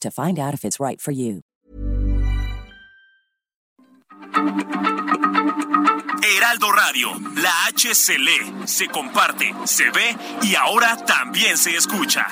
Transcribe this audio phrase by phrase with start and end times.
[0.00, 1.42] to find out if it's right for you.
[6.22, 12.26] Heraldo Radio, la H se lee, se comparte, se ve y ahora también se escucha.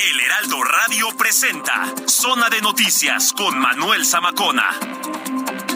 [0.00, 4.70] El Heraldo Radio presenta Zona de Noticias con Manuel Zamacona.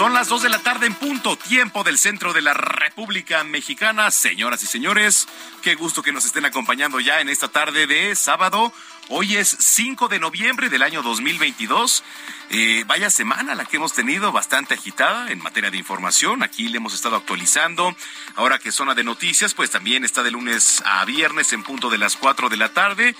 [0.00, 4.10] Son las 2 de la tarde en punto, tiempo del centro de la República Mexicana.
[4.10, 5.28] Señoras y señores,
[5.60, 8.72] qué gusto que nos estén acompañando ya en esta tarde de sábado.
[9.10, 12.02] Hoy es 5 de noviembre del año 2022.
[12.48, 16.42] Eh, vaya semana la que hemos tenido, bastante agitada en materia de información.
[16.42, 17.94] Aquí le hemos estado actualizando.
[18.36, 21.98] Ahora que zona de noticias, pues también está de lunes a viernes en punto de
[21.98, 23.14] las 4 de la tarde.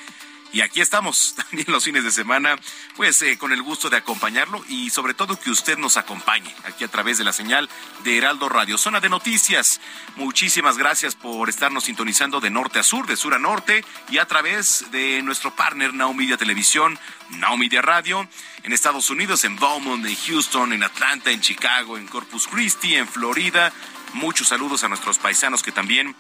[0.52, 2.58] Y aquí estamos también los fines de semana,
[2.96, 6.84] pues eh, con el gusto de acompañarlo y sobre todo que usted nos acompañe aquí
[6.84, 7.68] a través de la señal
[8.04, 8.76] de Heraldo Radio.
[8.78, 9.80] Zona de noticias,
[10.16, 14.26] muchísimas gracias por estarnos sintonizando de norte a sur, de sur a norte y a
[14.26, 16.98] través de nuestro partner Now Media Televisión,
[17.30, 18.28] Now Media Radio,
[18.62, 23.06] en Estados Unidos, en Beaumont, en Houston, en Atlanta, en Chicago, en Corpus Christi, en
[23.06, 23.72] Florida.
[24.14, 26.16] Muchos saludos a nuestros paisanos que también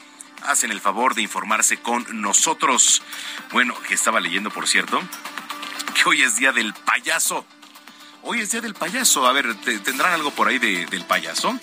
[0.46, 3.02] hacen el favor de informarse con nosotros.
[3.52, 5.00] Bueno, que estaba leyendo, por cierto,
[5.94, 7.44] que hoy es día del payaso.
[8.22, 9.26] Hoy es día del payaso.
[9.26, 11.58] A ver, ¿tendrán algo por ahí de, del payaso?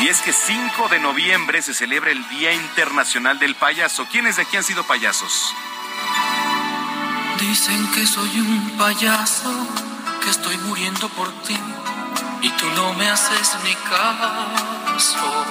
[0.00, 4.06] Y es que 5 de noviembre se celebra el Día Internacional del Payaso.
[4.06, 5.54] ¿Quiénes de aquí han sido payasos?
[7.40, 9.52] Dicen que soy un payaso,
[10.22, 11.58] que estoy muriendo por ti
[12.40, 15.44] y tú no me haces ni caso.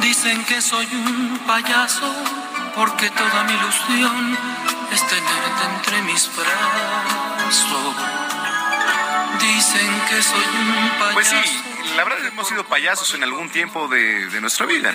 [0.00, 2.12] Dicen que soy un payaso
[2.74, 4.36] porque toda mi ilusión
[4.92, 7.94] es tenerte entre mis brazos.
[9.40, 11.14] Dicen que soy un payaso.
[11.14, 11.66] Pues sí
[11.96, 14.92] la verdad hemos sido payasos en algún tiempo de, nuestra vida.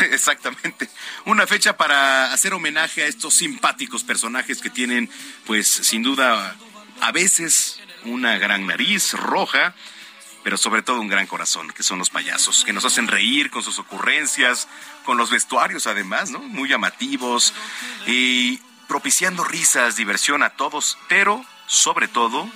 [0.12, 0.88] Exactamente.
[1.24, 5.10] Una fecha para hacer homenaje a estos simpáticos personajes que tienen,
[5.46, 6.56] pues sin duda,
[7.00, 9.74] a veces una gran nariz roja,
[10.42, 13.62] pero sobre todo un gran corazón, que son los payasos, que nos hacen reír con
[13.62, 14.68] sus ocurrencias,
[15.04, 16.38] con los vestuarios además, ¿no?
[16.38, 17.52] Muy llamativos
[18.06, 22.48] y propiciando risas, diversión a todos, pero sobre todo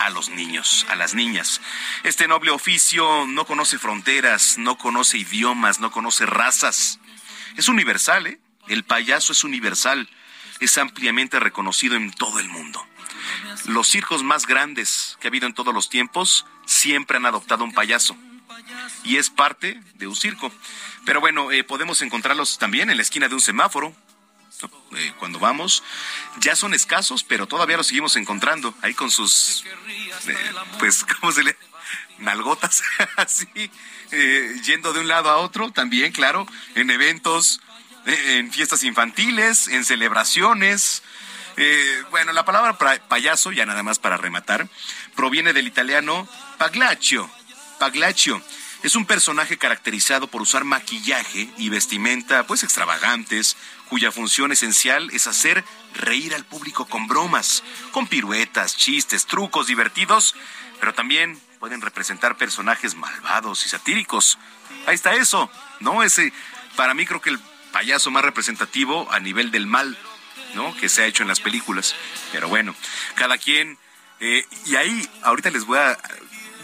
[0.00, 1.60] a los niños, a las niñas.
[2.02, 6.98] Este noble oficio no conoce fronteras, no conoce idiomas, no conoce razas.
[7.56, 8.40] Es universal, ¿eh?
[8.68, 10.08] El payaso es universal,
[10.60, 12.84] es ampliamente reconocido en todo el mundo.
[13.66, 17.72] Los circos más grandes que ha habido en todos los tiempos siempre han adoptado un
[17.72, 18.16] payaso
[19.04, 20.52] y es parte de un circo.
[21.04, 23.94] Pero bueno, eh, podemos encontrarlos también en la esquina de un semáforo,
[24.96, 25.82] eh, cuando vamos,
[26.38, 29.64] ya son escasos, pero todavía los seguimos encontrando ahí con sus,
[30.26, 30.36] eh,
[30.78, 31.56] pues, ¿cómo se le?
[32.18, 32.82] Nalgotas,
[33.16, 33.48] así,
[34.10, 37.60] eh, yendo de un lado a otro, también, claro, en eventos,
[38.04, 41.02] en fiestas infantiles, en celebraciones.
[42.10, 42.76] bueno, la palabra
[43.08, 44.68] payaso, ya nada más para rematar,
[45.16, 46.28] proviene del italiano
[46.58, 47.30] paglaccio,
[47.78, 48.42] paglaccio.
[48.82, 53.58] Es un personaje caracterizado por usar maquillaje y vestimenta pues extravagantes,
[53.90, 57.62] cuya función esencial es hacer reír al público con bromas,
[57.92, 60.34] con piruetas, chistes, trucos divertidos,
[60.80, 64.38] pero también pueden representar personajes malvados y satíricos.
[64.86, 65.50] Ahí está eso,
[65.80, 66.02] ¿no?
[66.02, 66.32] Ese,
[66.74, 67.40] para mí creo que el
[67.72, 69.98] payaso más representativo a nivel del mal,
[70.54, 70.74] ¿no?
[70.78, 71.94] Que se ha hecho en las películas.
[72.32, 72.74] Pero bueno,
[73.14, 73.78] cada quien...
[74.22, 75.98] Eh, y ahí, ahorita les voy a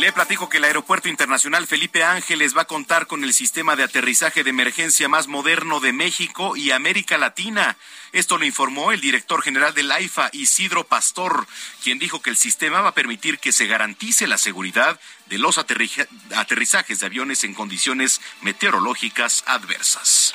[0.01, 3.83] Le platico que el Aeropuerto Internacional Felipe Ángeles va a contar con el sistema de
[3.83, 7.77] aterrizaje de emergencia más moderno de México y América Latina.
[8.11, 11.45] Esto lo informó el director general del AIFA, Isidro Pastor,
[11.83, 15.59] quien dijo que el sistema va a permitir que se garantice la seguridad de los
[15.59, 20.33] aterrizajes de aviones en condiciones meteorológicas adversas.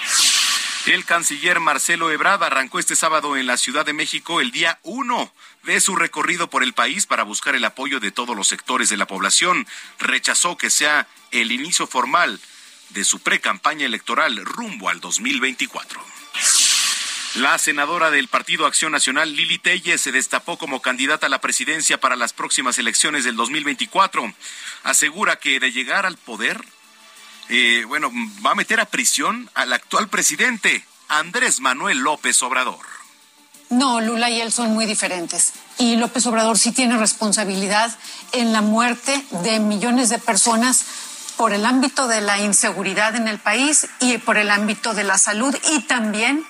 [0.87, 5.33] El canciller Marcelo Ebrard arrancó este sábado en la Ciudad de México el día uno
[5.65, 8.97] de su recorrido por el país para buscar el apoyo de todos los sectores de
[8.97, 9.67] la población.
[9.99, 12.39] Rechazó que sea el inicio formal
[12.91, 16.01] de su pre-campaña electoral rumbo al 2024.
[17.35, 21.99] La senadora del Partido Acción Nacional, Lili Telle, se destapó como candidata a la presidencia
[21.99, 24.33] para las próximas elecciones del 2024.
[24.85, 26.65] Asegura que de llegar al poder,
[27.49, 28.11] eh, bueno,
[28.45, 32.85] va a meter a prisión al actual presidente, Andrés Manuel López Obrador.
[33.71, 35.53] No, Lula y él son muy diferentes.
[35.79, 37.97] Y López Obrador sí tiene responsabilidad
[38.33, 40.85] en la muerte de millones de personas
[41.37, 45.19] por el ámbito de la inseguridad en el país y por el ámbito de la
[45.19, 46.47] salud y también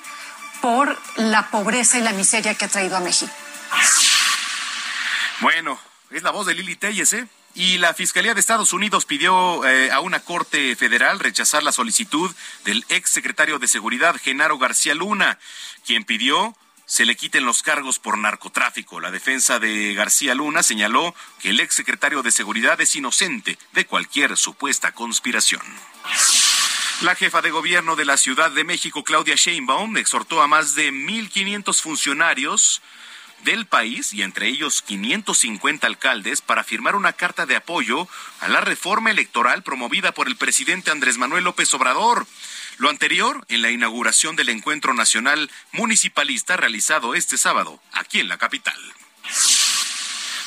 [0.60, 3.32] por la pobreza y la miseria que ha traído a México.
[5.40, 5.78] Bueno,
[6.10, 7.26] es la voz de Lili Telles, ¿eh?
[7.56, 12.31] Y la Fiscalía de Estados Unidos pidió eh, a una corte federal rechazar la solicitud
[12.67, 15.38] del ex secretario de Seguridad, Genaro García Luna,
[15.87, 16.55] quien pidió
[16.85, 19.00] se le quiten los cargos por narcotráfico.
[19.00, 23.87] La defensa de García Luna señaló que el ex secretario de Seguridad es inocente de
[23.87, 25.62] cualquier supuesta conspiración.
[27.00, 30.93] La jefa de gobierno de la Ciudad de México, Claudia Sheinbaum, exhortó a más de
[30.93, 32.82] 1.500 funcionarios
[33.44, 38.09] del país y entre ellos 550 alcaldes para firmar una carta de apoyo
[38.41, 42.27] a la reforma electoral promovida por el presidente Andrés Manuel López Obrador.
[42.79, 48.38] Lo anterior en la inauguración del encuentro nacional municipalista realizado este sábado aquí en la
[48.38, 48.79] capital.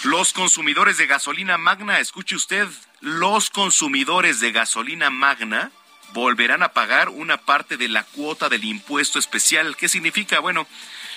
[0.03, 2.67] Los consumidores de gasolina magna, escuche usted,
[3.01, 5.71] los consumidores de gasolina magna
[6.13, 9.75] volverán a pagar una parte de la cuota del impuesto especial.
[9.75, 10.39] ¿Qué significa?
[10.39, 10.67] Bueno,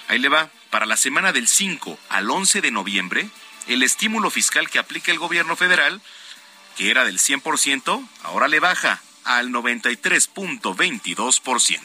[0.09, 0.51] ahí le va.
[0.73, 3.29] Para la semana del 5 al 11 de noviembre,
[3.67, 6.01] el estímulo fiscal que aplica el gobierno federal,
[6.79, 11.79] que era del 100%, ahora le baja al 93.22%.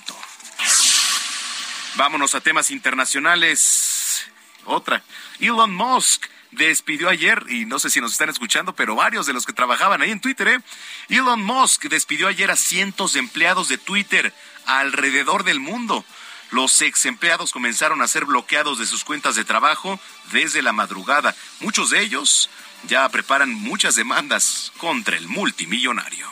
[1.95, 4.25] Vámonos a temas internacionales.
[4.63, 5.03] Otra.
[5.41, 9.45] Elon Musk despidió ayer, y no sé si nos están escuchando, pero varios de los
[9.45, 10.61] que trabajaban ahí en Twitter, ¿eh?
[11.09, 14.33] Elon Musk despidió ayer a cientos de empleados de Twitter
[14.65, 16.05] alrededor del mundo.
[16.51, 19.99] Los ex empleados comenzaron a ser bloqueados de sus cuentas de trabajo
[20.31, 21.35] desde la madrugada.
[21.59, 22.49] Muchos de ellos
[22.83, 26.27] ya preparan muchas demandas contra el multimillonario.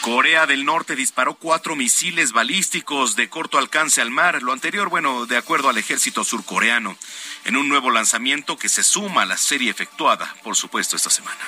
[0.00, 5.26] Corea del Norte disparó cuatro misiles balísticos de corto alcance al mar, lo anterior, bueno,
[5.26, 6.96] de acuerdo al ejército surcoreano,
[7.44, 11.40] en un nuevo lanzamiento que se suma a la serie efectuada, por supuesto, esta semana.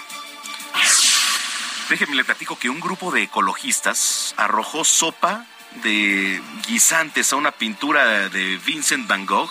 [1.88, 5.47] Déjenme le platico que un grupo de ecologistas arrojó sopa
[5.83, 9.50] de guisantes a una pintura de Vincent Van Gogh.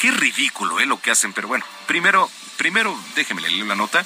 [0.00, 0.86] Qué ridículo, ¿eh?
[0.86, 4.04] Lo que hacen, pero bueno, primero, primero déjenme leer la nota,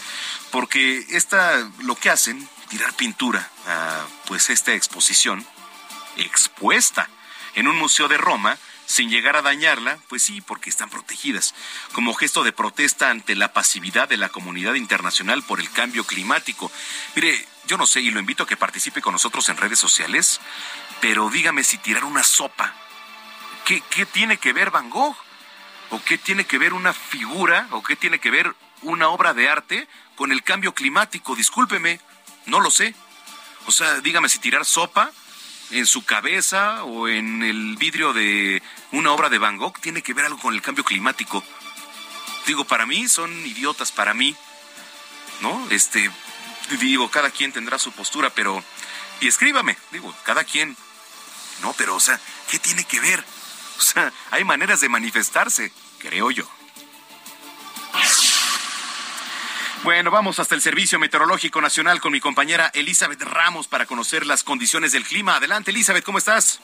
[0.50, 5.44] porque esta, lo que hacen, tirar pintura a pues esta exposición
[6.16, 7.08] expuesta
[7.54, 11.54] en un museo de Roma sin llegar a dañarla, pues sí, porque están protegidas,
[11.92, 16.72] como gesto de protesta ante la pasividad de la comunidad internacional por el cambio climático.
[17.14, 20.40] Mire, yo no sé y lo invito a que participe con nosotros en redes sociales,
[21.00, 22.74] pero dígame si tirar una sopa,
[23.64, 25.16] ¿qué, qué tiene que ver Van Gogh?
[25.90, 27.66] ¿O qué tiene que ver una figura?
[27.72, 31.34] ¿O qué tiene que ver una obra de arte con el cambio climático?
[31.34, 32.00] Discúlpeme,
[32.46, 32.94] no lo sé.
[33.66, 35.10] O sea, dígame si tirar sopa
[35.70, 40.14] en su cabeza o en el vidrio de una obra de Van Gogh tiene que
[40.14, 41.44] ver algo con el cambio climático.
[42.46, 44.34] Digo, para mí son idiotas, para mí,
[45.40, 45.68] ¿no?
[45.70, 46.10] Este,
[46.80, 48.62] digo, cada quien tendrá su postura, pero,
[49.20, 50.76] y escríbame, digo, cada quien,
[51.62, 52.18] no, pero, o sea,
[52.50, 53.24] ¿qué tiene que ver?
[53.78, 56.48] O sea, hay maneras de manifestarse, creo yo.
[59.82, 64.44] Bueno, vamos hasta el Servicio Meteorológico Nacional con mi compañera Elizabeth Ramos para conocer las
[64.44, 65.36] condiciones del clima.
[65.36, 66.60] Adelante, Elizabeth, ¿cómo estás?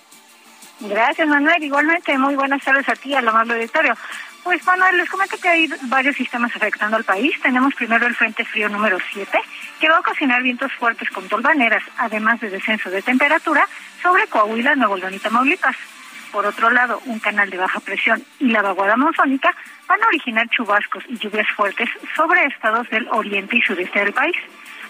[0.80, 1.62] Gracias, Manuel.
[1.62, 3.96] Igualmente, muy buenas tardes a ti, a lo más auditorio.
[4.44, 7.34] Pues, Manuel, les comento que hay varios sistemas afectando al país.
[7.42, 9.38] Tenemos primero el Frente Frío número 7,
[9.80, 13.66] que va a ocasionar vientos fuertes con tolvaneras, además de descenso de temperatura
[14.02, 15.76] sobre Coahuila, Nuevo León y Tamaulipas.
[16.32, 19.54] Por otro lado, un canal de baja presión y la vaguada monzónica
[19.88, 24.36] van a originar chubascos y lluvias fuertes sobre estados del oriente y sureste del país,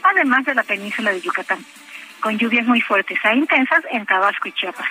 [0.02, 1.58] además de la península de Yucatán,
[2.20, 4.88] con lluvias muy fuertes e intensas en Tabasco y Chiapas,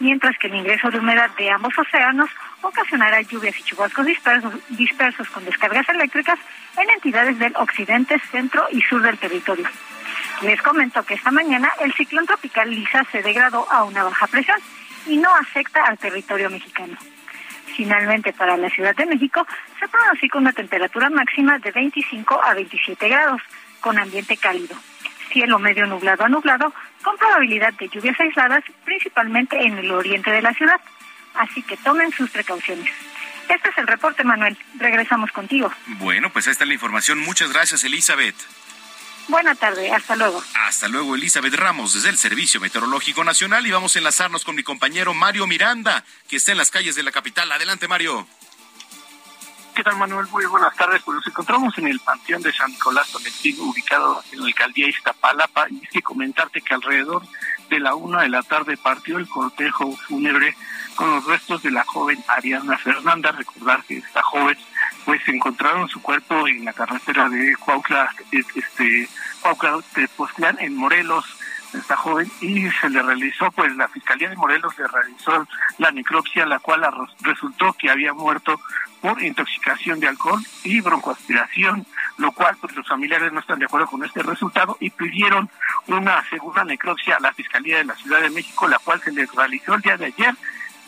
[0.00, 2.30] mientras que el ingreso de humedad de ambos océanos
[2.62, 6.38] ocasionará lluvias y chubascos dispersos, dispersos con descargas eléctricas
[6.78, 9.68] en entidades del occidente, centro y sur del territorio.
[10.42, 14.58] Les comento que esta mañana el ciclón tropical Lisa se degradó a una baja presión
[15.06, 16.96] y no afecta al territorio mexicano.
[17.76, 19.46] Finalmente, para la Ciudad de México
[19.80, 23.40] se pronostica una temperatura máxima de 25 a 27 grados,
[23.80, 24.76] con ambiente cálido.
[25.32, 26.72] Cielo medio nublado a nublado,
[27.02, 30.80] con probabilidad de lluvias aisladas, principalmente en el oriente de la ciudad.
[31.34, 32.88] Así que tomen sus precauciones.
[33.48, 34.56] Este es el reporte, Manuel.
[34.78, 35.70] Regresamos contigo.
[35.98, 37.18] Bueno, pues ahí está la información.
[37.18, 38.36] Muchas gracias, Elizabeth.
[39.28, 40.42] Buena tarde, hasta luego.
[40.66, 43.66] Hasta luego, Elizabeth Ramos, desde el Servicio Meteorológico Nacional.
[43.66, 47.02] Y vamos a enlazarnos con mi compañero Mario Miranda, que está en las calles de
[47.02, 47.50] la capital.
[47.50, 48.26] Adelante, Mario.
[49.74, 50.26] ¿Qué tal, Manuel?
[50.28, 51.02] Muy buenas tardes.
[51.02, 55.66] Pues nos encontramos en el Panteón de San Nicolás Tolentino, ubicado en la alcaldía Iztapalapa.
[55.70, 57.22] Y es que comentarte que alrededor
[57.70, 60.54] de la una de la tarde partió el cortejo fúnebre
[60.94, 63.32] con los restos de la joven Ariana Fernanda.
[63.32, 64.56] Recordar que esta joven
[65.04, 69.08] pues encontraron su cuerpo en la carretera de Cuautla, este,
[69.40, 71.24] Cuautla de Postlán, en Morelos,
[71.74, 75.46] esta joven, y se le realizó, pues la Fiscalía de Morelos le realizó
[75.78, 76.86] la necropsia, la cual
[77.20, 78.60] resultó que había muerto
[79.00, 83.86] por intoxicación de alcohol y broncoaspiración, lo cual pues los familiares no están de acuerdo
[83.88, 85.50] con este resultado y pidieron
[85.88, 89.30] una segunda necropsia a la Fiscalía de la Ciudad de México, la cual se les
[89.34, 90.34] realizó el día de ayer,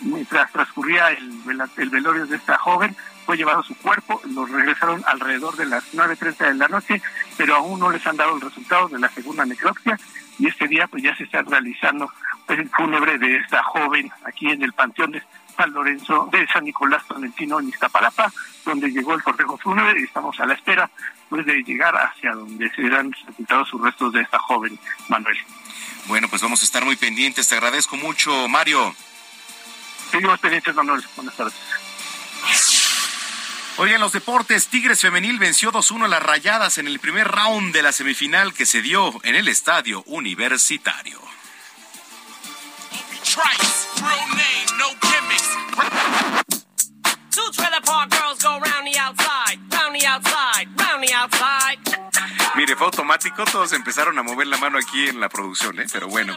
[0.00, 1.42] mientras transcurría el,
[1.76, 6.36] el velorio de esta joven, fue llevado su cuerpo, lo regresaron alrededor de las 9.30
[6.48, 7.02] de la noche,
[7.36, 9.98] pero aún no les han dado el resultado de la segunda necropsia
[10.38, 12.10] y este día pues ya se está realizando
[12.48, 15.22] el fúnebre de esta joven aquí en el Panteón de
[15.56, 18.32] San Lorenzo, de San Nicolás Tolentino en Iztapalapa,
[18.64, 20.88] donde llegó el cortejo fúnebre y estamos a la espera
[21.28, 25.36] pues de llegar hacia donde se serán sepultados sus restos de esta joven, Manuel.
[26.06, 27.48] Bueno, pues vamos a estar muy pendientes.
[27.48, 28.94] Te agradezco mucho, Mario.
[30.10, 31.04] Seguimos pendientes, Manuel.
[31.16, 31.54] Buenas tardes.
[33.78, 37.82] Oigan, los deportes, Tigres Femenil venció 2-1 a las Rayadas en el primer round de
[37.82, 41.20] la semifinal que se dio en el estadio universitario.
[52.66, 55.86] Mire, fue automático, todos empezaron a mover la mano aquí en la producción, ¿eh?
[55.92, 56.36] pero bueno.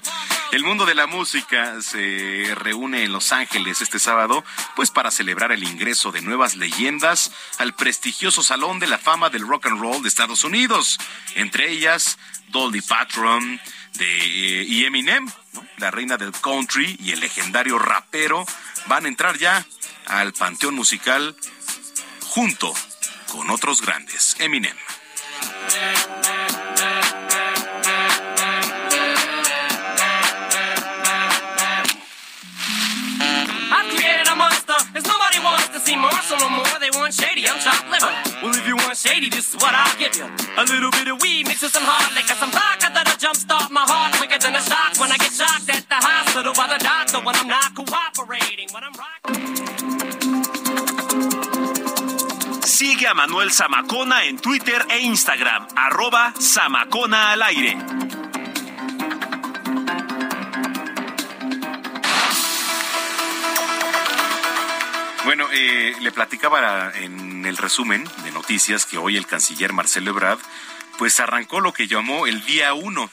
[0.52, 4.44] El mundo de la música se reúne en Los Ángeles este sábado,
[4.76, 9.48] pues para celebrar el ingreso de nuevas leyendas al prestigioso Salón de la Fama del
[9.48, 11.00] Rock and Roll de Estados Unidos,
[11.34, 12.20] entre ellas
[12.50, 13.60] Dolly Patron
[13.94, 15.28] de, y Eminem,
[15.78, 18.46] la reina del country y el legendario rapero,
[18.86, 19.66] van a entrar ya
[20.06, 21.36] al panteón musical
[22.28, 22.72] junto
[23.32, 24.78] con otros grandes, Eminem.
[35.90, 36.78] See Marshall no more.
[36.80, 38.14] They want shady, I'm chopped liver.
[38.44, 40.28] Well, if you want shady, this is what I'll give you.
[40.58, 43.82] A little bit of weed mixed with some hard liquor, some vodka that'll jumpstart my
[43.82, 47.20] heart quicker than a shock when I get shocked at the hospital by the doctor
[47.26, 49.99] when I'm not cooperating, when I'm rocking.
[52.70, 57.76] Sigue a Manuel Zamacona en Twitter e Instagram, arroba Zamacona al aire.
[65.26, 70.40] Bueno, eh, le platicaba en el resumen de noticias que hoy el canciller Marcelo Ebrard
[71.00, 73.10] pues arrancó lo que llamó el día uno,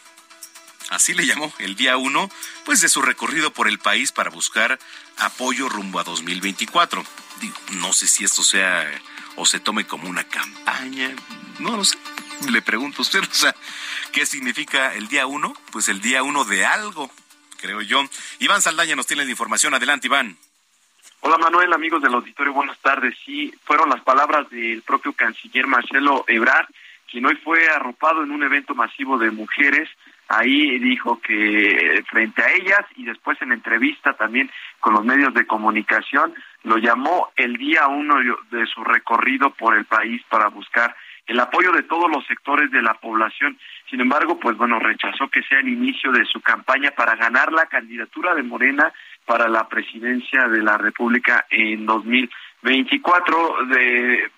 [0.90, 2.28] así le llamó, el día uno,
[2.66, 4.78] pues de su recorrido por el país para buscar
[5.16, 7.02] apoyo rumbo a 2024.
[7.72, 8.86] no sé si esto sea
[9.36, 11.14] o se tome como una campaña,
[11.58, 11.98] no lo sé.
[12.50, 13.54] Le pregunto a usted, o sea,
[14.12, 15.54] ¿qué significa el día uno?
[15.72, 17.10] Pues el día uno de algo,
[17.60, 18.02] creo yo.
[18.40, 19.74] Iván Saldaña nos tiene la información.
[19.74, 20.36] Adelante, Iván.
[21.20, 23.16] Hola Manuel, amigos del auditorio, buenas tardes.
[23.24, 26.68] Sí, fueron las palabras del propio canciller Marcelo Ebrard,
[27.10, 29.88] quien hoy fue arropado en un evento masivo de mujeres.
[30.28, 35.46] Ahí dijo que frente a ellas y después en entrevista también con los medios de
[35.46, 36.34] comunicación,
[36.66, 38.16] lo llamó el día uno
[38.50, 40.96] de su recorrido por el país para buscar
[41.26, 43.56] el apoyo de todos los sectores de la población.
[43.88, 47.66] Sin embargo, pues bueno, rechazó que sea el inicio de su campaña para ganar la
[47.66, 48.92] candidatura de Morena
[49.24, 53.66] para la presidencia de la República en 2024.
[53.66, 54.30] De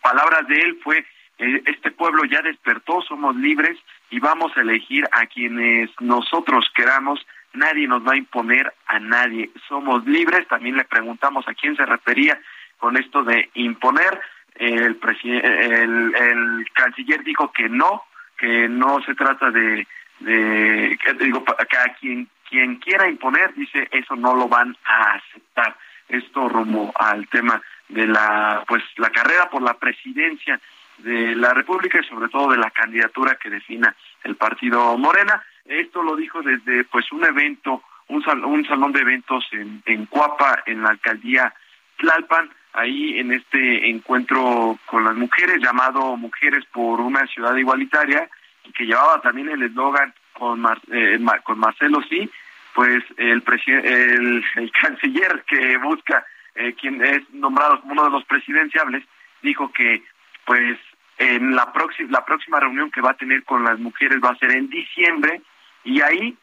[0.00, 1.04] palabras de él fue
[1.38, 3.78] eh, este pueblo ya despertó, somos libres
[4.10, 7.20] y vamos a elegir a quienes nosotros queramos.
[7.56, 9.50] Nadie nos va a imponer a nadie.
[9.68, 10.46] Somos libres.
[10.48, 12.38] También le preguntamos a quién se refería
[12.78, 14.20] con esto de imponer
[14.58, 18.02] el, el, el canciller dijo que no,
[18.38, 19.86] que no se trata de,
[20.20, 25.14] de que, digo, que a quien, quien quiera imponer, dice, eso no lo van a
[25.14, 25.76] aceptar.
[26.08, 30.60] Esto rumbo al tema de la, pues, la carrera por la presidencia
[30.98, 33.94] de la República y sobre todo de la candidatura que defina
[34.24, 35.42] el partido Morena.
[35.68, 40.62] Esto lo dijo desde, pues, un evento, un, un salón de eventos en, en Cuapa,
[40.66, 41.52] en la alcaldía
[41.98, 48.28] Tlalpan, ahí en este encuentro con las mujeres llamado Mujeres por una ciudad igualitaria
[48.74, 52.30] que llevaba también el eslogan con, eh, con Marcelo sí,
[52.74, 58.24] pues el, el, el canciller que busca eh, quien es nombrado como uno de los
[58.24, 59.04] presidenciables
[59.42, 60.02] dijo que
[60.44, 60.78] pues
[61.18, 61.72] en la
[62.10, 65.40] la próxima reunión que va a tener con las mujeres va a ser en diciembre
[65.86, 66.36] y ahí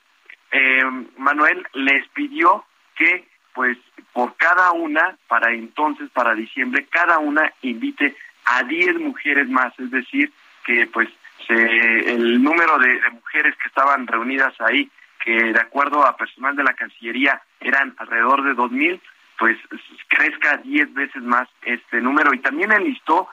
[0.51, 0.83] eh,
[1.17, 3.77] Manuel les pidió que pues
[4.13, 9.91] por cada una, para entonces, para diciembre, cada una invite a 10 mujeres más, es
[9.91, 10.31] decir,
[10.65, 11.09] que pues
[11.47, 14.89] se, el número de, mujeres que estaban reunidas ahí,
[15.23, 18.99] que de acuerdo a personal de la Cancillería eran alrededor de 2.000,
[19.37, 19.57] pues
[20.07, 22.33] crezca 10 veces más este número.
[22.33, 23.27] Y también enlistó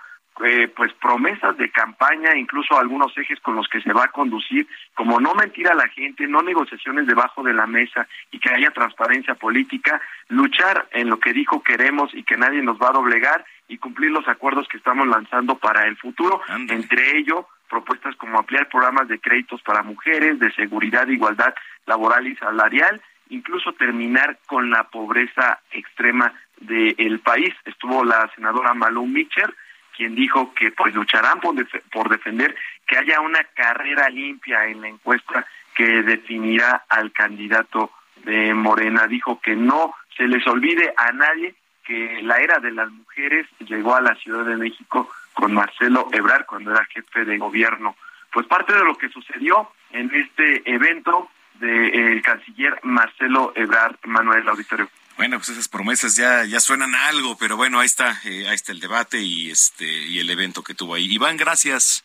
[0.44, 4.66] eh, pues promesas de campaña, incluso algunos ejes con los que se va a conducir,
[4.94, 8.70] como no mentir a la gente, no negociaciones debajo de la mesa y que haya
[8.70, 13.44] transparencia política, luchar en lo que dijo queremos y que nadie nos va a doblegar
[13.68, 18.68] y cumplir los acuerdos que estamos lanzando para el futuro, entre ello propuestas como ampliar
[18.68, 21.54] programas de créditos para mujeres, de seguridad, igualdad
[21.86, 27.54] laboral y salarial, incluso terminar con la pobreza extrema del país.
[27.64, 29.54] Estuvo la senadora Malou Mitchell,
[30.00, 31.54] quien dijo que pues lucharán por,
[31.92, 37.90] por defender que haya una carrera limpia en la encuesta que definirá al candidato
[38.24, 39.06] de Morena.
[39.06, 43.94] Dijo que no se les olvide a nadie que la era de las mujeres llegó
[43.94, 47.94] a la Ciudad de México con Marcelo Ebrard cuando era jefe de gobierno.
[48.32, 54.88] Pues parte de lo que sucedió en este evento del canciller Marcelo Ebrard Manuel Auditorio.
[55.20, 58.54] Bueno, pues esas promesas ya, ya suenan a algo, pero bueno, ahí está, eh, ahí
[58.54, 61.12] está el debate y este y el evento que tuvo ahí.
[61.12, 62.04] Iván, gracias.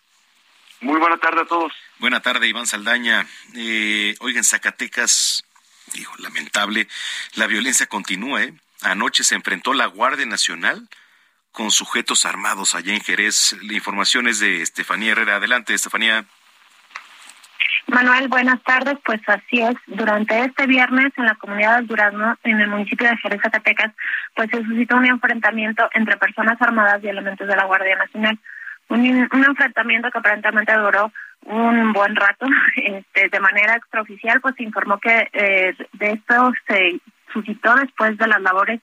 [0.82, 1.72] Muy buena tarde a todos.
[2.00, 3.26] Buena tarde, Iván Saldaña.
[3.54, 5.46] Eh, oigan, Zacatecas,
[5.94, 6.90] digo, lamentable,
[7.36, 8.54] la violencia continúa, ¿eh?
[8.82, 10.90] Anoche se enfrentó la Guardia Nacional
[11.54, 13.56] con sujetos armados allá en Jerez.
[13.62, 15.38] La información es de Estefanía Herrera.
[15.38, 16.26] Adelante, Estefanía.
[17.88, 18.98] Manuel, buenas tardes.
[19.06, 19.76] Pues así es.
[19.88, 23.92] Durante este viernes en la comunidad de Durazno, en el municipio de Jerez, Zacatecas,
[24.36, 28.40] pues se suscitó un enfrentamiento entre personas armadas y elementos de la Guardia Nacional.
[28.88, 31.12] Un, enfrentamiento que aparentemente duró
[31.44, 32.46] un buen rato.
[32.76, 37.00] Este, de manera extraoficial, pues se informó que eh, de esto se
[37.34, 38.82] suscitó después de las labores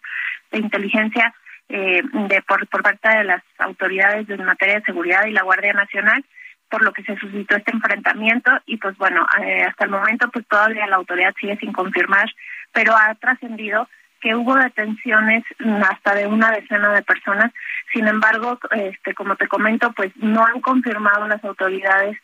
[0.51, 1.35] de inteligencia
[1.69, 5.73] eh, de por, por parte de las autoridades en materia de seguridad y la Guardia
[5.73, 6.25] Nacional
[6.73, 10.47] por lo que se suscitó este enfrentamiento y pues bueno, eh, hasta el momento pues
[10.49, 12.25] todavía la autoridad sigue sin confirmar,
[12.73, 13.91] pero ha trascendido
[14.23, 15.45] que hubo detenciones
[15.91, 17.53] hasta de una decena de personas.
[17.93, 22.17] Sin embargo, este como te comento, pues no han confirmado las autoridades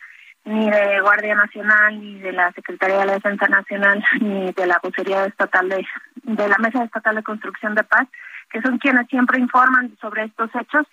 [0.46, 4.80] ni de Guardia Nacional, ni de la Secretaría de la Defensa Nacional, ni de la
[4.82, 5.86] Vocería Estatal de,
[6.22, 8.08] de la Mesa Estatal de Construcción de Paz,
[8.48, 10.86] que son quienes siempre informan sobre estos hechos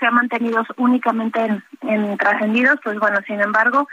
[0.00, 3.86] se han mantenido únicamente en, en trascendidos, pues bueno, sin embargo,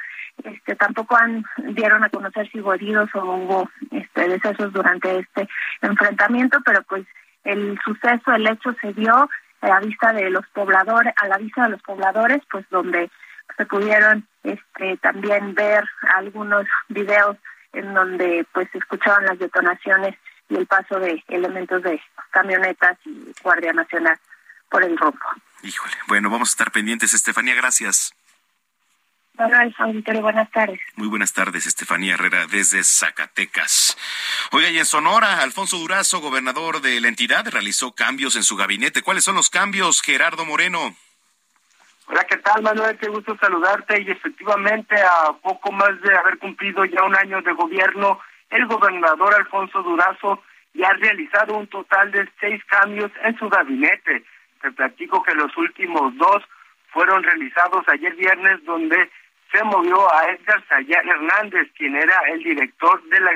[0.43, 5.48] este tampoco han dieron a conocer si hubo heridos o hubo este decesos durante este
[5.82, 7.06] enfrentamiento, pero pues
[7.43, 9.30] el suceso, el hecho se dio
[9.62, 13.10] a vista de los pobladores, a la vista de los pobladores, pues donde
[13.56, 15.84] se pudieron este también ver
[16.15, 17.38] algunos videos
[17.74, 20.15] en donde pues escuchaban las detonaciones
[20.50, 22.00] y el paso de elementos de
[22.32, 24.17] camionetas y Guardia Nacional
[24.70, 25.26] por el rumbo.
[25.63, 27.13] Híjole, bueno, vamos a estar pendientes.
[27.13, 28.13] Estefanía, gracias.
[29.39, 30.80] Hola, auditorio, buenas tardes.
[30.96, 33.96] Muy buenas tardes, Estefanía Herrera, desde Zacatecas.
[34.52, 39.04] Oiga, y en Sonora, Alfonso Durazo, gobernador de la entidad, realizó cambios en su gabinete.
[39.04, 40.96] ¿Cuáles son los cambios, Gerardo Moreno?
[42.08, 42.98] Hola, ¿qué tal, Manuel?
[42.98, 44.02] Qué gusto saludarte.
[44.02, 49.36] Y efectivamente, a poco más de haber cumplido ya un año de gobierno, el gobernador
[49.36, 50.41] Alfonso Durazo
[50.74, 54.26] ya ha realizado un total de seis cambios en su gabinete
[54.62, 56.43] te platico que los últimos dos
[56.91, 59.10] fueron realizados ayer viernes donde
[59.52, 63.32] se movió a Edgar Sayán Hernández, quien era el director de la,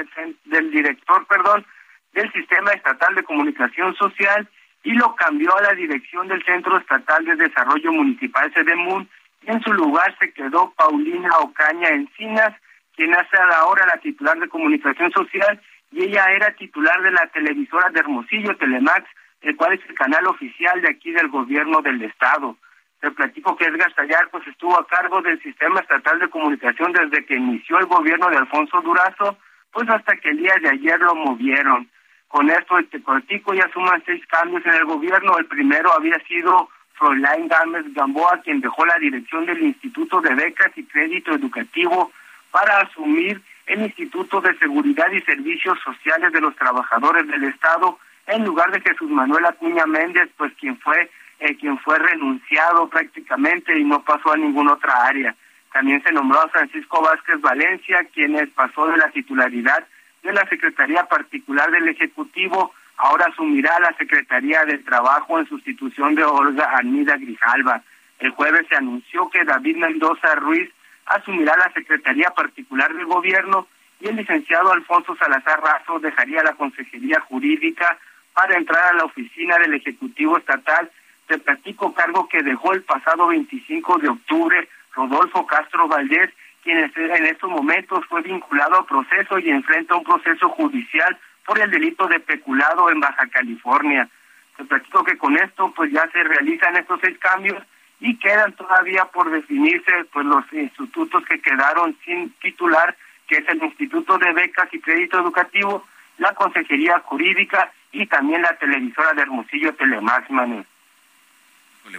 [0.46, 1.66] del director, perdón,
[2.14, 4.48] del Sistema Estatal de Comunicación Social
[4.84, 9.08] y lo cambió a la dirección del Centro Estatal de Desarrollo Municipal CEDEMUN
[9.44, 12.54] y en su lugar se quedó Paulina Ocaña Encinas,
[12.96, 17.90] quien hace ahora la titular de Comunicación Social y ella era titular de la televisora
[17.90, 19.08] de Hermosillo, Telemax,
[19.42, 22.56] el cual es el canal oficial de aquí del gobierno del estado.
[23.00, 27.26] Te platico que Edgar Sayar pues estuvo a cargo del sistema estatal de comunicación desde
[27.26, 29.38] que inició el gobierno de Alfonso Durazo,
[29.72, 31.90] pues hasta que el día de ayer lo movieron.
[32.28, 35.38] Con esto te platico ya suman seis cambios en el gobierno.
[35.38, 40.72] El primero había sido Froilán Gámez Gamboa, quien dejó la dirección del Instituto de Becas
[40.76, 42.12] y Crédito Educativo
[42.52, 48.46] para asumir el Instituto de Seguridad y Servicios Sociales de los Trabajadores del Estado en
[48.46, 51.10] lugar de Jesús Manuel Acuña Méndez, pues quien fue
[51.42, 55.36] eh, quien fue renunciado prácticamente y no pasó a ninguna otra área.
[55.74, 59.84] También se nombró a Francisco Vázquez Valencia, quien pasó de la titularidad
[60.22, 66.24] de la Secretaría Particular del Ejecutivo, ahora asumirá la Secretaría del Trabajo en sustitución de
[66.24, 67.82] Olga Armida Grijalva.
[68.20, 70.70] El jueves se anunció que David Mendoza Ruiz
[71.08, 73.68] asumirá la Secretaría Particular del Gobierno
[74.00, 77.98] y el licenciado Alfonso Salazar Razo dejaría la Consejería Jurídica
[78.34, 80.89] para entrar a la oficina del Ejecutivo Estatal
[81.32, 86.30] te platico cargo que dejó el pasado 25 de octubre Rodolfo Castro Valdés,
[86.62, 91.72] quien en estos momentos fue vinculado a proceso y enfrenta un proceso judicial por el
[91.72, 94.10] delito de peculado en Baja California.
[94.58, 97.63] Te platico que con esto pues ya se realizan estos seis cambios
[98.02, 102.96] y quedan todavía por definirse pues los institutos que quedaron sin titular,
[103.28, 108.58] que es el Instituto de Becas y Crédito Educativo, la Consejería Jurídica y también la
[108.58, 110.66] televisora de Hermosillo Telemax, Manuel.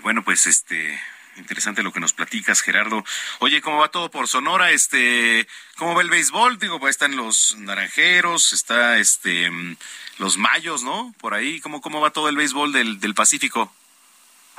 [0.02, 0.98] Bueno, pues este
[1.36, 3.04] interesante lo que nos platicas, Gerardo.
[3.38, 4.70] Oye, ¿cómo va todo por Sonora?
[4.70, 6.58] Este, ¿cómo va el béisbol?
[6.58, 9.50] Digo, pues, están los naranjeros, está este
[10.18, 11.14] los mayos, ¿no?
[11.18, 13.72] Por ahí, ¿cómo cómo va todo el béisbol del, del Pacífico?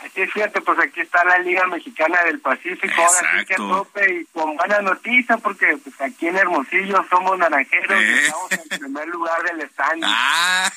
[0.04, 4.26] Aquí fíjate, pues aquí está la Liga Mexicana del Pacífico, ahora sí que tope y
[4.34, 9.44] con buena noticia, porque pues aquí en Hermosillo somos naranjeros y estamos en primer lugar
[9.44, 10.04] del stand.
[10.16, 10.72] Ah,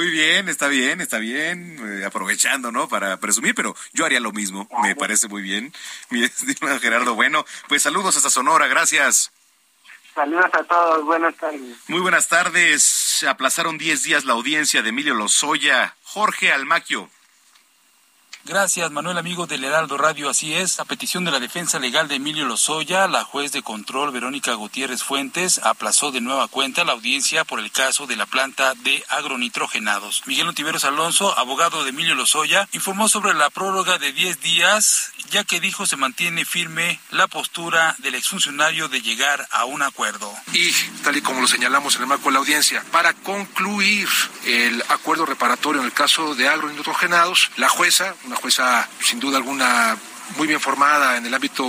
[0.00, 2.88] muy bien, está bien, está bien, eh, aprovechando, ¿no?
[2.88, 5.74] Para presumir, pero yo haría lo mismo, me parece muy bien.
[6.08, 9.30] Mi estimado Gerardo, bueno, pues saludos hasta Sonora, gracias.
[10.14, 11.76] Saludos a todos, buenas tardes.
[11.88, 13.22] Muy buenas tardes.
[13.28, 15.94] Aplazaron 10 días la audiencia de Emilio Lozoya.
[16.02, 17.10] Jorge Almaquio.
[18.46, 20.30] Gracias, Manuel, amigo del Heraldo Radio.
[20.30, 24.12] Así es, a petición de la defensa legal de Emilio Lozoya, la juez de control
[24.12, 28.74] Verónica Gutiérrez Fuentes aplazó de nueva cuenta la audiencia por el caso de la planta
[28.76, 30.22] de agronitrogenados.
[30.24, 35.44] Miguel Ontiveros Alonso, abogado de Emilio Lozoya, informó sobre la prórroga de 10 días, ya
[35.44, 40.32] que dijo se mantiene firme la postura del exfuncionario de llegar a un acuerdo.
[40.54, 40.72] Y,
[41.04, 44.08] tal y como lo señalamos en el marco de la audiencia, para concluir
[44.46, 49.96] el acuerdo reparatorio en el caso de agronitrogenados, la jueza, una jueza sin duda alguna
[50.36, 51.64] muy bien formada en el ámbito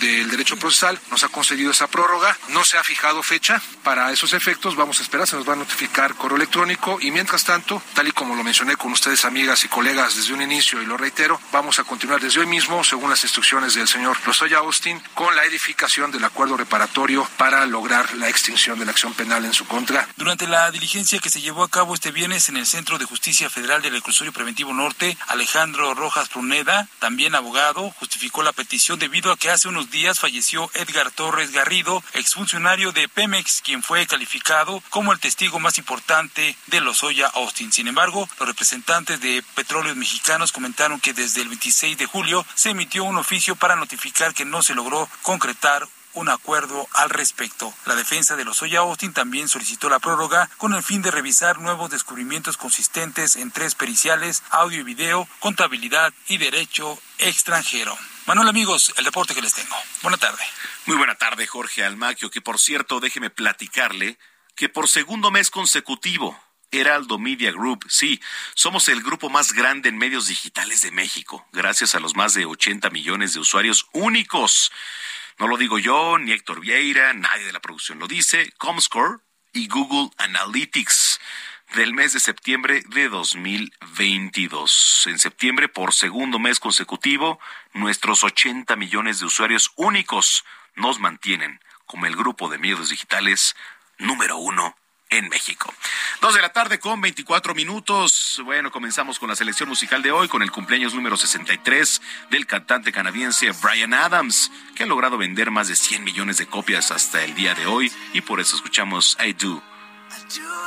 [0.00, 4.32] del derecho procesal, nos ha concedido esa prórroga, no se ha fijado fecha para esos
[4.32, 8.08] efectos, vamos a esperar, se nos va a notificar correo electrónico y mientras tanto, tal
[8.08, 11.40] y como lo mencioné con ustedes amigas y colegas desde un inicio y lo reitero,
[11.52, 15.44] vamos a continuar desde hoy mismo, según las instrucciones del señor Lozoya Austin, con la
[15.44, 20.08] edificación del acuerdo reparatorio para lograr la extinción de la acción penal en su contra.
[20.16, 23.50] Durante la diligencia que se llevó a cabo este viernes en el Centro de Justicia
[23.50, 29.36] Federal del Reclusorio Preventivo Norte, Alejandro Rojas Pruneda, también abogado, justificó la petición debido a
[29.36, 35.12] que hace unos días falleció Edgar Torres Garrido, exfuncionario de Pemex, quien fue calificado como
[35.12, 37.72] el testigo más importante de Lozoya Austin.
[37.72, 42.70] Sin embargo, los representantes de Petróleos Mexicanos comentaron que desde el 26 de julio se
[42.70, 47.72] emitió un oficio para notificar que no se logró concretar un acuerdo al respecto.
[47.84, 51.90] La defensa de Lozoya Austin también solicitó la prórroga con el fin de revisar nuevos
[51.90, 57.96] descubrimientos consistentes en tres periciales, audio y video, contabilidad y derecho extranjero.
[58.26, 59.76] Manuel, amigos, el deporte que les tengo.
[60.02, 60.42] Buena tarde.
[60.86, 64.18] Muy buena tarde, Jorge Almaquio, que por cierto, déjeme platicarle
[64.56, 68.20] que por segundo mes consecutivo, Heraldo Media Group, sí,
[68.54, 72.46] somos el grupo más grande en medios digitales de México, gracias a los más de
[72.46, 74.72] 80 millones de usuarios únicos.
[75.38, 79.18] No lo digo yo, ni Héctor Vieira, nadie de la producción lo dice, Comscore
[79.52, 81.20] y Google Analytics
[81.74, 85.04] del mes de septiembre de 2022.
[85.08, 87.38] En septiembre, por segundo mes consecutivo,
[87.74, 90.44] nuestros 80 millones de usuarios únicos
[90.74, 93.56] nos mantienen como el grupo de medios digitales
[93.98, 94.74] número uno
[95.10, 95.72] en México.
[96.20, 98.40] Dos de la tarde con 24 minutos.
[98.44, 102.92] Bueno, comenzamos con la selección musical de hoy, con el cumpleaños número 63 del cantante
[102.92, 107.34] canadiense Brian Adams, que ha logrado vender más de 100 millones de copias hasta el
[107.34, 109.62] día de hoy y por eso escuchamos I Do.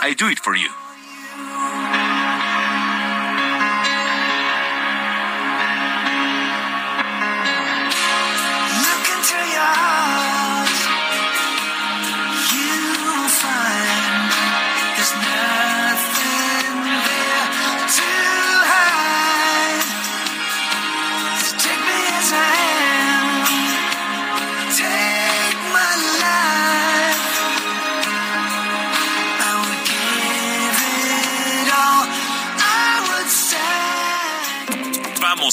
[0.07, 2.08] I Do It For You.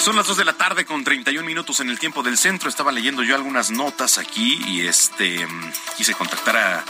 [0.00, 2.70] Son las 2 de la tarde con 31 minutos en el tiempo del centro.
[2.70, 5.46] Estaba leyendo yo algunas notas aquí y este
[5.98, 6.84] quise contactar a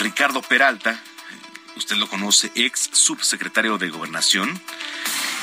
[0.00, 0.98] Ricardo Peralta.
[1.76, 4.58] Usted lo conoce, ex subsecretario de Gobernación.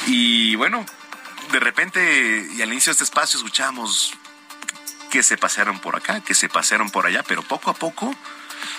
[0.07, 0.83] Y bueno,
[1.51, 4.13] de repente y al inicio de este espacio escuchamos
[5.11, 8.15] que se pasearon por acá, que se pasearon por allá, pero poco a poco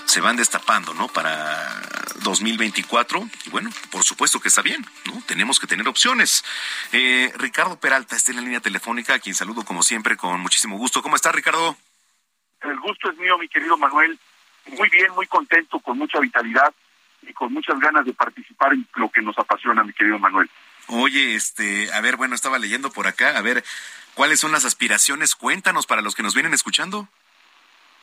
[0.05, 1.09] se van destapando, ¿no?
[1.09, 1.83] Para
[2.23, 3.29] 2024.
[3.47, 5.23] Y bueno, por supuesto que está bien, ¿no?
[5.27, 6.45] Tenemos que tener opciones.
[6.93, 10.77] Eh, Ricardo Peralta está en la línea telefónica, a quien saludo como siempre con muchísimo
[10.77, 11.03] gusto.
[11.03, 11.77] ¿Cómo está, Ricardo?
[12.63, 14.19] El gusto es mío, mi querido Manuel.
[14.67, 16.73] Muy bien, muy contento, con mucha vitalidad
[17.23, 20.51] y con muchas ganas de participar en lo que nos apasiona, mi querido Manuel.
[20.89, 23.65] Oye, este, a ver, bueno, estaba leyendo por acá, a ver,
[24.15, 25.35] ¿cuáles son las aspiraciones?
[25.35, 27.09] Cuéntanos para los que nos vienen escuchando.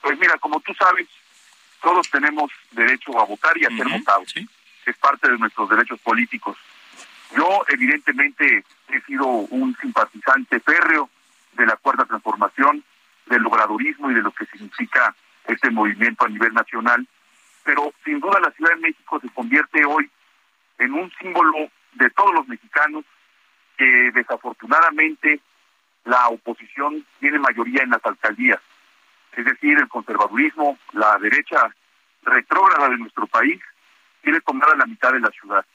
[0.02, 1.08] Pues mira, como tú sabes,
[1.82, 4.34] todos tenemos derecho a votar y a ser votados.
[4.86, 6.58] Es parte de nuestros derechos políticos.
[7.36, 11.10] Yo, evidentemente, he sido un simpatizante férreo
[11.54, 12.84] de la cuarta transformación,
[13.26, 15.16] del logradorismo y de lo que significa
[15.46, 17.08] este movimiento a nivel nacional,
[17.64, 20.10] pero sin duda la Ciudad de México se convierte hoy
[20.80, 23.06] en un símbolo de todos los mexicanos
[23.78, 25.40] que desafortunadamente
[26.06, 28.60] la oposición tiene mayoría en las alcaldías
[29.36, 31.74] es decir, el conservadurismo, la derecha
[32.24, 33.62] retrógrada de nuestro país,
[34.22, 35.66] quiere tomar la mitad de la ciudad.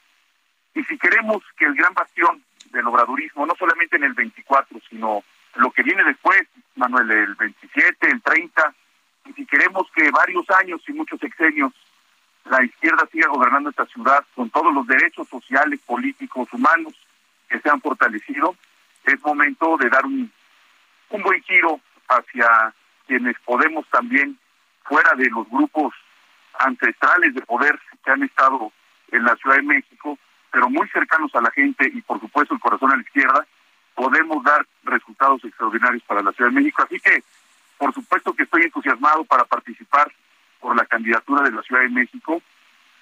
[0.73, 5.23] Y si queremos que el gran bastión del obradurismo, no solamente en el 24, sino
[5.55, 6.43] lo que viene después,
[6.75, 8.73] Manuel, el 27, el 30,
[9.25, 11.73] y si queremos que varios años y muchos sexenios
[12.45, 16.93] la izquierda siga gobernando esta ciudad con todos los derechos sociales, políticos, humanos
[17.49, 18.55] que se han fortalecido,
[19.05, 20.31] es momento de dar un,
[21.09, 22.73] un buen giro hacia
[23.07, 24.37] quienes podemos también,
[24.83, 25.93] fuera de los grupos
[26.59, 28.71] ancestrales de poder que han estado
[29.11, 30.17] en la Ciudad de México,
[30.51, 33.45] pero muy cercanos a la gente y por supuesto el corazón a la izquierda,
[33.95, 36.83] podemos dar resultados extraordinarios para la Ciudad de México.
[36.83, 37.23] Así que,
[37.77, 40.11] por supuesto que estoy entusiasmado para participar
[40.59, 42.41] por la candidatura de la Ciudad de México,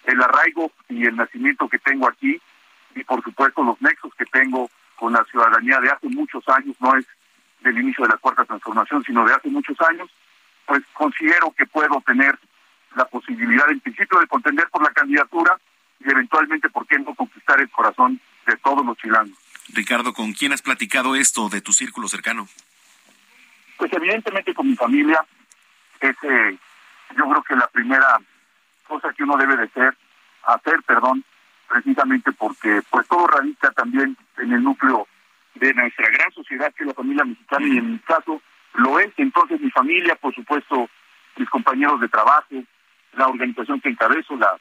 [0.05, 2.39] el arraigo y el nacimiento que tengo aquí
[2.95, 6.95] y por supuesto los nexos que tengo con la ciudadanía de hace muchos años, no
[6.95, 7.05] es
[7.65, 10.09] del inicio de la cuarta transformación, sino de hace muchos años,
[10.65, 12.37] pues considero que puedo tener
[12.95, 15.59] la posibilidad en principio de contender por la candidatura
[15.99, 19.37] y eventualmente, ¿por qué no conquistar el corazón de todos los chilanos?
[19.73, 22.47] Ricardo, ¿con quién has platicado esto de tu círculo cercano?
[23.77, 25.25] Pues evidentemente con mi familia.
[25.99, 26.57] Es, eh,
[27.17, 28.19] yo creo que la primera
[28.87, 29.97] cosa que uno debe de ser,
[30.43, 31.23] hacer, perdón,
[31.67, 35.07] precisamente porque pues todo radica también en el núcleo
[35.55, 38.41] de nuestra gran sociedad que es la familia mexicana y en mi caso
[38.73, 39.11] lo es.
[39.17, 40.89] Entonces mi familia, por supuesto,
[41.37, 42.55] mis compañeros de trabajo,
[43.13, 44.57] la organización que encabezo, la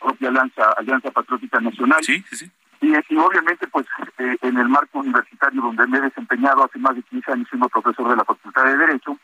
[0.00, 2.02] propia Alianza, Alianza Patriótica Nacional.
[2.02, 2.50] Sí, sí, sí.
[2.80, 3.86] Y, obviamente, pues,
[4.18, 7.68] eh, en el marco universitario donde me he desempeñado hace más de 15 años siendo
[7.70, 9.18] profesor de la Facultad de Derecho,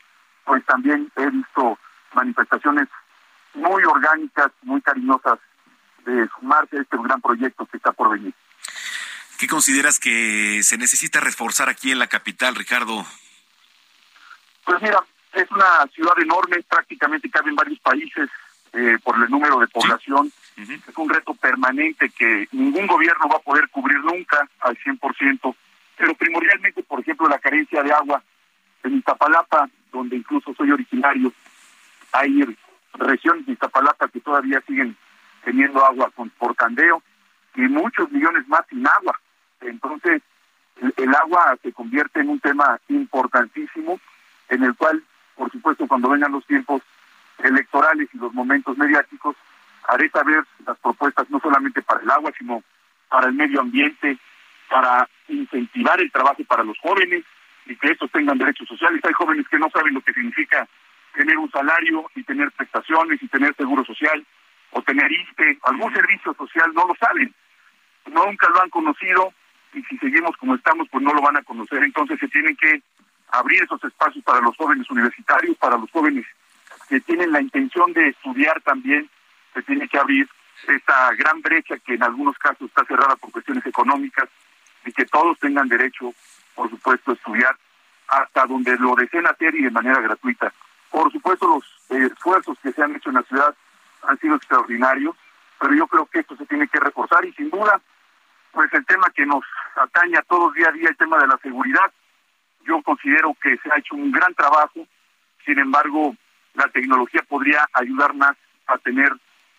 [0.45, 1.77] pues también he visto
[2.13, 2.87] manifestaciones
[3.53, 5.37] muy orgánicas, muy cariñosas
[6.05, 8.33] de sumarse a este gran proyecto que está por venir.
[9.41, 13.03] ¿Qué consideras que se necesita reforzar aquí en la capital, Ricardo?
[14.63, 18.29] Pues mira, es una ciudad enorme, prácticamente cabe en varios países
[18.73, 20.31] eh, por el número de población.
[20.55, 25.55] Es un reto permanente que ningún gobierno va a poder cubrir nunca al 100%,
[25.97, 28.21] pero primordialmente, por ejemplo, la carencia de agua.
[28.83, 31.33] En Iztapalapa, donde incluso soy originario,
[32.11, 32.43] hay
[32.93, 34.95] regiones de Iztapalapa que todavía siguen
[35.43, 37.01] teniendo agua con, por candeo
[37.55, 39.19] y muchos millones más sin agua.
[39.61, 40.21] Entonces,
[40.97, 43.99] el agua se convierte en un tema importantísimo
[44.49, 45.03] en el cual,
[45.35, 46.81] por supuesto, cuando vengan los tiempos
[47.39, 49.35] electorales y los momentos mediáticos,
[49.87, 52.63] haré saber las propuestas no solamente para el agua, sino
[53.09, 54.17] para el medio ambiente,
[54.69, 57.23] para incentivar el trabajo para los jóvenes
[57.65, 59.01] y que estos tengan derechos sociales.
[59.03, 60.67] Hay jóvenes que no saben lo que significa
[61.13, 64.25] tener un salario y tener prestaciones y tener seguro social
[64.71, 67.33] o tener ISTE, algún servicio social, no lo saben.
[68.05, 69.33] Nunca lo han conocido
[69.73, 71.83] y si seguimos como estamos, pues no lo van a conocer.
[71.83, 72.81] Entonces se tienen que
[73.29, 76.25] abrir esos espacios para los jóvenes universitarios, para los jóvenes
[76.89, 79.09] que tienen la intención de estudiar también,
[79.53, 80.27] se tiene que abrir
[80.67, 84.29] esta gran brecha que en algunos casos está cerrada por cuestiones económicas
[84.85, 86.13] y que todos tengan derecho,
[86.55, 87.55] por supuesto, a estudiar
[88.07, 90.53] hasta donde lo deseen hacer y de manera gratuita.
[90.89, 93.55] Por supuesto, los esfuerzos que se han hecho en la ciudad
[94.03, 95.15] han sido extraordinarios,
[95.59, 97.79] pero yo creo que esto se tiene que reforzar y sin duda,
[98.51, 99.43] pues el tema que nos
[99.75, 101.91] atañe a todos día a día, el tema de la seguridad,
[102.65, 104.87] yo considero que se ha hecho un gran trabajo,
[105.45, 106.15] sin embargo,
[106.53, 108.35] la tecnología podría ayudar más
[108.67, 109.11] a tener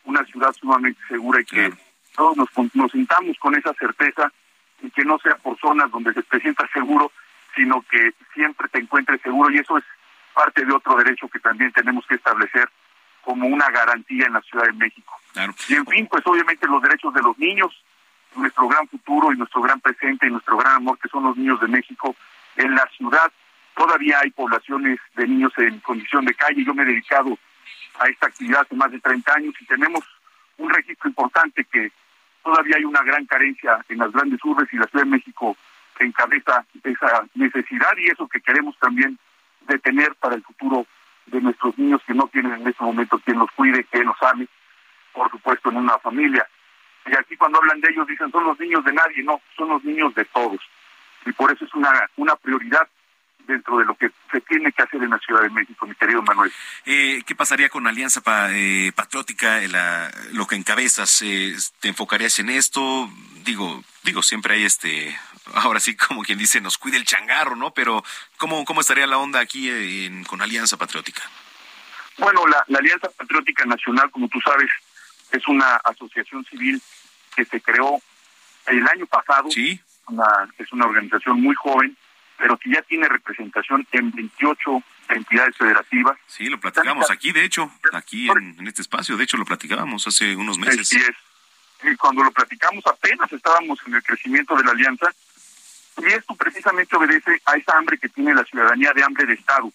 [0.05, 1.73] una ciudad sumamente segura y que
[2.15, 4.31] todos nos, nos sintamos con esa certeza
[4.83, 7.11] y que no sea por zonas donde se te sienta seguro,
[7.55, 9.85] sino que siempre te encuentres seguro y eso es
[10.35, 12.69] parte de otro derecho que también tenemos que establecer
[13.23, 15.15] como una garantía en la Ciudad de México.
[15.69, 17.73] Y en fin, pues obviamente los derechos de los niños,
[18.37, 21.61] nuestro gran futuro y nuestro gran presente y nuestro gran amor que son los niños
[21.61, 22.17] de México,
[22.57, 23.31] en la ciudad
[23.77, 26.65] todavía hay poblaciones de niños en condición de calle.
[26.65, 27.39] Yo me he dedicado
[27.99, 30.05] a esta actividad hace más de 30 años y tenemos
[30.59, 31.93] un registro importante que
[32.43, 35.57] todavía hay una gran carencia en las grandes urbes y la Ciudad de México
[35.99, 39.19] encabeza esa necesidad y eso que queremos también
[39.69, 40.87] detener para el futuro
[41.27, 44.49] de nuestros niños que no tienen en este momento quien los cuide, quien los ame,
[45.13, 46.47] por supuesto en una familia.
[47.07, 49.85] Y aquí cuando hablan de ellos dicen son los niños de nadie, no, son los
[49.85, 50.61] niños de todos
[51.27, 52.89] y por eso es una, una prioridad
[53.47, 56.23] dentro de lo que se tiene que hacer en la Ciudad de México, mi querido
[56.23, 56.53] Manuel.
[56.87, 59.61] Eh, ¿Qué pasaría con Alianza eh, Patriótica,
[60.33, 61.23] lo que encabezas?
[61.23, 63.11] Eh, ¿Te enfocarías en esto?
[63.45, 65.17] Digo, digo, siempre hay este,
[65.55, 67.73] ahora sí como quien dice, nos cuide el changarro, ¿no?
[67.75, 68.05] Pero
[68.37, 69.69] ¿cómo, cómo estaría la onda aquí
[70.29, 71.23] con Alianza Patriótica?
[72.19, 74.71] Bueno, la, la Alianza Patriótica Nacional, como tú sabes,
[75.33, 76.81] es una asociación civil
[77.35, 78.01] que se creó
[78.67, 79.51] el año pasado.
[79.51, 81.97] Sí una, es una organización muy joven,
[82.39, 86.19] pero que ya tiene representación en 28 entidades federativas.
[86.27, 90.35] Sí, lo platicamos aquí, de hecho, aquí en, este espacio, de hecho lo platicábamos hace
[90.37, 90.89] unos meses.
[90.89, 91.17] Sí, es.
[91.85, 95.13] Y cuando lo platicamos apenas estábamos en el crecimiento de la alianza,
[95.99, 99.71] y esto precisamente obedece a esa hambre que tiene la ciudadanía de hambre de Estado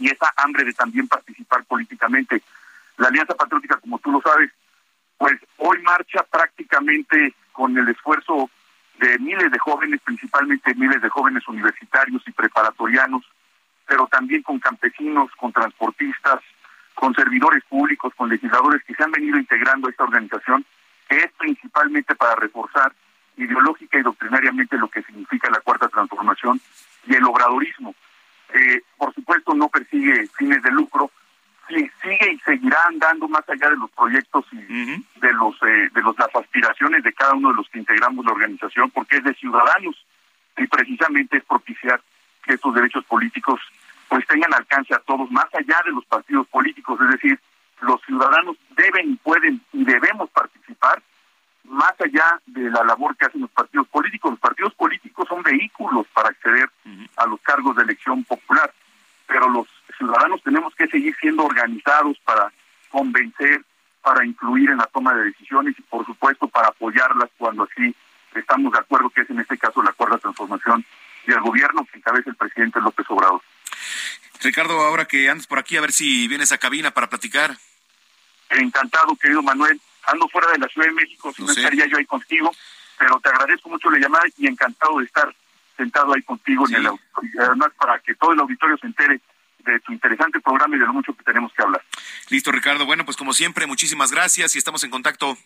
[0.00, 2.42] y esa hambre de también participar políticamente.
[2.96, 4.50] La Alianza Patriótica, como tú lo sabes,
[5.18, 8.50] pues hoy marcha prácticamente con el esfuerzo
[8.98, 13.22] de miles de jóvenes, principalmente miles de jóvenes universitarios y preparatorianos,
[13.86, 16.40] pero también con campesinos, con transportistas,
[16.94, 20.64] con servidores públicos, con legisladores que se han venido integrando a esta organización,
[21.08, 22.92] que es principalmente para reforzar
[23.36, 26.60] ideológica y doctrinariamente lo que significa la cuarta transformación
[27.06, 27.94] y el obradorismo.
[28.54, 31.10] Eh, por supuesto, no persigue fines de lucro,
[31.68, 36.02] sí, sigue y seguirá andando más allá de los proyectos y de los eh, de
[36.02, 39.34] los, las aspiraciones de cada uno de los que integramos la organización, porque es de
[39.34, 39.96] ciudadanos.
[40.56, 42.00] Y precisamente es propiciar
[42.42, 43.60] que estos derechos políticos
[44.08, 47.40] pues tengan alcance a todos, más allá de los partidos políticos, es decir,
[47.80, 51.02] los ciudadanos deben y pueden y debemos participar
[51.64, 54.30] más allá de la labor que hacen los partidos políticos.
[54.30, 56.70] Los partidos políticos son vehículos para acceder
[57.16, 58.72] a los cargos de elección popular,
[59.26, 59.66] pero los
[59.96, 62.52] ciudadanos tenemos que seguir siendo organizados para
[62.90, 63.62] convencer,
[64.02, 67.94] para incluir en la toma de decisiones y por supuesto para apoyarlas cuando así
[68.34, 70.84] estamos de acuerdo, que es en este caso la cuarta transformación
[71.26, 73.42] y el gobierno que encabeza el presidente López Obrador.
[74.42, 77.56] Ricardo, ahora que andas por aquí, a ver si vienes a cabina para platicar.
[78.50, 79.80] Encantado, querido Manuel.
[80.06, 82.54] ando fuera de la Ciudad de México, si no, estaría yo ahí contigo,
[82.98, 85.34] pero te agradezco mucho la llamada y encantado de estar
[85.76, 89.20] sentado ahí contigo en el auditorio, además para que todo el auditorio se entere
[89.58, 91.82] de tu interesante programa y de lo mucho que tenemos que hablar.
[92.30, 92.86] Listo, Ricardo.
[92.86, 95.36] Bueno, pues como siempre, muchísimas gracias y estamos en contacto.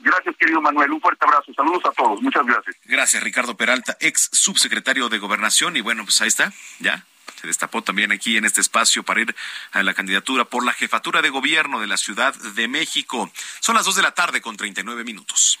[0.00, 0.92] Gracias, querido Manuel.
[0.92, 1.52] Un fuerte abrazo.
[1.54, 2.22] Saludos a todos.
[2.22, 2.76] Muchas gracias.
[2.84, 5.76] Gracias, Ricardo Peralta, ex subsecretario de Gobernación.
[5.76, 7.04] Y bueno, pues ahí está, ya.
[7.40, 9.34] Se destapó también aquí en este espacio para ir
[9.72, 13.30] a la candidatura por la jefatura de gobierno de la Ciudad de México.
[13.60, 15.60] Son las dos de la tarde con 39 minutos.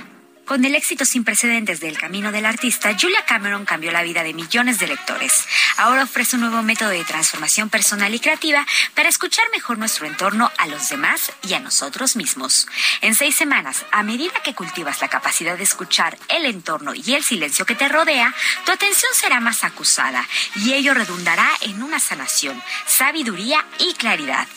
[0.51, 4.33] Con el éxito sin precedentes del camino del artista, Julia Cameron cambió la vida de
[4.33, 5.47] millones de lectores.
[5.77, 10.51] Ahora ofrece un nuevo método de transformación personal y creativa para escuchar mejor nuestro entorno
[10.57, 12.67] a los demás y a nosotros mismos.
[12.99, 17.23] En seis semanas, a medida que cultivas la capacidad de escuchar el entorno y el
[17.23, 18.35] silencio que te rodea,
[18.65, 20.27] tu atención será más acusada
[20.57, 24.49] y ello redundará en una sanación, sabiduría y claridad.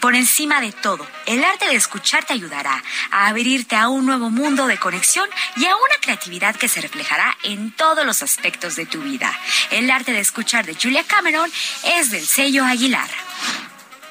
[0.00, 2.82] Por encima de todo, el arte de escuchar te ayudará
[3.12, 7.36] a abrirte a un nuevo mundo de conexión y a una creatividad que se reflejará
[7.42, 9.32] en todos los aspectos de tu vida.
[9.70, 11.50] El arte de escuchar de Julia Cameron
[11.84, 13.08] es del sello Aguilar.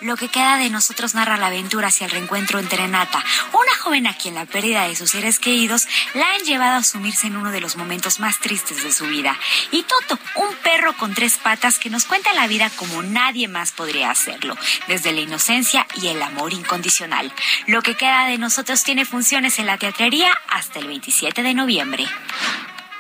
[0.02, 3.24] Lo que queda de nosotros narra la aventura hacia el reencuentro entre Renata,
[3.54, 7.28] una joven a quien la pérdida de sus seres queridos la han llevado a sumirse
[7.28, 9.38] en uno de los momentos más tristes de su vida,
[9.72, 13.72] y Toto, un perro con tres patas que nos cuenta la vida como nadie más
[13.72, 17.32] podría hacerlo, desde la inocencia y el amor incondicional.
[17.68, 22.06] Lo que queda de nosotros tiene funciones en la teatrería hasta el 27 de noviembre.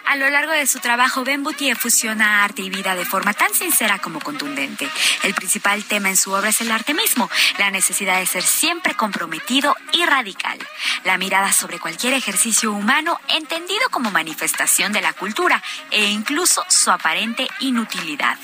[0.06, 3.53] A lo largo de su trabajo, Ben Boutier fusiona arte y vida de forma tan
[3.53, 4.88] sincera como contundente.
[5.24, 8.93] El principal tema en su obra es el arte mismo, la necesidad de ser siempre
[8.93, 10.60] comprometido y radical.
[11.06, 16.91] La mirada sobre cualquier ejercicio humano entendido como manifestación de la cultura e incluso su
[16.91, 18.38] aparente inutilidad.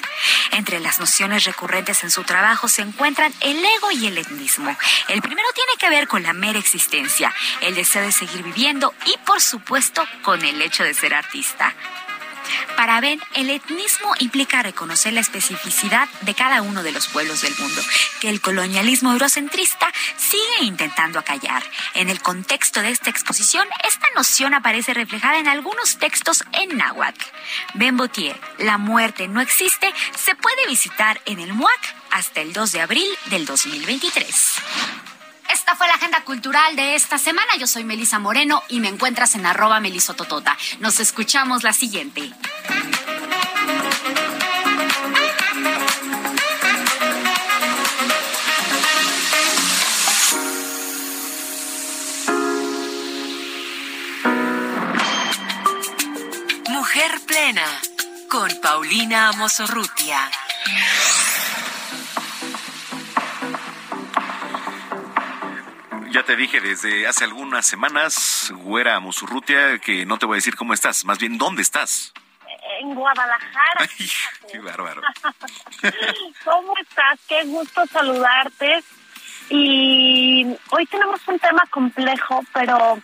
[0.51, 4.75] Entre las nociones recurrentes en su trabajo se encuentran el ego y el etnismo.
[5.07, 9.17] El primero tiene que ver con la mera existencia, el deseo de seguir viviendo y,
[9.25, 11.50] por supuesto, con el hecho de ser artista.
[12.75, 17.55] Para Ben, el etnismo implica reconocer la especificidad de cada uno de los pueblos del
[17.59, 17.81] mundo,
[18.19, 19.87] que el colonialismo eurocentrista
[20.17, 21.63] sigue intentando acallar.
[21.93, 27.23] En el contexto de esta exposición, esta noción aparece reflejada en algunos textos en náhuatl.
[27.75, 32.71] Ben Botier, La muerte no existe, se puede visitar en el MUAC hasta el 2
[32.71, 35.10] de abril del 2023.
[35.53, 37.51] Esta fue la agenda cultural de esta semana.
[37.59, 40.57] Yo soy Melisa Moreno y me encuentras en arroba melisototota.
[40.79, 42.31] Nos escuchamos la siguiente.
[56.69, 57.65] Mujer Plena
[58.29, 60.29] con Paulina Amosorrutia.
[66.11, 70.57] Ya te dije desde hace algunas semanas, güera Musurrutia, que no te voy a decir
[70.57, 72.13] cómo estás, más bien dónde estás.
[72.81, 73.87] En Guadalajara.
[74.51, 75.01] qué bárbaro.
[76.43, 77.17] ¿Cómo estás?
[77.29, 78.83] Qué gusto saludarte.
[79.49, 83.01] Y hoy tenemos un tema complejo, pero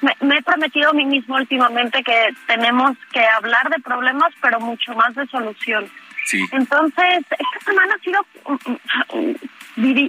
[0.00, 4.94] me, he prometido a mí mismo últimamente que tenemos que hablar de problemas, pero mucho
[4.94, 5.90] más de solución.
[6.24, 6.42] Sí.
[6.52, 8.26] Entonces, esta semana ha sido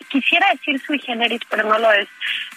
[0.10, 2.08] quisiera decir sui generis, pero no lo es,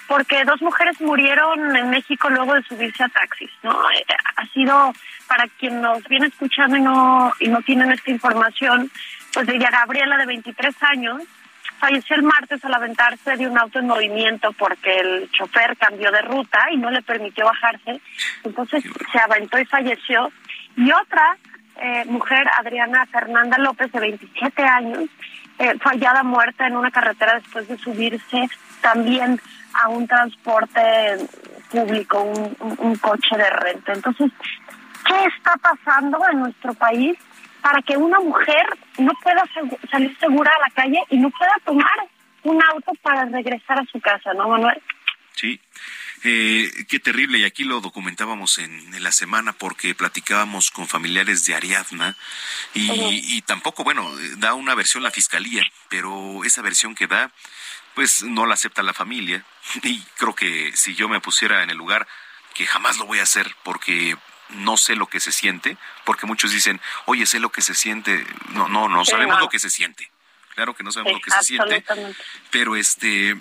[0.07, 3.77] porque dos mujeres murieron en México luego de subirse a taxis, ¿no?
[4.37, 4.93] Ha sido,
[5.27, 8.91] para quien nos viene escuchando y no, y no tienen esta información,
[9.33, 11.23] pues ella Gabriela, de 23 años,
[11.81, 16.23] falleció el martes al aventarse de un auto en movimiento porque el chofer cambió de
[16.23, 18.01] ruta y no le permitió bajarse,
[18.45, 20.31] entonces se aventó y falleció.
[20.77, 21.37] Y otra
[21.81, 25.09] eh, mujer, Adriana Fernanda López, de 27 años,
[25.61, 28.49] eh, fallada muerta en una carretera después de subirse
[28.81, 29.39] también
[29.75, 31.19] a un transporte
[31.71, 33.93] público, un, coche de renta.
[33.93, 34.33] Entonces,
[35.07, 37.19] ¿qué está pasando en nuestro país
[37.61, 38.67] para que una mujer
[38.99, 39.45] no pueda
[39.91, 42.09] salir segura a la calle y no pueda tomar
[42.43, 44.81] un auto para regresar a su casa, ¿no, Manuel?
[45.33, 45.61] Sí.
[46.23, 51.55] Eh, qué terrible, y aquí lo documentábamos en, la semana porque platicábamos con familiares de
[51.55, 52.17] Ariadna
[52.75, 57.33] y, tampoco, bueno, da una versión la fiscalía, pero esa versión que da,
[57.95, 59.45] pues no la acepta la familia
[59.83, 62.07] y creo que si yo me pusiera en el lugar,
[62.55, 64.17] que jamás lo voy a hacer porque
[64.51, 68.27] no sé lo que se siente, porque muchos dicen, oye, sé lo que se siente.
[68.51, 70.11] No, no, no sabemos lo que se siente.
[70.55, 71.85] Claro que no sabemos lo que se siente,
[72.51, 73.41] pero este,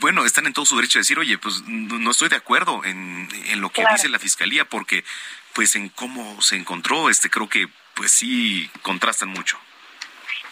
[0.00, 3.28] bueno, están en todo su derecho de decir, oye, pues no estoy de acuerdo en,
[3.46, 5.04] en lo que dice la fiscalía, porque
[5.54, 9.58] pues en cómo se encontró, este, creo que pues sí contrastan mucho.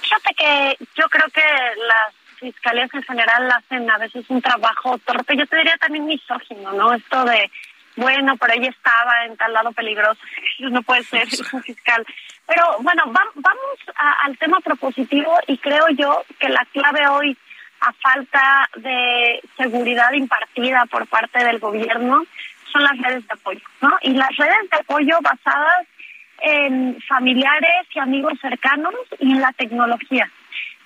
[0.02, 5.36] Fíjate que yo creo que las fiscalías en general hacen a veces un trabajo torpe,
[5.36, 6.94] yo te diría también misógino, ¿no?
[6.94, 7.50] Esto de,
[7.96, 10.20] bueno, pero ella estaba en tal lado peligroso,
[10.58, 12.06] eso no puede ser, es un fiscal.
[12.46, 13.78] Pero bueno, vamos
[14.24, 17.36] al tema propositivo y creo yo que la clave hoy,
[17.80, 22.24] a falta de seguridad impartida por parte del gobierno,
[22.72, 23.96] son las redes de apoyo, ¿no?
[24.02, 25.86] Y las redes de apoyo basadas
[26.40, 30.30] en familiares y amigos cercanos y en la tecnología.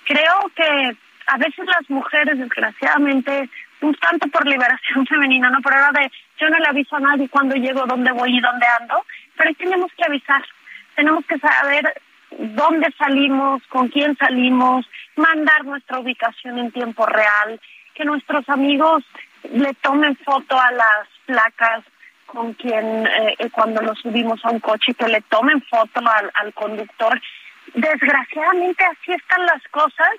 [0.05, 0.95] Creo que
[1.27, 3.49] a veces las mujeres, desgraciadamente,
[3.81, 7.29] un tanto por liberación femenina, no por hora de yo no le aviso a nadie
[7.29, 9.05] cuando llego, dónde voy y dónde ando,
[9.37, 10.43] pero tenemos que avisar,
[10.95, 11.93] tenemos que saber
[12.39, 17.59] dónde salimos, con quién salimos, mandar nuestra ubicación en tiempo real,
[17.93, 19.03] que nuestros amigos
[19.51, 21.83] le tomen foto a las placas
[22.25, 26.53] con quien eh, cuando nos subimos a un coche que le tomen foto al, al
[26.53, 27.21] conductor.
[27.75, 30.09] Desgraciadamente así están las cosas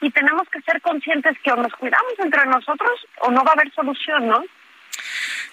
[0.00, 3.54] y tenemos que ser conscientes que o nos cuidamos entre nosotros o no va a
[3.54, 4.44] haber solución, ¿no?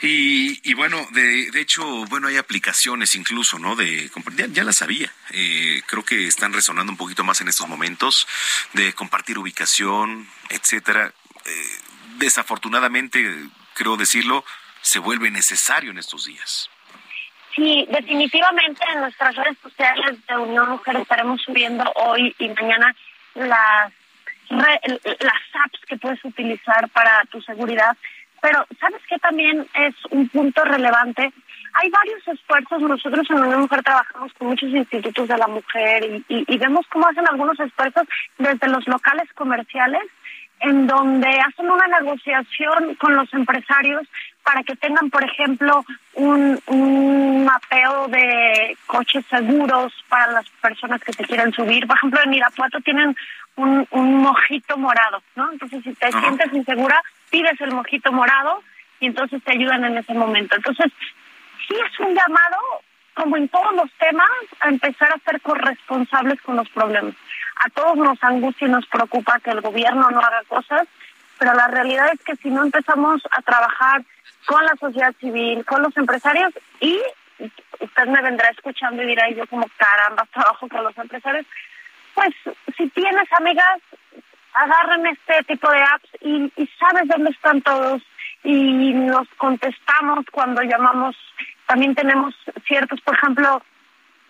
[0.02, 3.76] Y, y bueno, de, de hecho, bueno, hay aplicaciones incluso, ¿no?
[3.76, 5.14] De ya, ya la sabía.
[5.32, 8.28] Eh, creo que están resonando un poquito más en estos momentos
[8.74, 11.14] de compartir ubicación, etcétera.
[11.46, 11.78] Eh,
[12.18, 13.24] desafortunadamente,
[13.76, 14.44] creo decirlo,
[14.82, 16.70] se vuelve necesario en estos días.
[17.56, 22.96] Sí, definitivamente en nuestras redes sociales de Unión Mujer estaremos subiendo hoy y mañana
[23.36, 23.94] las
[24.52, 27.96] las apps que puedes utilizar para tu seguridad.
[28.42, 31.32] Pero, ¿sabes qué también es un punto relevante?
[31.74, 32.82] Hay varios esfuerzos.
[32.82, 37.08] Nosotros en Unión Mujer trabajamos con muchos institutos de la mujer y, y vemos cómo
[37.08, 38.04] hacen algunos esfuerzos
[38.38, 40.02] desde los locales comerciales
[40.62, 44.08] en donde hacen una negociación con los empresarios
[44.44, 45.84] para que tengan, por ejemplo,
[46.14, 51.88] un, un mapeo de coches seguros para las personas que se quieren subir.
[51.88, 53.16] Por ejemplo, en Irapuato tienen
[53.56, 55.52] un, un mojito morado, ¿no?
[55.52, 58.64] Entonces, si te sientes insegura, pides el mojito morado
[59.00, 60.56] y entonces te ayudan en ese momento.
[60.56, 60.92] Entonces,
[61.68, 62.58] sí es un llamado,
[63.16, 67.16] como en todos los temas, a empezar a ser corresponsables con los problemas
[67.64, 70.88] a todos nos angustia y nos preocupa que el gobierno no haga cosas,
[71.38, 74.04] pero la realidad es que si no empezamos a trabajar
[74.46, 77.00] con la sociedad civil, con los empresarios y
[77.80, 81.46] usted me vendrá escuchando y dirá, yo como caramba, trabajo con los empresarios,
[82.16, 82.34] pues
[82.78, 83.80] si tienes amigas,
[84.54, 88.02] agarren este tipo de apps y, y sabes dónde están todos
[88.44, 91.16] y nos contestamos cuando llamamos.
[91.68, 92.36] También tenemos
[92.68, 93.62] ciertos, por ejemplo,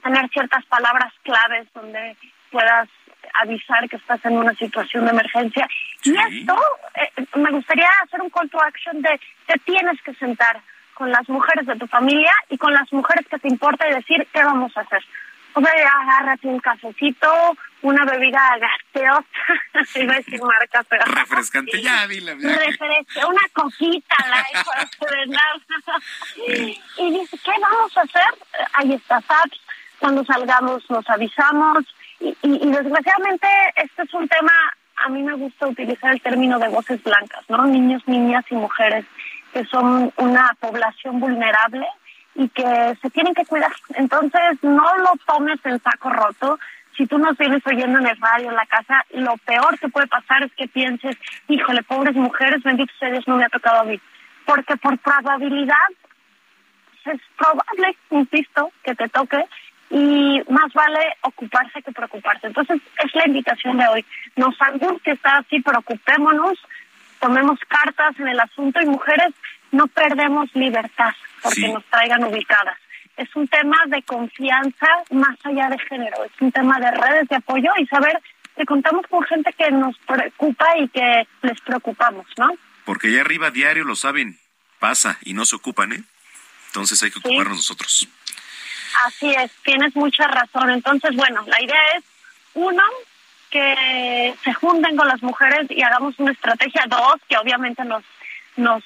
[0.03, 2.15] tener ciertas palabras claves donde
[2.51, 2.87] puedas
[3.33, 5.67] avisar que estás en una situación de emergencia.
[6.03, 6.55] Y esto,
[6.95, 10.61] eh, me gustaría hacer un call to action de te tienes que sentar
[10.93, 14.27] con las mujeres de tu familia y con las mujeres que te importa y decir
[14.33, 15.03] qué vamos a hacer.
[15.53, 15.71] O sea,
[16.01, 19.25] agárrate un cafecito, una bebida gaseosa,
[19.95, 21.03] iba a decir marca, pero...
[21.05, 22.35] Refrescante, ya, dile.
[22.35, 24.45] Refresque, una coquita, la
[26.97, 28.67] Y dice, ¿qué vamos a hacer?
[28.73, 29.59] Ahí está apps,
[29.99, 31.83] cuando salgamos nos avisamos,
[32.21, 34.53] y, desgraciadamente este es un tema,
[34.97, 37.65] a mí me gusta utilizar el término de voces blancas, ¿no?
[37.65, 39.05] Niños, niñas y mujeres
[39.53, 41.85] que son una población vulnerable
[42.35, 43.71] y que se tienen que cuidar.
[43.95, 46.59] Entonces, no lo tomes en saco roto.
[46.95, 50.07] Si tú nos vienes oyendo en el radio, en la casa, lo peor que puede
[50.07, 51.17] pasar es que pienses,
[51.47, 53.99] híjole, pobres mujeres, bendito sea Dios, no me ha tocado a mí.
[54.45, 55.75] Porque por probabilidad
[57.05, 59.43] es probable, insisto, que te toque
[59.91, 62.47] y más vale ocuparse que preocuparse.
[62.47, 64.05] Entonces, es la invitación de hoy.
[64.37, 66.57] Nos angustia estar así, preocupémonos,
[67.19, 69.33] tomemos cartas en el asunto y mujeres,
[69.71, 72.77] no perdemos libertad porque nos traigan ubicadas.
[73.17, 77.35] Es un tema de confianza más allá de género, es un tema de redes de
[77.35, 78.17] apoyo y saber
[78.55, 82.49] que contamos con gente que nos preocupa y que les preocupamos, ¿no?
[82.85, 84.39] Porque allá arriba diario lo saben,
[84.79, 86.03] pasa y no se ocupan, ¿eh?
[86.67, 88.07] Entonces hay que ocuparnos nosotros.
[89.05, 90.69] Así es, tienes mucha razón.
[90.69, 92.03] Entonces, bueno, la idea es,
[92.53, 92.83] uno,
[93.49, 96.85] que se junten con las mujeres y hagamos una estrategia.
[96.87, 98.03] Dos, que obviamente nos,
[98.55, 98.83] nos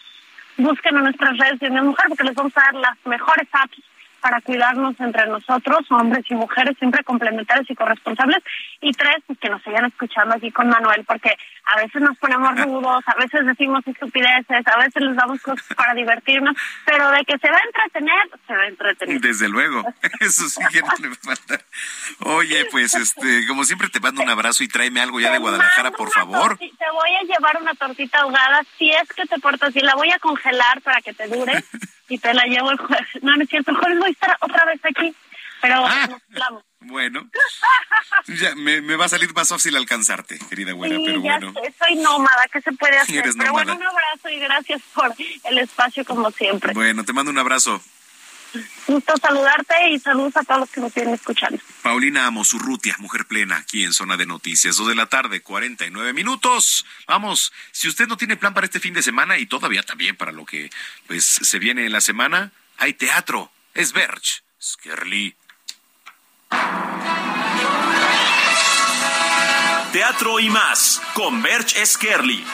[0.57, 3.77] busquen en nuestras redes de mujer, porque les vamos a dar las mejores apps
[4.25, 8.39] para cuidarnos entre nosotros, hombres y mujeres, siempre complementarios y corresponsables.
[8.81, 12.59] Y tres, pues que nos sigan escuchando aquí con Manuel, porque a veces nos ponemos
[12.59, 16.57] rudos, a veces decimos estupideces, a veces les damos cosas para divertirnos,
[16.87, 19.21] pero de que se va a entretener, se va a entretener.
[19.21, 19.83] Desde luego,
[20.19, 21.63] eso sí que no le falta.
[22.21, 25.91] Oye, pues este, como siempre te mando un abrazo y tráeme algo ya de Guadalajara,
[25.91, 26.57] por favor.
[26.57, 30.09] Te voy a llevar una tortita ahogada si es que te portas y la voy
[30.09, 31.53] a congelar para que te dure
[32.09, 33.07] y te la llevo el jueves.
[33.21, 35.15] No, no es cierto, el jueves voy a estar otra vez aquí,
[35.61, 36.63] pero ah, nos hablamos.
[36.81, 37.27] Bueno,
[38.27, 41.53] ya me, me, va a salir más fácil alcanzarte, querida güera, pero ya bueno.
[41.53, 43.23] Sé, soy nómada, ¿qué se puede hacer?
[43.37, 46.73] pero bueno, un abrazo y gracias por el espacio como siempre.
[46.73, 47.81] Bueno, te mando un abrazo.
[48.87, 51.59] Gusto saludarte y saludos a todos los que nos vienen escuchando.
[51.81, 56.85] Paulina Amosurrutia, mujer plena, aquí en Zona de Noticias, dos de la tarde, 49 minutos.
[57.07, 60.31] Vamos, si usted no tiene plan para este fin de semana y todavía también para
[60.31, 60.69] lo que
[61.07, 63.51] pues se viene en la semana, hay teatro.
[63.73, 65.35] Es Berch, Skerly.
[69.91, 72.45] Teatro y más, con Berch Skerly.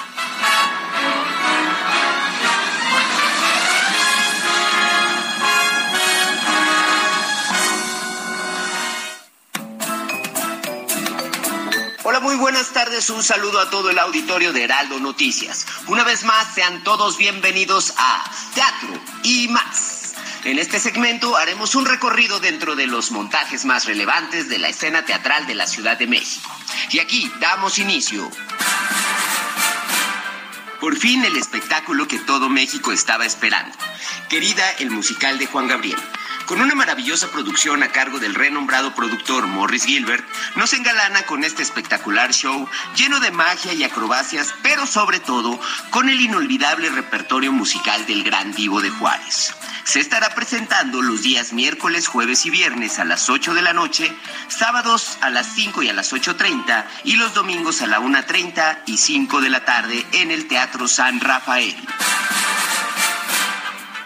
[12.03, 13.11] Hola, muy buenas tardes.
[13.11, 15.67] Un saludo a todo el auditorio de Heraldo Noticias.
[15.85, 18.23] Una vez más, sean todos bienvenidos a
[18.55, 20.15] Teatro y más.
[20.43, 25.05] En este segmento haremos un recorrido dentro de los montajes más relevantes de la escena
[25.05, 26.49] teatral de la Ciudad de México.
[26.89, 28.31] Y aquí damos inicio.
[30.79, 33.77] Por fin el espectáculo que todo México estaba esperando.
[34.27, 35.99] Querida, el musical de Juan Gabriel
[36.45, 40.25] con una maravillosa producción a cargo del renombrado productor Morris Gilbert,
[40.55, 46.09] nos engalana con este espectacular show lleno de magia y acrobacias, pero sobre todo con
[46.09, 49.53] el inolvidable repertorio musical del gran divo de Juárez.
[49.83, 54.15] Se estará presentando los días miércoles, jueves y viernes a las 8 de la noche,
[54.47, 58.97] sábados a las 5 y a las 8.30 y los domingos a la 1.30 y
[58.97, 61.75] 5 de la tarde en el Teatro San Rafael.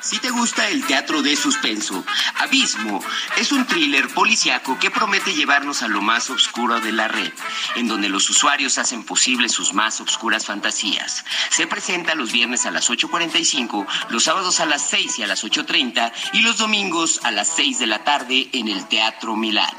[0.05, 3.03] Si te gusta el teatro de suspenso, Abismo
[3.37, 7.33] es un thriller policiaco que promete llevarnos a lo más oscuro de la red,
[7.73, 11.25] en donde los usuarios hacen posible sus más oscuras fantasías.
[11.49, 15.43] Se presenta los viernes a las 8.45, los sábados a las 6 y a las
[15.43, 19.73] 8.30 y los domingos a las 6 de la tarde en el Teatro Milán.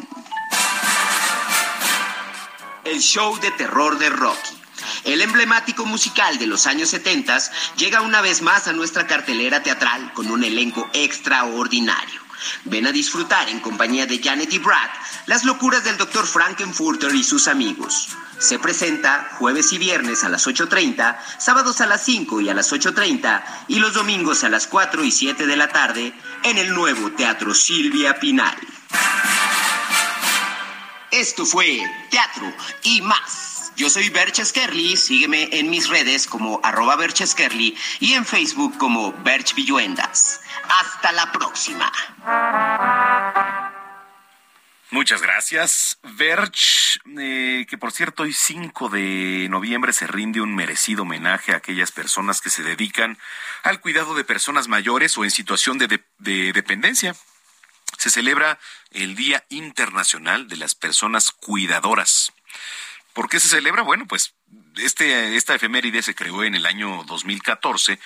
[2.82, 4.55] El show de terror de Rocky.
[5.04, 7.38] El emblemático musical de los años 70
[7.76, 12.26] llega una vez más a nuestra cartelera teatral con un elenco extraordinario.
[12.64, 14.90] Ven a disfrutar en compañía de Janet y Brad
[15.26, 16.26] las locuras del Dr.
[16.26, 18.08] Frankenfurter y sus amigos.
[18.38, 22.70] Se presenta jueves y viernes a las 8.30, sábados a las 5 y a las
[22.72, 26.12] 8.30 y los domingos a las 4 y 7 de la tarde
[26.42, 28.56] en el nuevo Teatro Silvia Pinal.
[31.10, 31.80] Esto fue
[32.10, 33.55] Teatro y más.
[33.76, 37.36] Yo soy Berches Kerly, sígueme en mis redes como arroba Berches
[38.00, 40.40] y en Facebook como Berch Villuendas.
[40.66, 41.92] Hasta la próxima.
[44.90, 51.02] Muchas gracias, Berch, eh, que por cierto hoy 5 de noviembre se rinde un merecido
[51.02, 53.18] homenaje a aquellas personas que se dedican
[53.62, 56.00] al cuidado de personas mayores o en situación de
[56.54, 57.14] dependencia.
[57.98, 58.58] Se celebra
[58.92, 62.32] el Día Internacional de las Personas Cuidadoras.
[63.16, 63.80] ¿Por qué se celebra?
[63.80, 64.34] Bueno, pues
[64.76, 67.98] este, esta efeméride se creó en el año 2014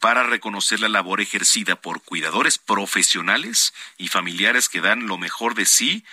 [0.00, 5.66] para reconocer la labor ejercida por cuidadores profesionales y familiares que dan lo mejor de
[5.66, 6.04] sí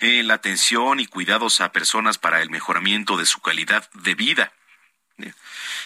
[0.00, 4.52] en la atención y cuidados a personas para el mejoramiento de su calidad de vida,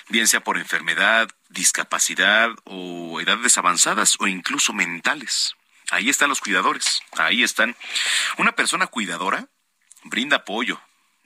[0.08, 5.54] bien sea por enfermedad, discapacidad o edades avanzadas o incluso mentales.
[5.92, 7.76] Ahí están los cuidadores, ahí están.
[8.38, 9.46] Una persona cuidadora
[10.02, 10.80] brinda apoyo,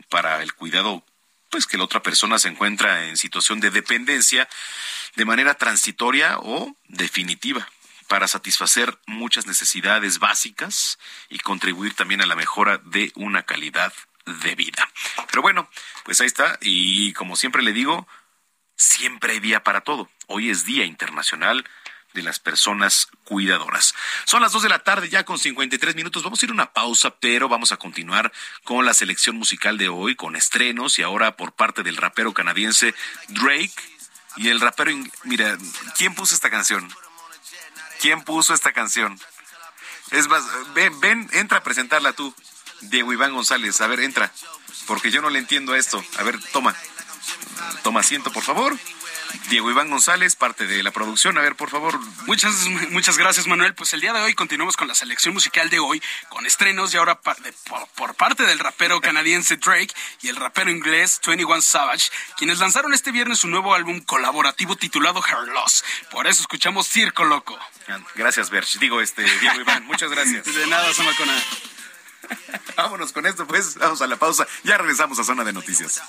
[0.09, 1.05] para el cuidado
[1.53, 4.49] pues que la otra persona se encuentra en situación de dependencia
[5.17, 7.69] de manera transitoria o definitiva
[8.09, 10.99] para satisfacer muchas necesidades básicas
[11.29, 13.93] y contribuir también a la mejora de una calidad
[14.25, 14.89] de vida.
[15.29, 15.69] Pero bueno,
[16.05, 18.09] pues ahí está y como siempre le digo,
[18.75, 20.11] siempre hay día para todo.
[20.29, 21.67] Hoy es Día Internacional
[22.15, 23.95] de las personas cuidadoras.
[24.25, 26.23] Son las dos de la tarde ya con 53 minutos.
[26.23, 28.33] Vamos a ir a una pausa, pero vamos a continuar
[28.65, 32.95] con la selección musical de hoy, con estrenos y ahora por parte del rapero canadiense
[33.29, 33.73] Drake
[34.37, 34.93] y el rapero...
[35.25, 35.59] Mira,
[35.97, 36.89] ¿quién puso esta canción?
[38.01, 39.19] ¿Quién puso esta canción?
[40.11, 40.45] Es más,
[40.75, 42.35] ven, ven, entra a presentarla tú,
[42.83, 43.81] Diego Iván González.
[43.81, 44.33] A ver, entra,
[44.87, 46.05] porque yo no le entiendo a esto.
[46.19, 46.75] A ver, toma,
[47.83, 48.77] toma asiento, por favor.
[49.49, 51.39] Diego Iván González, parte de la producción.
[51.39, 51.99] A ver, por favor.
[52.27, 53.75] Muchas, muchas gracias, Manuel.
[53.75, 56.97] Pues el día de hoy continuamos con la selección musical de hoy, con estrenos y
[56.97, 57.37] ahora por,
[57.97, 63.13] por, parte del rapero canadiense Drake y el rapero inglés 21 Savage, quienes lanzaron este
[63.13, 65.85] viernes su nuevo álbum colaborativo titulado Her Loss.
[66.11, 67.59] Por eso escuchamos Circo Loco.
[68.15, 68.79] Gracias, Berch.
[68.79, 70.45] Digo, este, Diego Iván, muchas gracias.
[70.55, 71.35] De nada, Samacona.
[72.77, 73.77] Vámonos con esto, pues.
[73.77, 74.47] Vamos a la pausa.
[74.65, 76.01] Ya regresamos a Zona de Noticias.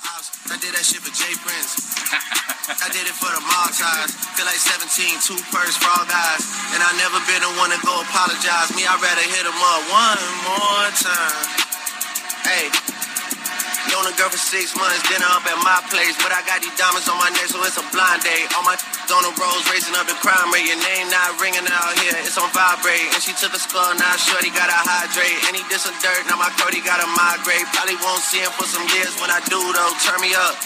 [13.92, 16.16] Known a girl for six months, dinner up at my place.
[16.22, 18.48] But I got these diamonds on my neck, so it's a blind date.
[18.56, 18.76] All my
[19.12, 20.64] on the roads, racing up the crime rate.
[20.64, 23.12] Your name not ringing out here, it's on vibrate.
[23.12, 25.38] And she took a skull, now shorty gotta hydrate.
[25.48, 27.68] And he did some dirt, now my Cody gotta migrate.
[27.76, 29.92] Probably won't see him for some years when I do though.
[30.02, 30.56] Turn me up,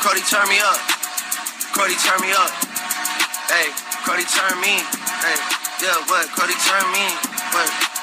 [0.00, 0.78] Cody, turn me up.
[1.78, 2.50] Cody, turn me up.
[3.46, 3.70] Hey,
[4.04, 4.82] Cody, turn me.
[5.22, 5.38] Hey,
[5.80, 6.26] yeah, what?
[6.34, 7.06] Cody, turn me.
[7.52, 7.97] What?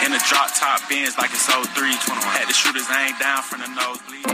[0.00, 0.06] 21.
[0.06, 1.60] In the drop top bins like it's 03.
[1.74, 2.20] 21.
[2.32, 4.24] Had the shooters ain't down from the nosebleed.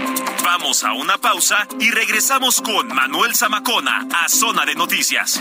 [0.43, 5.41] Vamos a una pausa y regresamos con Manuel Zamacona a Zona de Noticias.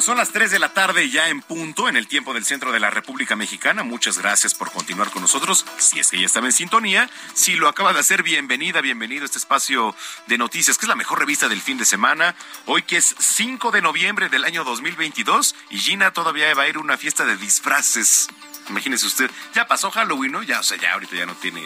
[0.00, 2.80] Son las 3 de la tarde ya en punto en el tiempo del centro de
[2.80, 3.82] la República Mexicana.
[3.82, 5.66] Muchas gracias por continuar con nosotros.
[5.76, 9.26] Si es que ya estaba en sintonía, si lo acaba de hacer, bienvenida, bienvenido a
[9.26, 9.94] este espacio
[10.26, 12.34] de noticias, que es la mejor revista del fin de semana.
[12.64, 16.76] Hoy que es 5 de noviembre del año 2022 y Gina todavía va a ir
[16.76, 18.28] a una fiesta de disfraces.
[18.70, 20.42] Imagínese usted, ya pasó Halloween, ¿no?
[20.42, 21.62] Ya, o sea, ya ahorita ya no tiene.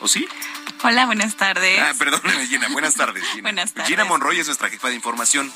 [0.00, 0.28] ¿O sí?
[0.82, 1.80] Hola, buenas tardes.
[1.80, 2.68] Ah, perdóneme, Gina.
[2.68, 3.42] Buenas tardes, Gina.
[3.42, 3.88] buenas tardes.
[3.88, 5.52] Gina Monroy es nuestra jefa de información.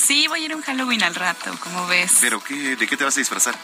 [0.00, 2.12] Sí, voy a ir a un Halloween al rato, como ves.
[2.20, 2.76] ¿Pero qué?
[2.76, 3.54] ¿De qué te vas a disfrazar?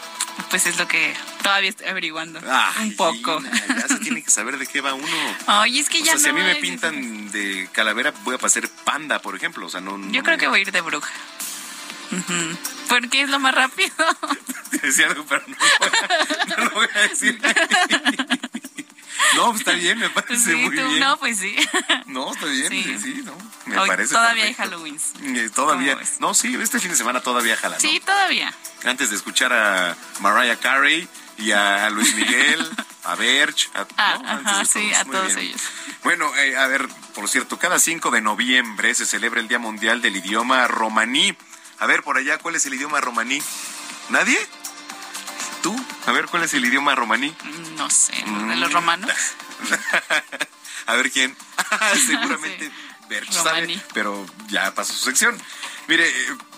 [0.49, 2.39] Pues es lo que todavía estoy averiguando.
[2.81, 3.41] un poco.
[3.41, 5.07] ya se tiene que saber de qué va uno.
[5.47, 8.37] Ay, es que ya o sea, Si a mí me pintan de calavera, voy a
[8.37, 9.65] pasar panda, por ejemplo.
[9.65, 9.99] O sea, no.
[10.11, 11.11] Yo creo que voy a ir de bruja.
[12.89, 13.91] Porque es lo más rápido.
[14.83, 17.39] Decía algo, pero no, lo voy a decir.
[19.35, 20.99] No, está bien, me parece muy bien.
[20.99, 21.55] No, pues sí.
[22.05, 23.33] No, está bien, sí, sí, no.
[23.65, 24.99] Me parece Todavía hay Halloween.
[25.23, 25.97] Eh, todavía.
[26.19, 27.79] No, sí, este fin de semana todavía jala.
[27.79, 28.53] Sí, todavía.
[28.83, 31.07] Antes de escuchar a Mariah Carey
[31.37, 32.69] y a Luis Miguel,
[33.03, 35.61] a Berch, a, ah, sí, a todos ellos.
[36.03, 40.01] Bueno, eh, a ver, por cierto, cada 5 de noviembre se celebra el Día Mundial
[40.01, 41.35] del Idioma Romaní.
[41.79, 43.41] A ver, por allá, ¿cuál es el idioma romaní?
[44.09, 44.37] ¿Nadie?
[45.61, 45.75] ¿Tú?
[46.07, 47.35] A ver, ¿cuál es el idioma romaní?
[47.77, 49.11] No sé, ¿de los romanos?
[50.87, 51.35] a ver quién.
[52.07, 52.71] Seguramente
[53.09, 55.37] Berch sabe, pero ya pasó su sección.
[55.87, 56.11] Mire,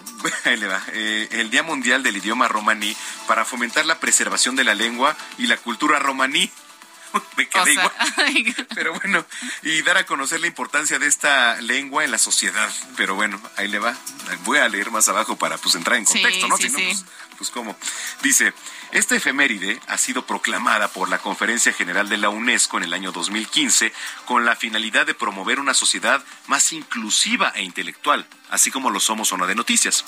[0.46, 0.82] ahí le va.
[0.94, 2.96] Eh, el Día Mundial del Idioma Romaní
[3.28, 6.52] para fomentar la preservación de la lengua y la cultura romaní.
[7.38, 7.92] me quedé igual.
[8.74, 9.26] Pero bueno,
[9.64, 12.70] y dar a conocer la importancia de esta lengua en la sociedad.
[12.96, 13.96] Pero bueno, ahí le va.
[14.44, 16.58] Voy a leer más abajo para pues entrar en contexto, ¿no?
[16.58, 17.06] si no, pues,
[17.38, 17.76] pues cómo.
[18.22, 18.54] Dice,
[18.94, 23.12] esta efeméride ha sido proclamada por la Conferencia General de la UNESCO en el año
[23.12, 23.92] 2015
[24.26, 29.30] con la finalidad de promover una sociedad más inclusiva e intelectual, así como lo somos
[29.30, 30.06] Zona de Noticias.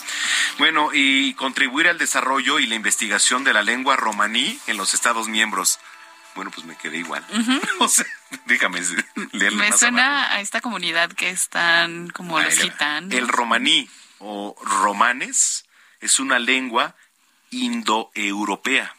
[0.59, 5.27] Bueno, y contribuir al desarrollo y la investigación de la lengua romaní en los Estados
[5.27, 5.79] miembros.
[6.35, 7.25] Bueno, pues me quedé igual.
[7.79, 8.05] o sea,
[8.45, 8.81] déjame
[9.31, 13.11] leerle Me suena a esta comunidad que están como los gitanos.
[13.13, 15.65] El romaní o romanes
[16.01, 16.95] es una lengua
[17.63, 18.95] indoeuropea,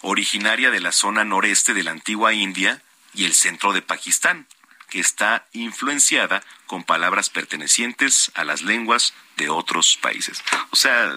[0.00, 2.82] originaria de la zona noreste de la antigua India
[3.14, 4.46] y el centro de Pakistán,
[4.88, 10.42] que está influenciada con palabras pertenecientes a las lenguas de otros países.
[10.70, 11.16] O sea,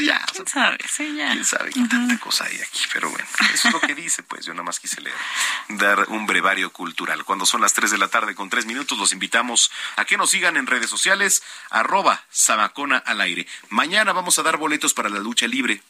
[0.00, 0.24] ya.
[0.32, 0.78] ¿Quién sabe?
[0.88, 1.32] Sí, ya.
[1.32, 2.80] ¿Quién sabe qué tanta cosa hay aquí?
[2.92, 5.16] Pero bueno, eso es lo que dice, pues yo nada más quise leer,
[5.68, 7.24] dar un brevario cultural.
[7.24, 10.30] Cuando son las 3 de la tarde con 3 minutos, los invitamos a que nos
[10.30, 13.46] sigan en redes sociales, arroba Samacona al aire.
[13.68, 15.82] Mañana vamos a dar boletos para la lucha libre.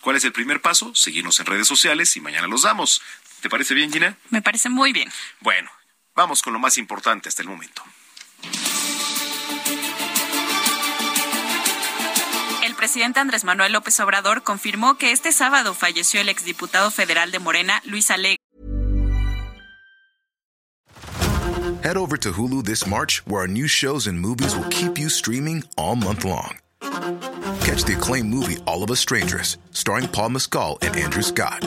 [0.00, 0.94] ¿Cuál es el primer paso?
[0.94, 3.02] Seguirnos en redes sociales y mañana los damos.
[3.40, 4.16] ¿Te parece bien, Gina?
[4.30, 5.10] Me parece muy bien.
[5.40, 5.70] Bueno,
[6.20, 7.82] Vamos con lo más importante hasta el momento.
[12.62, 17.38] El presidente Andrés Manuel López Obrador confirmó que este sábado falleció el exdiputado federal de
[17.38, 18.36] Morena, Luis Alegre.
[21.82, 25.08] Head over to Hulu this March, where our new shows and movies will keep you
[25.08, 26.58] streaming all month long.
[27.64, 31.66] Catch the acclaimed movie All of Us Strangers, starring Paul Mescal and Andrew Scott.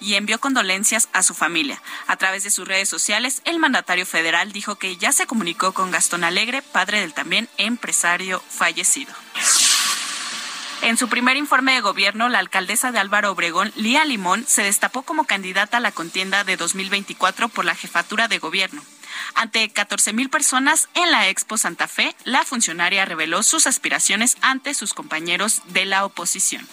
[0.00, 1.82] Y envió condolencias a su familia.
[2.06, 5.90] A través de sus redes sociales, el mandatario federal dijo que ya se comunicó con
[5.90, 9.12] Gastón Alegre, padre del también empresario fallecido.
[10.80, 15.02] En su primer informe de gobierno, la alcaldesa de Álvaro Obregón, Lía Limón, se destapó
[15.02, 18.82] como candidata a la contienda de 2024 por la jefatura de gobierno.
[19.34, 24.72] Ante 14 mil personas en la Expo Santa Fe, la funcionaria reveló sus aspiraciones ante
[24.72, 26.66] sus compañeros de la oposición.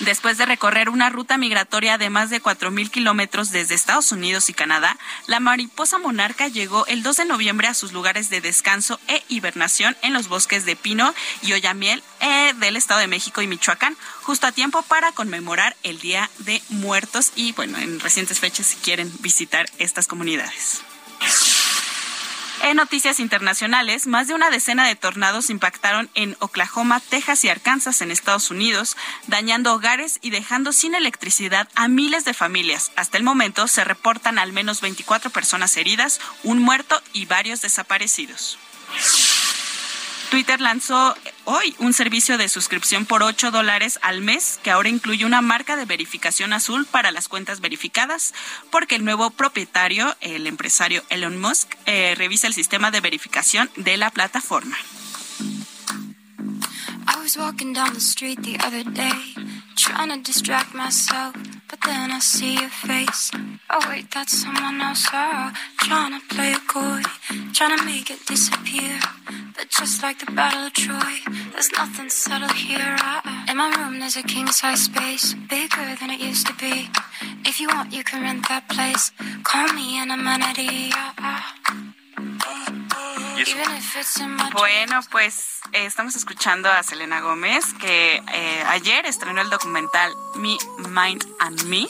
[0.00, 4.54] Después de recorrer una ruta migratoria de más de 4.000 kilómetros desde Estados Unidos y
[4.54, 4.96] Canadá,
[5.26, 9.96] la mariposa monarca llegó el 2 de noviembre a sus lugares de descanso e hibernación
[10.02, 14.46] en los bosques de Pino y Oyamiel eh, del Estado de México y Michoacán, justo
[14.46, 19.12] a tiempo para conmemorar el Día de Muertos y, bueno, en recientes fechas si quieren
[19.20, 20.82] visitar estas comunidades.
[22.62, 28.00] En noticias internacionales, más de una decena de tornados impactaron en Oklahoma, Texas y Arkansas
[28.02, 28.96] en Estados Unidos,
[29.26, 32.90] dañando hogares y dejando sin electricidad a miles de familias.
[32.96, 38.58] Hasta el momento se reportan al menos 24 personas heridas, un muerto y varios desaparecidos.
[40.30, 45.24] Twitter lanzó hoy un servicio de suscripción por 8 dólares al mes que ahora incluye
[45.24, 48.34] una marca de verificación azul para las cuentas verificadas
[48.70, 53.96] porque el nuevo propietario, el empresario Elon Musk, eh, revisa el sistema de verificación de
[53.96, 54.76] la plataforma.
[57.10, 59.18] I was walking down the street the other day,
[59.76, 61.34] trying to distract myself,
[61.70, 63.30] but then I see your face.
[63.70, 65.08] Oh wait, that's someone else.
[65.10, 67.00] Oh, trying to play a coy,
[67.54, 69.00] trying to make it disappear.
[69.56, 71.14] But just like the Battle of Troy,
[71.52, 72.96] there's nothing subtle here.
[73.00, 76.90] Uh, in my room, there's a king size space, bigger than it used to be.
[77.46, 79.12] If you want, you can rent that place.
[79.44, 80.92] Call me an amenity.
[80.94, 81.40] Uh,
[84.52, 90.56] Bueno, pues eh, estamos escuchando a Selena Gómez, que eh, ayer estrenó el documental Me,
[90.88, 91.88] Mind and Me,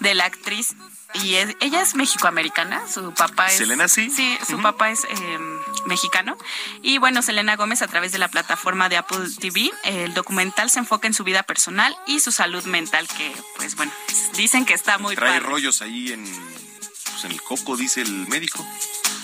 [0.00, 0.74] de la actriz
[1.14, 3.56] y ella es mexicoamericana, su papá es...
[3.56, 4.10] Selena, sí.
[4.10, 6.36] Sí, su papá es em, mexicano.
[6.82, 10.78] Y bueno, Selena Gómez a través de la plataforma de Apple TV, el documental se
[10.78, 13.92] enfoca en su vida personal y su salud mental, que pues bueno,
[14.36, 15.16] dicen que está muy...
[15.16, 18.64] Trae rollos ahí en, pues, en el coco, dice el médico.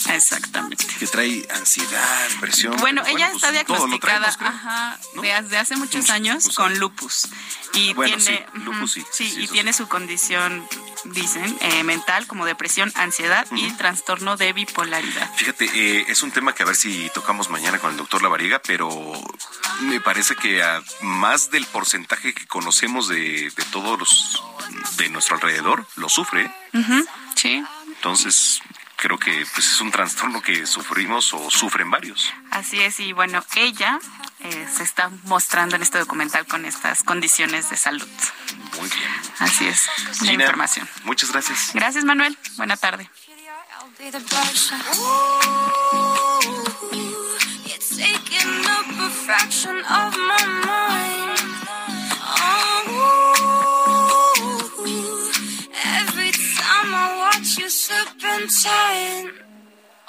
[0.09, 0.87] Exactamente.
[0.99, 2.77] Que trae ansiedad, presión.
[2.79, 7.29] Bueno, ella pues, está diagnosticada ajá, desde hace muchos años con lupus.
[7.75, 9.05] Y tiene, sí, lupus sí.
[9.11, 10.67] sí, y tiene su condición,
[11.05, 15.31] dicen, eh, mental como depresión, ansiedad y trastorno de bipolaridad.
[15.35, 18.61] Fíjate, eh, es un tema que a ver si tocamos mañana con el doctor Lavariga,
[18.61, 19.13] pero
[19.83, 24.43] me parece que a más del porcentaje que conocemos de, de todos los
[24.97, 26.51] de nuestro alrededor, lo sufre.
[27.35, 27.63] Sí.
[27.89, 28.61] Entonces,
[29.07, 32.33] creo que pues, es un trastorno que sufrimos o sufren varios.
[32.51, 34.01] Así es, y bueno, ella
[34.41, 38.09] eh, se está mostrando en este documental con estas condiciones de salud.
[38.81, 39.11] Muy bien.
[39.39, 39.89] Así es,
[40.23, 40.89] la información.
[41.05, 41.71] Muchas gracias.
[41.73, 42.37] Gracias, Manuel.
[42.57, 43.09] Buena tarde.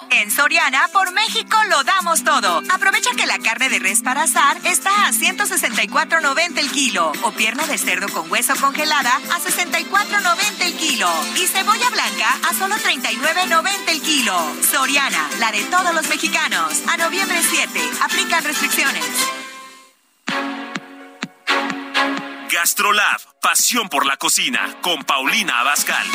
[0.10, 2.62] En Soriana, por México lo damos todo.
[2.72, 7.66] Aprovecha que la carne de res para asar está a 164.90 el kilo o pierna
[7.68, 13.90] de cerdo con hueso congelada a 64.90 el kilo y cebolla blanca a solo 39.90
[13.90, 14.56] el kilo.
[14.64, 16.82] Soriana, la de todos los mexicanos.
[16.88, 19.06] A noviembre 7, aplican restricciones.
[22.52, 26.08] Gastrolab, pasión por la cocina, con Paulina Abascal.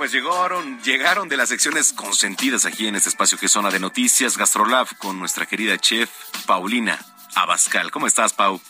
[0.00, 3.78] Pues llegaron, llegaron de las secciones consentidas aquí en este espacio que es zona de
[3.78, 6.08] noticias Gastrolab con nuestra querida chef
[6.46, 6.98] Paulina
[7.34, 7.90] Abascal.
[7.90, 8.62] ¿Cómo estás, Pau?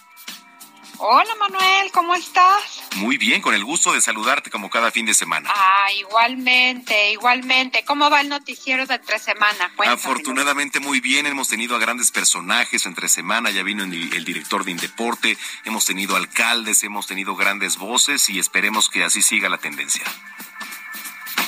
[1.03, 2.83] Hola Manuel, ¿cómo estás?
[2.97, 5.51] Muy bien, con el gusto de saludarte como cada fin de semana.
[5.51, 7.83] Ah, igualmente, igualmente.
[7.87, 9.73] ¿Cómo va el noticiero de entre semana?
[9.87, 14.73] Afortunadamente muy bien, hemos tenido a grandes personajes entre semana, ya vino el, director de
[14.73, 20.05] Indeporte, hemos tenido alcaldes, hemos tenido grandes voces y esperemos que así siga la tendencia.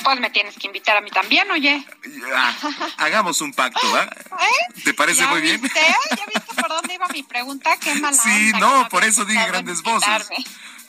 [0.03, 1.85] Pues me tienes que invitar a mí también, oye.
[2.97, 4.03] hagamos un pacto, ¿va?
[4.03, 4.81] ¿Eh?
[4.83, 5.61] ¿Te parece muy bien?
[5.61, 5.79] Viste?
[6.11, 7.77] ¿Ya viste por dónde iba mi pregunta?
[7.77, 10.27] Qué mala Sí, no, por eso dije grandes voces.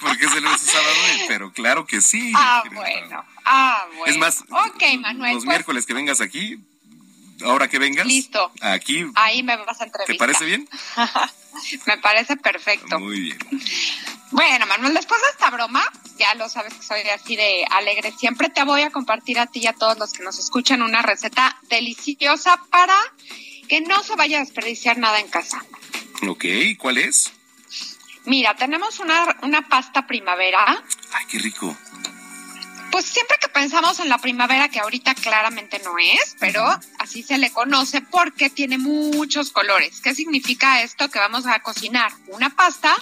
[0.01, 0.95] Porque se lo sábado,
[1.29, 2.33] pero claro que sí.
[2.37, 3.25] Ah, bueno.
[3.45, 4.13] Ah, bueno.
[4.13, 5.49] Es más, okay, Manuel, los pues.
[5.49, 6.59] miércoles que vengas aquí,
[7.43, 8.07] ahora que vengas.
[8.07, 8.53] Listo.
[8.61, 9.07] Aquí.
[9.15, 10.07] Ahí me vas a entrevistar.
[10.07, 10.69] ¿Te parece bien?
[11.87, 12.99] me parece perfecto.
[12.99, 13.39] Muy bien.
[14.35, 15.85] Bueno, Manuel, después de esta broma,
[16.19, 18.13] ya lo sabes que soy así de alegre.
[18.19, 21.03] Siempre te voy a compartir a ti y a todos los que nos escuchan una
[21.03, 22.97] receta deliciosa para
[23.69, 25.65] que no se vaya a desperdiciar nada en casa.
[26.27, 26.47] Ok,
[26.79, 27.33] ¿cuál es?
[28.25, 30.83] Mira, tenemos una, una pasta primavera.
[31.13, 31.77] Ay, qué rico
[32.95, 36.65] pues siempre que pensamos en la primavera, que ahorita claramente no es, pero
[37.01, 40.01] así se le conoce porque tiene muchos colores.
[40.01, 41.09] ¿Qué significa esto?
[41.09, 42.95] Que vamos a cocinar una pasta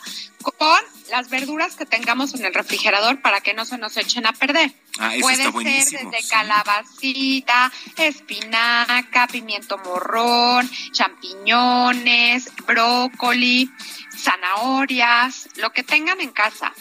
[0.42, 0.80] con
[1.10, 4.74] las verduras que tengamos en el refrigerador para que no se nos echen a perder.
[4.98, 13.70] Ah, Puede ser desde calabacita, espinaca, pimiento morrón, champiñones, brócoli,
[14.16, 16.72] zanahorias, lo que tengan en casa.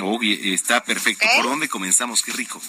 [0.00, 1.26] Oh, está perfecto.
[1.36, 2.22] ¿Por dónde comenzamos?
[2.22, 2.60] Qué rico.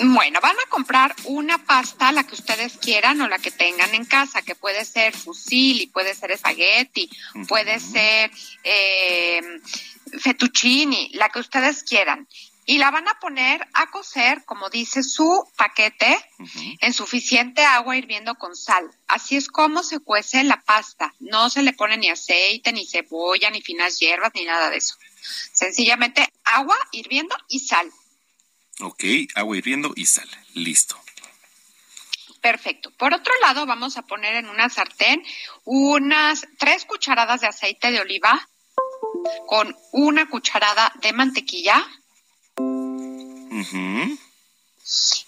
[0.00, 4.04] Bueno, van a comprar una pasta, la que ustedes quieran o la que tengan en
[4.04, 7.08] casa, que puede ser fusilli, puede ser espagueti,
[7.46, 8.30] puede ser
[8.64, 9.40] eh,
[10.18, 12.26] fettuccini, la que ustedes quieran.
[12.64, 16.16] Y la van a poner a cocer, como dice su paquete,
[16.80, 18.88] en suficiente agua hirviendo con sal.
[19.08, 21.12] Así es como se cuece la pasta.
[21.18, 24.94] No se le pone ni aceite, ni cebolla, ni finas hierbas, ni nada de eso.
[25.52, 27.90] Sencillamente agua hirviendo y sal.
[28.80, 29.04] Ok,
[29.34, 30.28] agua hirviendo y sal.
[30.54, 30.98] Listo.
[32.40, 32.90] Perfecto.
[32.90, 35.22] Por otro lado, vamos a poner en una sartén
[35.64, 38.48] unas tres cucharadas de aceite de oliva
[39.46, 41.86] con una cucharada de mantequilla.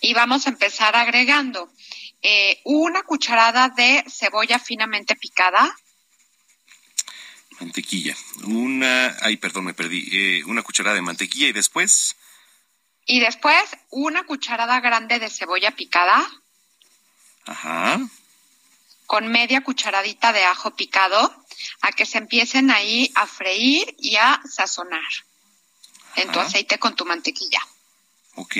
[0.00, 1.72] Y vamos a empezar agregando
[2.20, 5.72] eh, una cucharada de cebolla finamente picada.
[7.60, 8.16] Mantequilla.
[8.44, 10.08] Una, ay, perdón, me perdí.
[10.10, 12.16] Eh, una cucharada de mantequilla y después.
[13.06, 16.24] Y después una cucharada grande de cebolla picada.
[17.46, 18.00] Ajá.
[19.06, 21.34] Con media cucharadita de ajo picado,
[21.82, 25.02] a que se empiecen ahí a freír y a sazonar
[26.16, 27.60] en tu aceite con tu mantequilla.
[28.36, 28.56] Ok.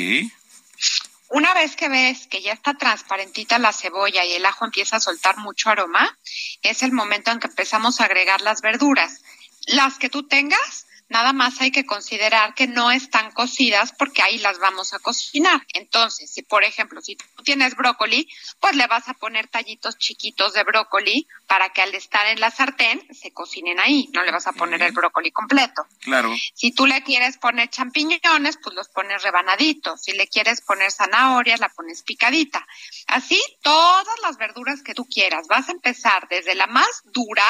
[1.31, 5.01] Una vez que ves que ya está transparentita la cebolla y el ajo empieza a
[5.01, 6.17] soltar mucho aroma,
[6.63, 9.23] es el momento en que empezamos a agregar las verduras.
[9.67, 14.39] Las que tú tengas, nada más hay que considerar que no están cocidas porque ahí
[14.39, 15.63] las vamos a cocinar.
[15.73, 18.29] Entonces, si por ejemplo, si tú tienes brócoli,
[18.61, 22.51] pues le vas a poner tallitos chiquitos de brócoli para que al estar en la
[22.51, 25.87] sartén se cocinen ahí, no le vas a poner el brócoli completo.
[26.01, 26.35] Claro.
[26.55, 30.03] Si tú le quieres poner champiñones, pues los pones rebanaditos.
[30.03, 32.67] Si le quieres poner zanahorias, la pones picadita.
[33.07, 35.47] Así, todas las verduras que tú quieras.
[35.49, 37.45] Vas a empezar desde la más dura,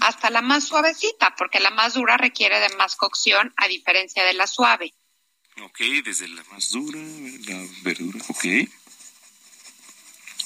[0.00, 4.34] hasta la más suavecita, porque la más dura requiere de más cocción a diferencia de
[4.34, 4.94] la suave.
[5.62, 8.44] Ok, desde la más dura, la verdura, ok.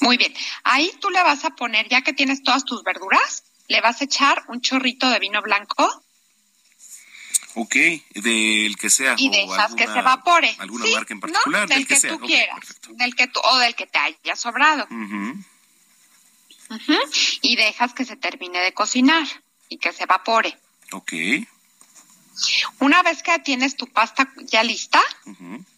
[0.01, 3.81] Muy bien, ahí tú le vas a poner, ya que tienes todas tus verduras, le
[3.81, 6.03] vas a echar un chorrito de vino blanco.
[7.55, 7.75] Ok,
[8.15, 9.15] del que sea.
[9.17, 10.55] Y dejas que se evapore.
[10.59, 11.67] ¿Alguna marca en particular?
[11.67, 12.59] del, que, tú quieras.
[12.91, 14.87] Del que tú, o del que te haya sobrado
[17.43, 19.27] y dejas que se termine de cocinar
[19.69, 20.59] y que se evapore.
[20.93, 21.13] Ok.
[22.81, 25.01] Una vez que tienes tu pasta ya lista,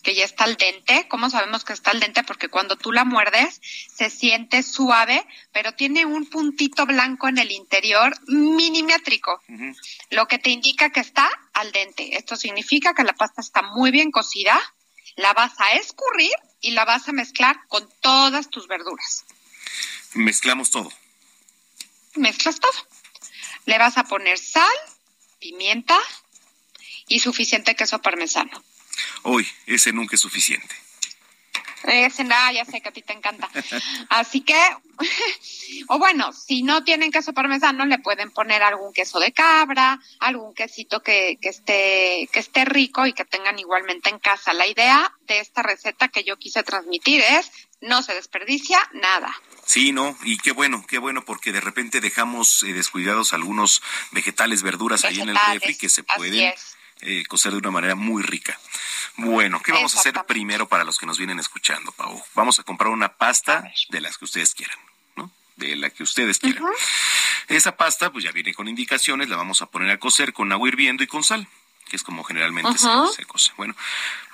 [0.02, 2.24] que ya está al dente, ¿cómo sabemos que está al dente?
[2.24, 3.60] Porque cuando tú la muerdes
[3.94, 9.40] se siente suave, pero tiene un puntito blanco en el interior minimétrico,
[10.10, 12.16] lo que te indica que está al dente.
[12.16, 14.60] Esto significa que la pasta está muy bien cocida,
[15.16, 19.24] la vas a escurrir y la vas a mezclar con todas tus verduras.
[20.14, 20.90] Mezclamos todo.
[22.14, 22.72] Mezclas todo.
[23.66, 24.64] Le vas a poner sal,
[25.38, 25.98] pimienta
[27.08, 28.62] y suficiente queso parmesano.
[29.22, 30.74] Hoy, ese nunca es suficiente.
[31.84, 33.48] Ese, nada, ya sé que a ti te encanta.
[34.08, 34.60] Así que,
[35.88, 40.54] o bueno, si no tienen queso parmesano, le pueden poner algún queso de cabra, algún
[40.54, 44.52] quesito que, que, esté, que esté rico y que tengan igualmente en casa.
[44.52, 47.50] La idea de esta receta que yo quise transmitir es
[47.80, 49.34] no se desperdicia nada.
[49.64, 53.82] Sí, no, y qué bueno, qué bueno, porque de repente dejamos eh, descuidados algunos
[54.12, 56.54] vegetales, verduras ahí en el refri que se pueden
[57.00, 58.58] eh, cocer de una manera muy rica.
[59.16, 62.22] Bueno, ¿qué vamos a hacer primero para los que nos vienen escuchando, Pau?
[62.34, 64.78] Vamos a comprar una pasta de las que ustedes quieran,
[65.16, 65.30] ¿no?
[65.56, 66.64] De la que ustedes quieran.
[67.48, 70.68] Esa pasta, pues ya viene con indicaciones, la vamos a poner a cocer con agua
[70.68, 71.48] hirviendo y con sal
[71.88, 73.50] que es como generalmente se, se, cose.
[73.56, 73.74] Bueno,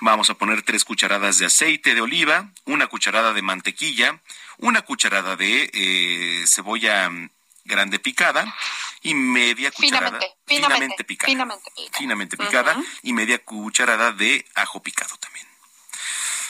[0.01, 4.19] vamos a poner tres cucharadas de aceite de oliva, una cucharada de mantequilla,
[4.57, 7.09] una cucharada de eh, cebolla
[7.65, 8.55] grande picada
[9.01, 11.59] y media cucharada finamente, picada,
[11.91, 15.45] finamente, picada y media cucharada de ajo picado también.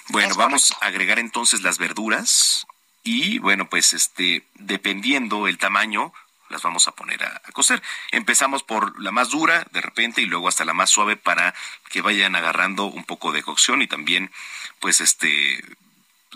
[0.09, 2.67] Bueno, vamos a agregar entonces las verduras
[3.03, 6.13] y bueno, pues este dependiendo el tamaño
[6.49, 7.81] las vamos a poner a, a, cocer.
[8.11, 11.55] Empezamos por la más dura de repente y luego hasta la más suave para
[11.89, 14.31] que vayan agarrando un poco de cocción y también
[14.79, 15.63] pues este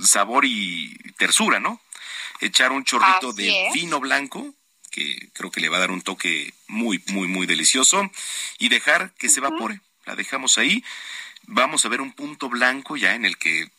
[0.03, 1.79] sabor y tersura, ¿no?
[2.39, 4.53] Echar un chorrito de vino blanco
[4.99, 8.11] que creo que le va a dar un toque muy, muy, muy delicioso,
[8.57, 9.79] y dejar que se evapore.
[10.05, 10.83] La dejamos ahí.
[11.43, 13.69] Vamos a ver un punto blanco ya en el que,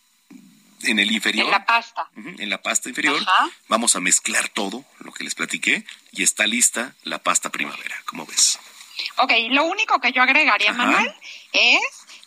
[0.83, 1.47] en el inferior.
[1.47, 2.11] En la pasta.
[2.17, 3.21] en la pasta inferior.
[3.69, 8.25] Vamos a mezclar todo lo que les platiqué y está lista la pasta primavera, como
[8.25, 8.59] ves.
[9.19, 11.13] Ok, lo único que yo agregaría, Manuel,
[11.53, 11.81] es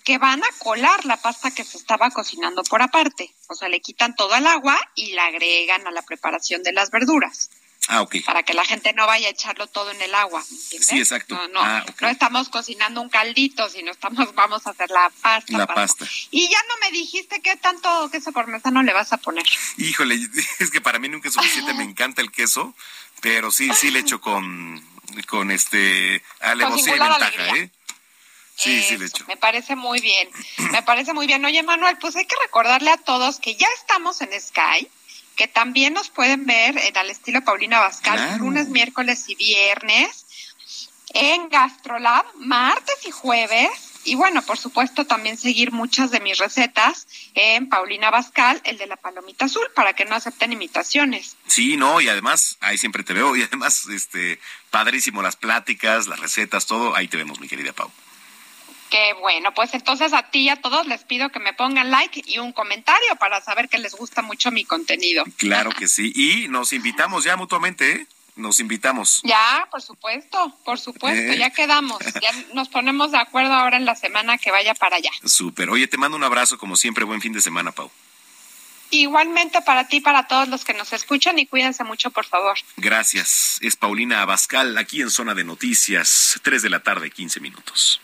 [0.03, 3.33] que van a colar la pasta que se estaba cocinando por aparte.
[3.47, 6.91] O sea, le quitan todo el agua y la agregan a la preparación de las
[6.91, 7.49] verduras.
[7.89, 8.15] Ah, ok.
[8.25, 10.41] Para que la gente no vaya a echarlo todo en el agua.
[10.43, 11.35] Sí, exacto.
[11.35, 15.57] No, no, ah, no estamos cocinando un caldito, sino estamos, vamos a hacer la pasta.
[15.57, 16.07] La pasta.
[16.31, 19.45] Y ya no me dijiste qué tanto queso parmesano le vas a poner.
[19.77, 20.17] Híjole,
[20.59, 22.73] es que para mí nunca es suficiente, me encanta el queso,
[23.21, 24.81] pero sí, sí le echo con,
[25.27, 27.69] con este alevosía y ventaja, ¿eh?
[28.55, 29.25] Sí, sí, le echo.
[29.27, 30.29] Me parece muy bien,
[30.71, 31.43] me parece muy bien.
[31.43, 34.87] Oye, Manuel, pues hay que recordarle a todos que ya estamos en Sky
[35.35, 40.25] que también nos pueden ver en al estilo Paulina Bascal lunes, miércoles y viernes
[41.13, 43.69] en Gastrolab, martes y jueves.
[44.05, 48.87] Y bueno, por supuesto, también seguir muchas de mis recetas en Paulina Bascal, el de
[48.87, 51.37] la palomita azul, para que no acepten imitaciones.
[51.47, 54.39] Sí, no, y además, ahí siempre te veo, y además, este,
[54.71, 57.91] padrísimo las pláticas, las recetas, todo, ahí te vemos, mi querida Pau.
[58.93, 62.21] Qué bueno, pues entonces a ti y a todos les pido que me pongan like
[62.27, 65.23] y un comentario para saber que les gusta mucho mi contenido.
[65.37, 66.13] Claro que sí.
[66.15, 68.07] Y nos invitamos ya mutuamente, ¿eh?
[68.35, 69.21] Nos invitamos.
[69.23, 71.39] Ya, por supuesto, por supuesto, ¿Eh?
[71.39, 71.97] ya quedamos.
[72.21, 75.09] Ya nos ponemos de acuerdo ahora en la semana que vaya para allá.
[75.25, 75.71] Súper.
[75.71, 77.03] Oye, te mando un abrazo, como siempre.
[77.03, 77.89] Buen fin de semana, Pau.
[78.91, 82.59] Igualmente para ti y para todos los que nos escuchan y cuídense mucho, por favor.
[82.77, 83.57] Gracias.
[83.61, 87.99] Es Paulina Abascal, aquí en Zona de Noticias, 3 de la tarde, 15 minutos.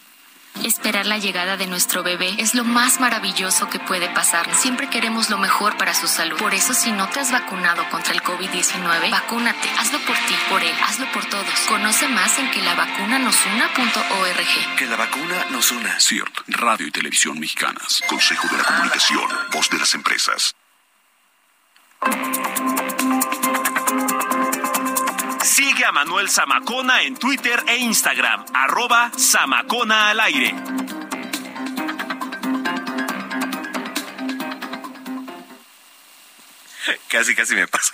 [0.64, 4.54] Esperar la llegada de nuestro bebé es lo más maravilloso que puede pasar.
[4.56, 6.38] Siempre queremos lo mejor para su salud.
[6.38, 9.70] Por eso, si no te has vacunado contra el COVID-19, vacúnate.
[9.78, 11.60] Hazlo por ti, por él, hazlo por todos.
[11.68, 14.76] Conoce más en que la vacuna nos una.org.
[14.78, 16.00] Que la vacuna nos una.
[16.00, 18.02] CIRT, Radio y Televisión Mexicanas.
[18.08, 20.56] Consejo de la Comunicación, voz de las empresas.
[25.86, 30.54] A Manuel Zamacona en Twitter e Instagram, arroba Zamacona al aire.
[37.08, 37.94] Casi, casi me pasa.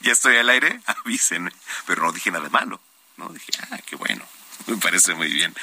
[0.00, 1.52] Ya estoy al aire, avísenme.
[1.86, 2.80] Pero no dije nada malo.
[3.16, 4.26] No dije, ah, qué bueno.
[4.66, 5.54] Me parece muy bien.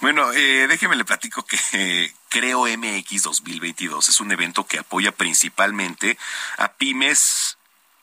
[0.00, 5.12] Bueno, eh, déjeme le platico que eh, Creo MX 2022 es un evento que apoya
[5.12, 6.16] principalmente
[6.58, 7.58] a pymes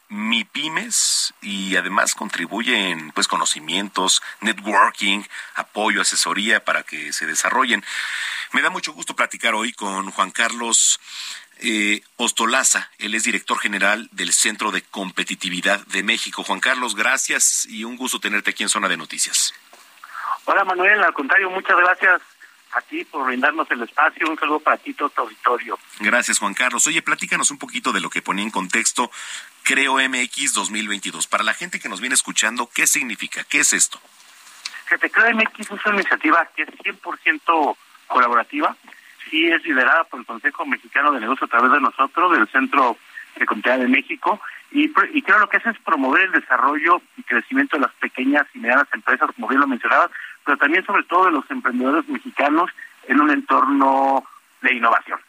[0.10, 5.24] MIPIMES y además contribuye en pues conocimientos, networking,
[5.55, 7.84] apoyo, asesoría para que se desarrollen.
[8.53, 10.99] Me da mucho gusto platicar hoy con Juan Carlos
[11.60, 16.43] eh, Ostolaza, él es director general del Centro de Competitividad de México.
[16.43, 19.53] Juan Carlos, gracias y un gusto tenerte aquí en Zona de Noticias.
[20.45, 22.22] Hola Manuel, al contrario, muchas gracias
[22.74, 24.30] a ti por brindarnos el espacio.
[24.30, 25.80] Un saludo para ti, todo tu auditorio.
[25.99, 26.86] Gracias, Juan Carlos.
[26.88, 29.10] Oye, platícanos un poquito de lo que ponía en contexto
[29.68, 31.27] Creo MX 2022.
[31.27, 33.44] Para la gente que nos viene escuchando, ¿qué significa?
[33.44, 33.99] ¿Qué es esto?
[34.85, 37.76] Fíjate, Creo MX es una iniciativa que es 100%
[38.07, 38.77] colaborativa.
[39.30, 42.98] Sí, es liderada por el Consejo Mexicano de Negocios a través de nosotros, del Centro
[43.35, 44.39] de Comunidad de México.
[44.72, 48.48] Y, y creo lo que hace es promover el desarrollo y crecimiento de las pequeñas
[48.53, 50.11] y medianas empresas, como bien lo mencionabas,
[50.45, 52.72] pero también sobre todo de los emprendedores mexicanos
[53.10, 54.23] en un entorno
[54.61, 55.19] de innovación.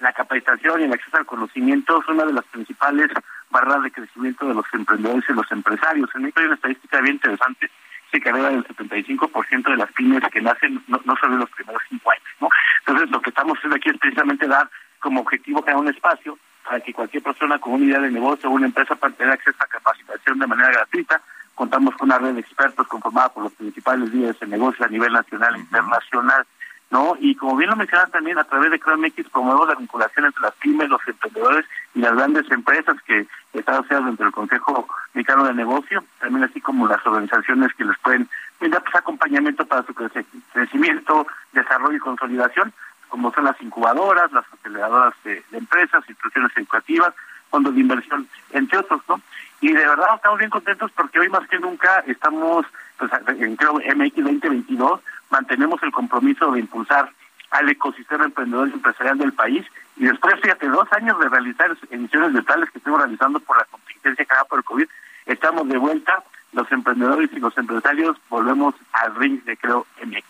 [0.00, 3.10] la capacitación y el acceso al conocimiento son una de las principales
[3.50, 6.10] barreras de crecimiento de los emprendedores y los empresarios.
[6.14, 7.70] En México hay una estadística bien interesante
[8.10, 12.10] se carga del 75% de las pymes que nacen no, no son los primeros cinco
[12.10, 12.48] años, ¿no?
[12.80, 14.68] Entonces, lo que estamos haciendo aquí es precisamente dar
[14.98, 18.52] como objetivo crear un espacio para que cualquier persona con una idea de negocio o
[18.52, 21.20] una empresa pueda tener acceso a capacitación de manera gratuita.
[21.54, 25.12] Contamos con una red de expertos conformada por los principales líderes de negocio a nivel
[25.12, 26.46] nacional e internacional.
[26.90, 27.16] ¿No?
[27.20, 30.54] Y como bien lo mencionan también, a través de CREMX promuevemos la vinculación entre las
[30.54, 35.54] pymes, los emprendedores y las grandes empresas que están asociadas dentro del Consejo Mexicano de
[35.54, 38.28] Negocio, también así como las organizaciones que les pueden
[38.58, 42.72] brindar pues, acompañamiento para su crecimiento, desarrollo y consolidación,
[43.08, 47.14] como son las incubadoras, las aceleradoras de, empresas, instituciones educativas,
[47.50, 49.20] fondos de inversión, entre otros, ¿no?
[49.60, 52.66] Y de verdad estamos bien contentos porque hoy más que nunca estamos,
[52.98, 57.10] pues en creo MX 2022, mantenemos el compromiso de impulsar
[57.50, 59.64] al ecosistema emprendedor y empresarial del país.
[59.96, 64.24] Y después, fíjate, dos años de realizar emisiones virtuales que estuvimos realizando por la contingencia
[64.24, 64.86] creada por el COVID,
[65.26, 66.22] estamos de vuelta,
[66.52, 70.24] los emprendedores y los empresarios volvemos al ring de Creo MX.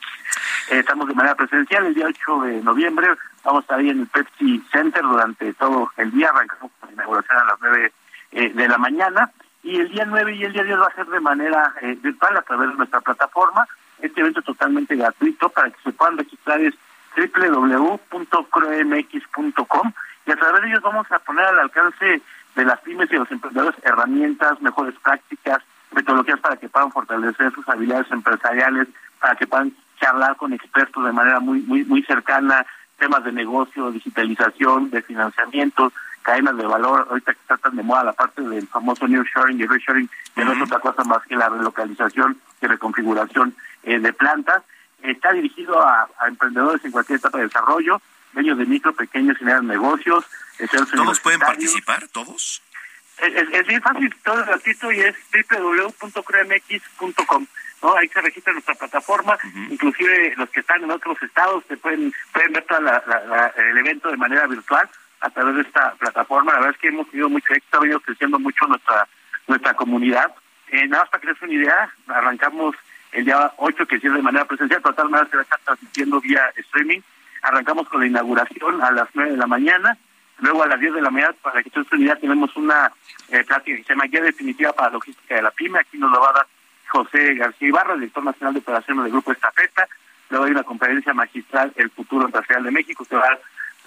[0.71, 3.09] Estamos de manera presencial el día 8 de noviembre,
[3.45, 6.95] vamos a estar ahí en el Pepsi Center durante todo el día, arrancamos con la
[6.95, 7.93] inauguración a las 9
[8.33, 9.31] eh, de la mañana.
[9.63, 12.37] Y el día 9 y el día 10 va a ser de manera eh, virtual
[12.37, 13.67] a través de nuestra plataforma
[14.01, 16.75] este evento es totalmente gratuito para que se puedan registrar es
[17.17, 19.93] www.croemx.com
[20.27, 22.21] y a través de ellos vamos a poner al alcance
[22.55, 25.63] de las pymes y los emprendedores herramientas, mejores prácticas,
[25.93, 28.89] metodologías para que puedan fortalecer sus habilidades empresariales,
[29.21, 32.67] para que puedan charlar con expertos de manera muy muy muy cercana,
[32.99, 35.93] temas de negocio, digitalización, de financiamiento,
[36.23, 39.61] cadenas de valor, ahorita que está tan de moda la parte del famoso new sharing
[39.61, 43.55] y reshoring, que no es otra cosa más que la relocalización y reconfiguración
[43.97, 44.63] de plantas.
[45.03, 48.03] Está dirigido a, emprendedores en cualquier etapa de desarrollo,
[48.33, 50.27] dueños de micro, pequeños y medianos negocios.
[50.95, 52.09] ¿Todos pueden participar?
[52.09, 52.63] ¿Todos?
[53.19, 55.17] Es, bien fácil, todo es gratuito y es
[55.51, 57.47] www.cremx.com.
[57.83, 57.97] ¿no?
[57.97, 59.39] Ahí se registra nuestra plataforma,
[59.71, 64.17] inclusive los que están en otros estados se pueden, pueden ver todo el evento de
[64.17, 64.89] manera virtual
[65.21, 66.53] a través de esta plataforma.
[66.53, 69.09] La verdad es que hemos tenido mucho éxito, ha venido creciendo mucho nuestra
[69.49, 70.33] nuestra comunidad.
[70.69, 72.77] Eh, nada más para que les una idea, arrancamos
[73.13, 75.45] el día 8, que es de manera presencial, pero de tal manera se va a
[75.45, 77.01] estar transmitiendo vía streaming.
[77.43, 79.97] Arrancamos con la inauguración a las 9 de la mañana,
[80.41, 82.93] luego a las 10 de la mañana, para que ustedes unidad tenemos una
[83.29, 86.11] eh, plática que se llama Guía Definitiva para la Logística de la PYME, aquí nos
[86.11, 86.47] lo va a dar
[86.89, 89.89] José García Ibarra, director nacional de operaciones del Grupo Estafeta,
[90.31, 93.41] luego hay una conferencia magistral, El Futuro Empresarial de México, que va a dar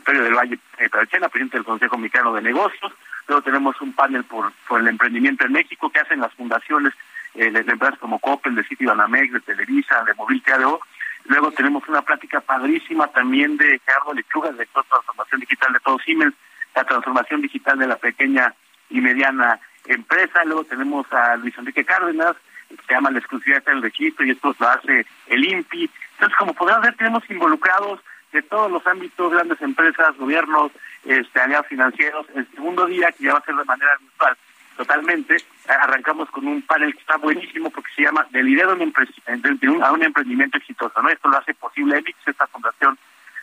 [0.05, 2.91] del Valle eh, presidente del Consejo Mexicano de Negocios,
[3.27, 6.93] luego tenemos un panel por, por el emprendimiento en México que hacen las fundaciones
[7.35, 10.81] eh, de, empresas como Coppel, de City Banamex, de Televisa, de Movility ADO.
[11.25, 15.99] Luego tenemos una plática padrísima también de Gerardo Lechuga, director de transformación digital de todo
[15.99, 16.33] Siemens,
[16.75, 18.53] la transformación digital de la pequeña
[18.89, 20.43] y mediana empresa.
[20.45, 22.35] Luego tenemos a Luis Enrique Cárdenas,
[22.69, 25.89] que se llama la exclusividad del registro y esto lo hace el INPI.
[26.13, 27.99] Entonces, como podemos ver, tenemos involucrados
[28.31, 30.71] de todos los ámbitos, grandes empresas, gobiernos,
[31.05, 32.25] este, aliados financieros.
[32.33, 34.37] El segundo día, que ya va a ser de manera virtual,
[34.81, 35.37] totalmente.
[35.67, 40.57] Arrancamos con un panel que está buenísimo porque se llama De lidero a un emprendimiento
[40.57, 41.01] exitoso.
[41.01, 41.09] ¿no?
[41.09, 42.97] Esto lo hace posible EMIX, esta fundación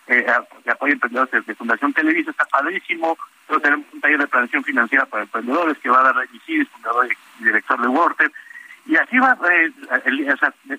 [0.08, 0.26] eh,
[0.64, 3.16] que apoya emprendedores de Fundación Televisa, está padrísimo.
[3.48, 7.08] Luego tenemos un taller de planeación financiera para emprendedores que va a dar Isidis, fundador
[7.40, 8.32] y director de Worter.
[8.86, 9.70] Y así va, eh,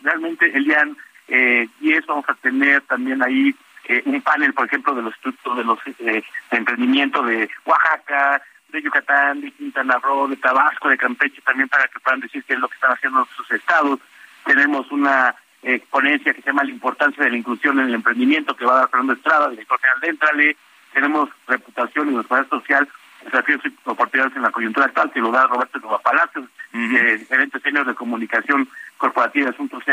[0.02, 0.88] realmente el día
[1.30, 3.56] eh, 10 vamos a tener también ahí
[3.88, 9.42] eh, un panel, por ejemplo, de los de los eh, emprendimientos de Oaxaca, de Yucatán,
[9.42, 12.68] de Quintana Roo, de Tabasco, de Campeche, también para que puedan decir qué es lo
[12.68, 14.00] que están haciendo sus estados.
[14.46, 18.56] Tenemos una eh, ponencia que se llama La importancia de la inclusión en el emprendimiento,
[18.56, 20.58] que va a dar Fernando Estrada, director general de Entrale.
[20.94, 22.90] Tenemos reputación y responsabilidad social,
[23.24, 27.60] desafíos y oportunidades en la coyuntura actual, que lo da Roberto Nova Palacios, uh gerente
[27.60, 28.68] senior de comunicación
[28.98, 29.84] corporativa y asuntos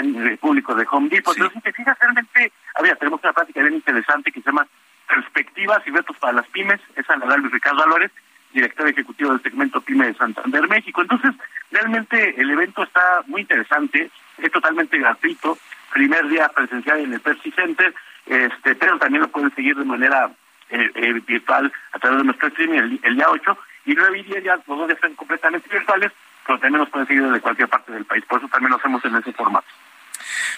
[0.41, 1.35] públicos de Home Depot.
[1.35, 4.67] Entonces, si te fijas, realmente, a tenemos una práctica bien interesante que se llama
[5.09, 8.11] Perspectivas y Retos para las Pymes, es la Luis Ricardo Valores,
[8.53, 11.03] director ejecutivo del segmento PYME de Santander, México.
[11.03, 11.33] Entonces,
[11.71, 15.59] realmente el evento está muy interesante, es totalmente gratuito,
[15.93, 17.95] primer día presencial en el Pepsi Center,
[18.27, 20.31] este, pero también lo pueden seguir de manera
[20.71, 24.45] eh, eh, virtual a través de nuestro streaming el, día 8 y 9 y 10
[24.45, 26.13] ya los dos días están completamente virtuales,
[26.47, 29.05] pero también nos pueden seguir desde cualquier parte del país, por eso también lo hacemos
[29.05, 29.67] en ese formato.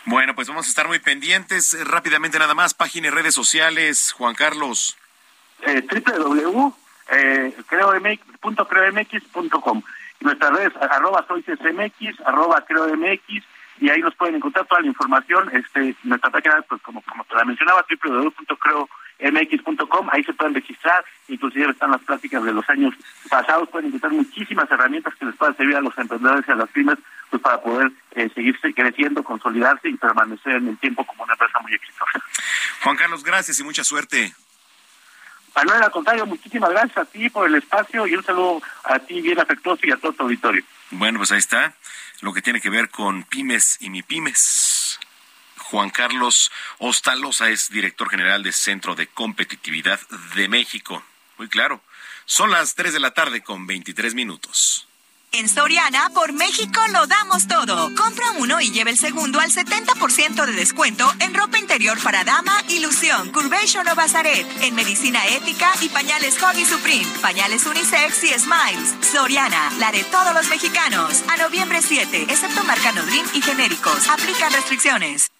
[0.05, 1.77] Bueno, pues vamos a estar muy pendientes.
[1.87, 4.97] Rápidamente nada más, página y redes sociales, Juan Carlos.
[5.67, 6.75] Eh, www
[7.11, 9.83] eh, creomx.creomx.com.
[10.21, 13.23] Nuestras redes, arroba soy CSMX, arroba creomx,
[13.81, 15.55] y ahí nos pueden encontrar toda la información.
[15.55, 18.89] Este, nuestra página, pues como, como te la mencionaba, www.creomx.com
[19.21, 22.95] mx.com, ahí se pueden registrar, inclusive están las pláticas de los años
[23.29, 26.69] pasados, pueden encontrar muchísimas herramientas que les puedan servir a los emprendedores y a las
[26.71, 26.99] pymes
[27.31, 31.59] pues para poder eh, seguirse creciendo, consolidarse y permanecer en el tiempo como una empresa
[31.61, 32.23] muy exitosa.
[32.83, 34.33] Juan Carlos, gracias y mucha suerte.
[35.55, 39.21] Manuel, al contrario, muchísimas gracias a ti por el espacio y un saludo a ti
[39.21, 40.63] bien afectuoso y a todo tu auditorio.
[40.91, 41.75] Bueno, pues ahí está
[42.21, 44.99] lo que tiene que ver con pymes y mi pymes.
[45.57, 50.01] Juan Carlos Ostalosa es director general del Centro de Competitividad
[50.35, 51.05] de México.
[51.37, 51.83] Muy claro.
[52.25, 54.88] Son las 3 de la tarde con 23 minutos.
[55.31, 57.95] En Soriana, por México lo damos todo.
[57.95, 62.53] Compra uno y lleve el segundo al 70% de descuento en ropa interior para dama,
[62.69, 68.95] ilusión, curvation o bazaret, en medicina ética y pañales Hoggy Supreme, pañales unisex y smiles.
[69.13, 71.23] Soriana, la de todos los mexicanos.
[71.29, 74.09] A noviembre 7, excepto marca Nodrim y genéricos.
[74.09, 75.31] Aplican restricciones.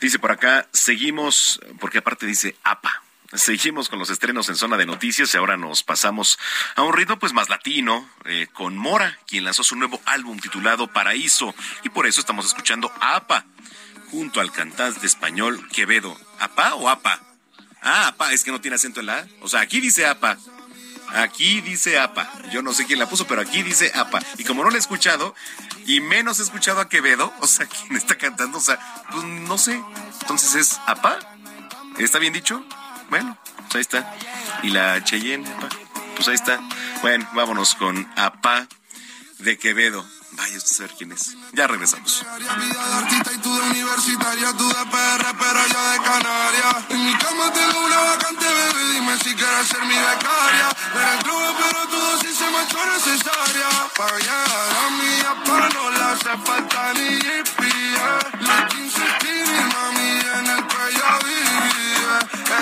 [0.00, 3.05] Dice por acá, seguimos, porque aparte dice APA.
[3.36, 6.38] Seguimos con los estrenos en zona de noticias y ahora nos pasamos
[6.74, 10.86] a un ritmo pues más latino eh, con Mora, quien lanzó su nuevo álbum titulado
[10.86, 11.54] Paraíso
[11.84, 13.44] y por eso estamos escuchando APA
[14.10, 16.16] junto al cantante español Quevedo.
[16.40, 17.20] ¿APA o APA?
[17.82, 19.26] Ah, APA, es que no tiene acento en la A.
[19.42, 20.38] O sea, aquí dice APA.
[21.08, 22.30] Aquí dice APA.
[22.50, 24.20] Yo no sé quién la puso, pero aquí dice APA.
[24.38, 25.34] Y como no la he escuchado,
[25.86, 28.78] y menos he escuchado a Quevedo, o sea, quien está cantando, o sea,
[29.10, 29.80] pues no sé.
[30.22, 31.18] Entonces es APA.
[31.98, 32.64] ¿Está bien dicho?
[33.10, 34.14] Bueno, pues ahí está.
[34.62, 35.46] Y la Cheyenne,
[36.14, 36.60] pues ahí está.
[37.02, 38.66] Bueno, vámonos con Apá
[39.38, 40.04] de Quevedo.
[40.32, 41.34] Vaya a saber quién es.
[41.52, 42.24] Ya regresamos.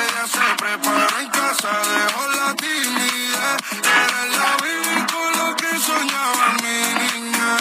[0.03, 3.57] Ella se prepara en casa, dejó la timidez.
[4.01, 7.57] Eres la baby con lo que soñaba mi niña.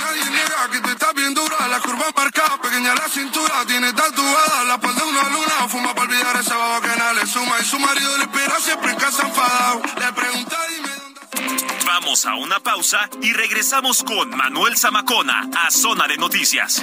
[0.00, 4.64] Nadie niega que te está bien dura, la curva marcada, pequeña la cintura, tiene tatuada
[4.64, 7.64] la espalda de una luna, fuma para olvidar ese babo que nada le suma y
[7.64, 9.82] su marido le espera siempre en casa enfadado.
[9.98, 11.20] Le pregunta dime dónde
[11.86, 16.82] Vamos a una pausa y regresamos con Manuel Zamacona a Zona de Noticias.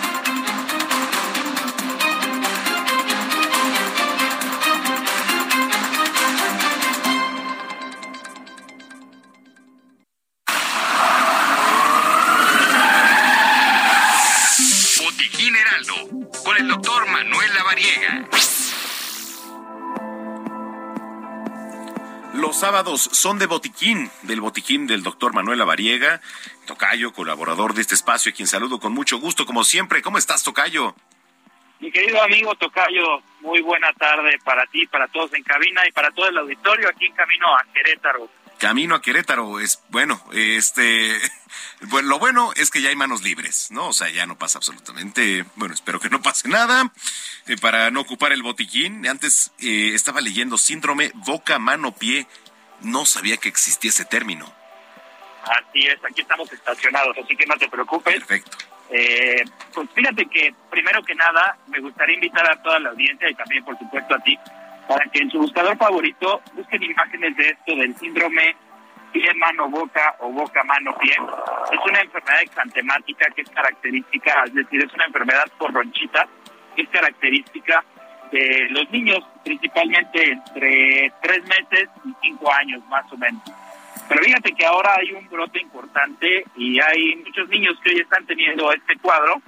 [22.97, 26.19] Son de botiquín, del botiquín del doctor Manuel Lavariega,
[26.65, 30.01] Tocayo, colaborador de este espacio, a quien saludo con mucho gusto, como siempre.
[30.01, 30.95] ¿Cómo estás, Tocayo?
[31.79, 36.09] Mi querido amigo Tocayo, muy buena tarde para ti, para todos en cabina y para
[36.09, 38.29] todo el auditorio aquí en camino a Querétaro.
[38.57, 41.19] Camino a Querétaro es bueno, este,
[41.81, 43.89] bueno, lo bueno es que ya hay manos libres, ¿no?
[43.89, 46.91] O sea, ya no pasa absolutamente, bueno, espero que no pase nada
[47.47, 49.07] eh, para no ocupar el botiquín.
[49.07, 52.27] Antes eh, estaba leyendo síndrome boca, mano, pie.
[52.83, 54.45] No sabía que existía ese término.
[55.43, 58.13] Así es, aquí estamos estacionados, así que no te preocupes.
[58.13, 58.57] Perfecto.
[58.89, 59.43] Eh,
[59.73, 63.63] pues fíjate que primero que nada me gustaría invitar a toda la audiencia y también
[63.63, 64.37] por supuesto a ti
[64.87, 68.53] para que en su buscador favorito busquen imágenes de esto del síndrome
[69.13, 71.13] pie mano boca o boca mano pie.
[71.13, 76.27] Es una enfermedad exantemática que es característica, es decir, es una enfermedad por ronchita
[76.75, 77.83] que es característica
[78.31, 83.41] de los niños, principalmente entre tres meses y cinco años más o menos.
[84.07, 88.25] Pero fíjate que ahora hay un brote importante y hay muchos niños que hoy están
[88.25, 89.41] teniendo este cuadro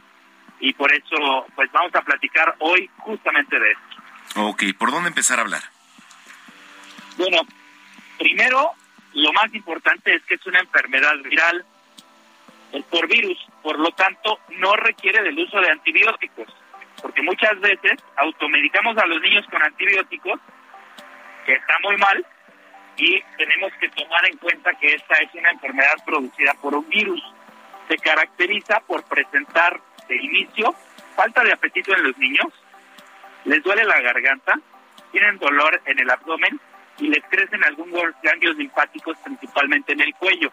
[0.59, 4.41] y por eso pues vamos a platicar hoy justamente de esto.
[4.41, 5.61] Ok, ¿por dónde empezar a hablar?
[7.17, 7.41] Bueno,
[8.17, 8.71] primero,
[9.13, 11.65] lo más importante es que es una enfermedad viral,
[12.71, 16.47] es por virus, por lo tanto no requiere del uso de antibióticos,
[17.03, 20.39] porque muchas veces automedicamos a los niños con antibióticos,
[21.45, 22.25] que está muy mal,
[22.95, 27.21] y tenemos que tomar en cuenta que esta es una enfermedad producida por un virus.
[27.89, 30.73] Se caracteriza por presentar de inicio
[31.15, 32.47] falta de apetito en los niños,
[33.45, 34.59] les duele la garganta,
[35.11, 36.59] tienen dolor en el abdomen
[36.99, 40.51] y les crecen algunos ganglios linfáticos, principalmente en el cuello.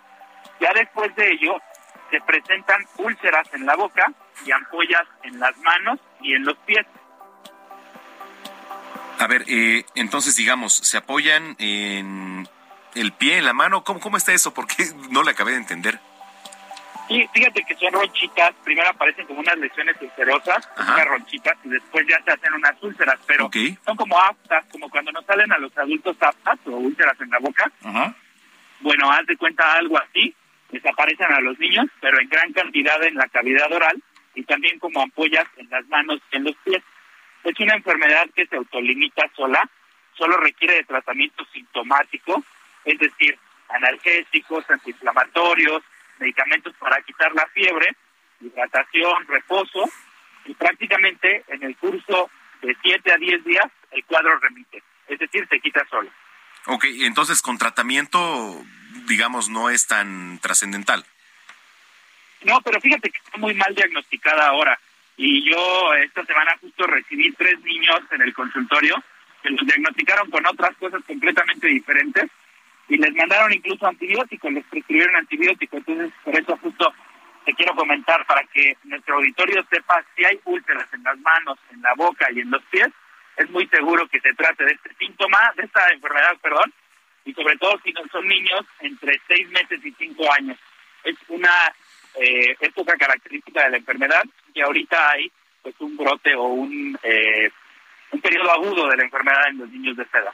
[0.60, 1.56] Ya después de ello,
[2.11, 4.12] se presentan úlceras en la boca
[4.45, 6.87] y ampollas en las manos y en los pies.
[9.19, 12.49] A ver, eh, entonces digamos, ¿se apoyan en
[12.95, 13.85] el pie, en la mano?
[13.85, 14.55] ¿Cómo, cómo está eso?
[14.55, 16.01] Porque no le acabé de entender.
[17.11, 22.07] Sí, fíjate que son ronchitas, primero aparecen como unas lesiones ulcerosas, unas ronchitas, y después
[22.09, 23.51] ya se hacen unas úlceras, pero
[23.85, 27.41] son como aftas, como cuando nos salen a los adultos aftas o úlceras en la
[27.41, 27.70] boca.
[28.78, 30.32] Bueno, haz de cuenta algo así,
[30.70, 34.02] desaparecen a los niños, pero en gran cantidad en la cavidad oral
[34.34, 36.82] y también como ampollas en las manos y en los pies.
[37.44, 39.68] Es una enfermedad que se autolimita sola,
[40.16, 42.44] solo requiere de tratamiento sintomático,
[42.84, 43.38] es decir,
[43.68, 45.82] analgésicos, antiinflamatorios,
[46.18, 47.97] medicamentos para quitar la fiebre,
[48.40, 49.90] hidratación, reposo,
[50.44, 52.30] y prácticamente en el curso
[52.62, 56.10] de 7 a 10 días el cuadro remite, es decir, se quita solo.
[56.66, 58.62] Ok, entonces con tratamiento,
[59.11, 61.05] digamos, no es tan trascendental.
[62.45, 64.78] No, pero fíjate que está muy mal diagnosticada ahora.
[65.16, 69.03] Y yo esta semana justo recibí tres niños en el consultorio
[69.43, 72.31] que los diagnosticaron con otras cosas completamente diferentes
[72.89, 75.78] y les mandaron incluso antibióticos, les prescribieron antibióticos.
[75.78, 76.95] Entonces, por eso justo
[77.45, 81.82] te quiero comentar para que nuestro auditorio sepa si hay úlceras en las manos, en
[81.82, 82.89] la boca y en los pies,
[83.37, 86.73] es muy seguro que se trate de este síntoma, de esta enfermedad, perdón,
[87.24, 90.59] y sobre todo si no son niños entre seis meses y cinco años.
[91.05, 91.72] Es una
[92.14, 94.24] eh, época característica de la enfermedad
[94.55, 95.30] y ahorita hay
[95.62, 97.51] pues un brote o un, eh,
[98.10, 100.32] un periodo agudo de la enfermedad en los niños de esta edad.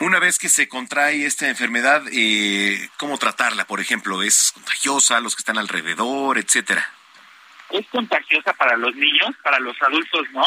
[0.00, 3.64] Una vez que se contrae esta enfermedad, eh, ¿cómo tratarla?
[3.64, 5.20] Por ejemplo, ¿es contagiosa?
[5.20, 6.90] ¿Los que están alrededor, etcétera?
[7.70, 10.44] Es contagiosa para los niños, para los adultos no.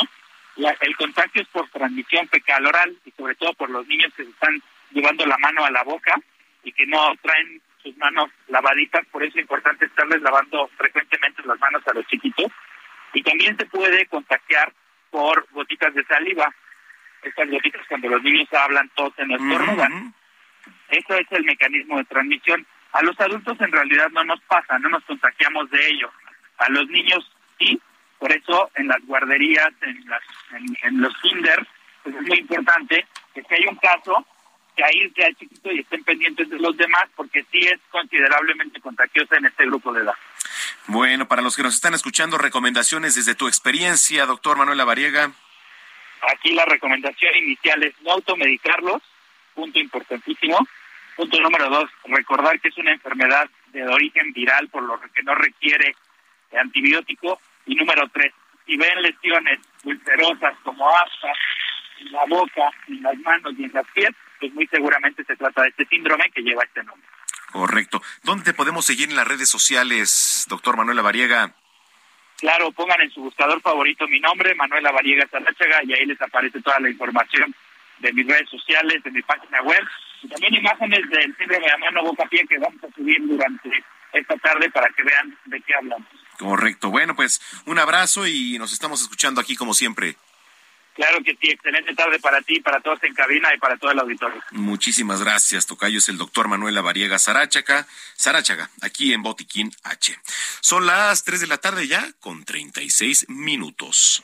[0.57, 4.30] el contagio es por transmisión fecal oral y sobre todo por los niños que se
[4.30, 4.62] están
[4.96, 6.16] llevando la mano a la boca
[6.64, 11.60] y que no traen sus manos lavaditas, por eso es importante estarles lavando frecuentemente las
[11.60, 12.52] manos a los chiquitos.
[13.14, 14.74] Y también se puede contagiar
[15.12, 16.54] por gotitas de saliva
[17.22, 20.14] estas gotitas cuando los niños hablan, tosen o estornudan.
[20.90, 22.66] Eso es el mecanismo de transmisión.
[22.94, 26.12] A los adultos en realidad no nos pasa, no nos contagiamos de ello.
[26.58, 27.80] A los niños sí,
[28.20, 30.22] por eso en las guarderías, en, las,
[30.84, 31.68] en, los kinder,
[32.04, 34.26] pues es muy importante que si hay un caso,
[34.76, 39.38] que ahí sea chiquito y estén pendientes de los demás, porque sí es considerablemente contagiosa
[39.38, 40.16] en este grupo de edad.
[40.88, 45.32] Bueno, para los que nos están escuchando, recomendaciones desde tu experiencia, doctor Manuel Lavariega.
[46.34, 49.02] Aquí la recomendación inicial es no automedicarlos,
[49.54, 50.58] punto importantísimo.
[51.16, 55.34] Punto número dos, recordar que es una enfermedad de origen viral, por lo que no
[55.34, 55.96] requiere
[56.60, 57.40] antibiótico.
[57.66, 58.34] Y número tres,
[58.66, 61.38] si ven lesiones ulcerosas como aspas
[62.00, 65.64] en la boca, en las manos y en las pies, pues muy seguramente se trata
[65.64, 67.07] de este síndrome que lleva este nombre.
[67.52, 68.02] Correcto.
[68.24, 71.56] ¿Dónde te podemos seguir en las redes sociales, doctor Manuel Variega?
[72.38, 76.62] Claro, pongan en su buscador favorito mi nombre, Manuela Variega Saláchaga, y ahí les aparece
[76.62, 77.56] toda la información
[77.99, 79.84] de mis redes sociales, de mi página web,
[80.22, 84.36] y también imágenes del síndrome de mano boca pie que vamos a subir durante esta
[84.38, 86.07] tarde para que vean de qué hablamos.
[86.38, 86.90] Correcto.
[86.90, 90.18] Bueno, pues un abrazo y nos estamos escuchando aquí como siempre.
[90.96, 94.00] Claro que sí, excelente tarde para ti, para todos en cabina y para todo el
[94.00, 94.42] auditorio.
[94.52, 95.98] Muchísimas gracias, Tocayo.
[95.98, 97.86] Es el doctor Manuel Variega Sarachaga,
[98.16, 100.18] Sarachaga, aquí en Botiquín H.
[100.62, 104.24] Son las 3 de la tarde ya, con 36 minutos.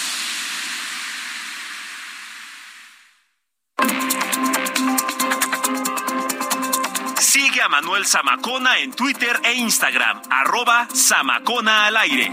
[7.61, 12.31] Sigue a Manuel Zamacona en Twitter e Instagram, arroba Zamacona al aire.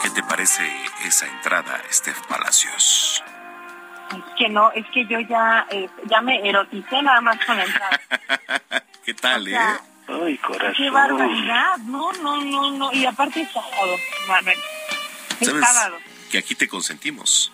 [0.00, 0.62] ¿Qué te parece
[1.04, 3.24] esa entrada, Steph Palacios?
[4.16, 7.64] Es que no, es que yo ya, eh, ya me eroticé nada más con la
[7.64, 8.00] entrada.
[9.04, 9.58] ¿Qué tal, eh?
[10.06, 10.74] Ay, corazón.
[10.76, 11.76] Qué barbaridad.
[11.78, 12.92] No, no, no, no.
[12.92, 13.96] Y aparte es sábado,
[14.28, 14.58] Manuel.
[15.40, 15.98] Es ¿Sabes sábado.
[16.30, 17.52] que aquí te consentimos?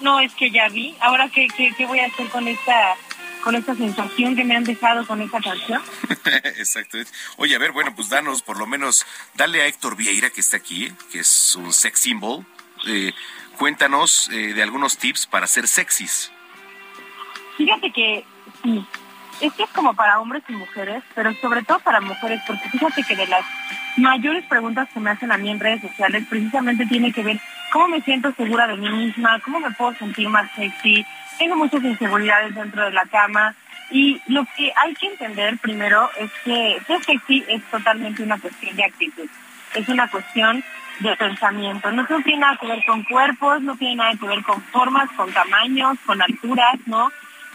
[0.00, 0.96] No, es que ya vi.
[1.00, 2.96] Ahora, ¿qué, qué, qué voy a hacer con esta
[3.44, 5.82] con esta sensación que me han dejado con esta canción.
[6.56, 6.96] Exacto.
[7.36, 9.04] Oye, a ver, bueno, pues danos por lo menos,
[9.34, 12.46] dale a Héctor Vieira que está aquí, que es un sex symbol.
[12.86, 13.12] Eh,
[13.58, 16.32] cuéntanos eh, de algunos tips para ser sexys.
[17.58, 18.24] Fíjate que
[18.62, 18.86] sí,
[19.40, 23.16] esto es como para hombres y mujeres, pero sobre todo para mujeres, porque fíjate que
[23.16, 23.44] de las
[23.96, 27.40] mayores preguntas que me hacen a mí en redes sociales precisamente tiene que ver
[27.72, 31.04] cómo me siento segura de mí misma, cómo me puedo sentir más sexy,
[31.38, 33.54] tengo muchas inseguridades dentro de la cama
[33.90, 38.76] y lo que hay que entender primero es que ser sexy es totalmente una cuestión
[38.76, 39.28] de actitud,
[39.74, 40.64] es una cuestión
[41.00, 44.62] de pensamiento, no tiene nada que ver con cuerpos, no tiene nada que ver con
[44.62, 47.10] formas, con tamaños, con alturas, ¿no?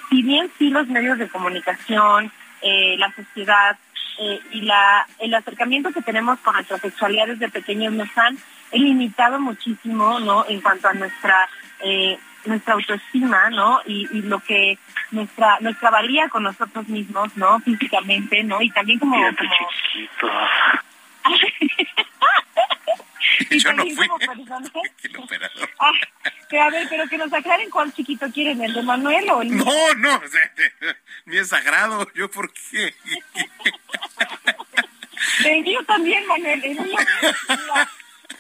[0.09, 2.31] Si bien sí los medios de comunicación,
[2.61, 3.77] eh, la sociedad
[4.19, 8.37] eh, y la, el acercamiento que tenemos con nuestra sexualidad desde pequeños nos han
[8.73, 10.45] limitado muchísimo, ¿no?
[10.47, 11.47] En cuanto a nuestra
[11.81, 13.81] eh, nuestra autoestima, ¿no?
[13.85, 14.77] Y, lo que
[15.11, 17.59] nuestra nuestra valía con nosotros mismos, ¿no?
[17.59, 18.61] Físicamente, ¿no?
[18.61, 19.53] Y también como como
[23.49, 24.07] Yo no fui
[25.79, 25.91] ah,
[26.49, 29.55] pero a ver, pero que nos aclaren cuál chiquito quieren, el de Manuel o el.
[29.55, 30.21] No, no,
[31.25, 32.93] ni es sagrado, ¿yo por qué?
[35.45, 36.97] el mío también, Manuel, el mío,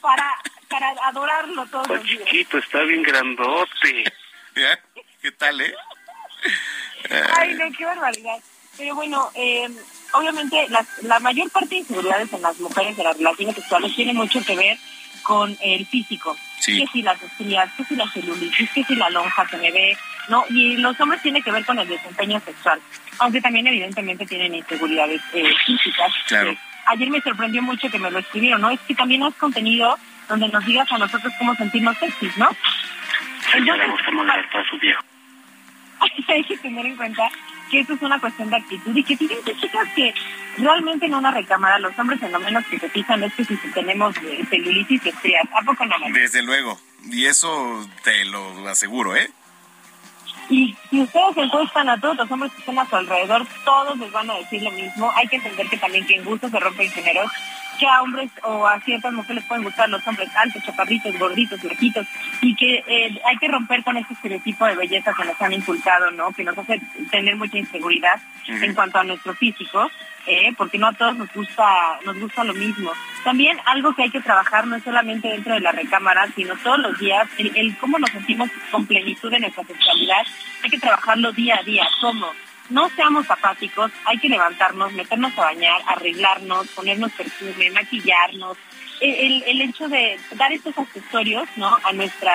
[0.01, 0.35] para,
[0.69, 1.95] para adorarlo todo.
[1.95, 4.05] El chiquito está bien grandote.
[5.21, 5.73] ¿Qué tal, eh?
[7.35, 8.39] Ay, no, qué barbaridad.
[8.79, 9.67] Pero bueno, eh,
[10.13, 10.67] obviamente
[11.01, 14.55] la mayor parte de inseguridades en las mujeres de las relaciones sexuales tiene mucho que
[14.55, 14.77] ver
[15.21, 16.35] con el físico.
[16.65, 19.97] Que si las estrías, que si la celulitis, que si la lonja se me ve,
[20.27, 20.43] ¿no?
[20.49, 22.79] Y los hombres tiene que ver con el desempeño sexual,
[23.19, 26.11] aunque también evidentemente tienen inseguridades eh, físicas.
[26.27, 26.55] Claro.
[26.85, 28.69] ayer me sorprendió mucho que me lo escribieron, ¿no?
[28.69, 29.97] Es que también has contenido
[30.27, 32.49] donde nos digas a nosotros cómo sentirnos sexys, ¿no?
[36.01, 37.29] Entonces, que tener en cuenta
[37.69, 40.13] que eso es una cuestión de actitud y que fíjense chicas que
[40.57, 43.55] realmente en una recámara los hombres en lo menos que se fijan es que si
[43.73, 45.95] tenemos eh, celulitis estrías, ¿a poco no?
[46.13, 49.29] Desde luego, y eso te lo aseguro, ¿eh?
[50.49, 54.11] Y si ustedes encuestan a todos los hombres que están a su alrededor, todos les
[54.11, 55.11] van a decir lo mismo.
[55.15, 57.31] Hay que entender que también que en gusto se rompen géneros
[57.79, 62.05] que a hombres o a ciertas mujeres pueden gustar los hombres altos, chaparritos, gorditos, viejitos,
[62.41, 66.11] y que eh, hay que romper con ese estereotipo de belleza que nos han inculcado,
[66.11, 66.31] ¿no?
[66.31, 69.89] Que nos hace tener mucha inseguridad en cuanto a nuestro físico,
[70.27, 71.65] eh, porque no a todos nos gusta,
[72.05, 72.91] nos gusta lo mismo.
[73.23, 76.79] También algo que hay que trabajar no es solamente dentro de la recámara, sino todos
[76.79, 80.23] los días, el, el cómo nos sentimos con plenitud en nuestra sexualidad,
[80.63, 82.27] hay que trabajarlo día a día, cómo
[82.69, 88.57] no seamos apáticos, hay que levantarnos, meternos a bañar, arreglarnos, ponernos perfume, maquillarnos.
[89.01, 91.77] El, el, hecho de dar estos accesorios, ¿no?
[91.83, 92.33] A nuestra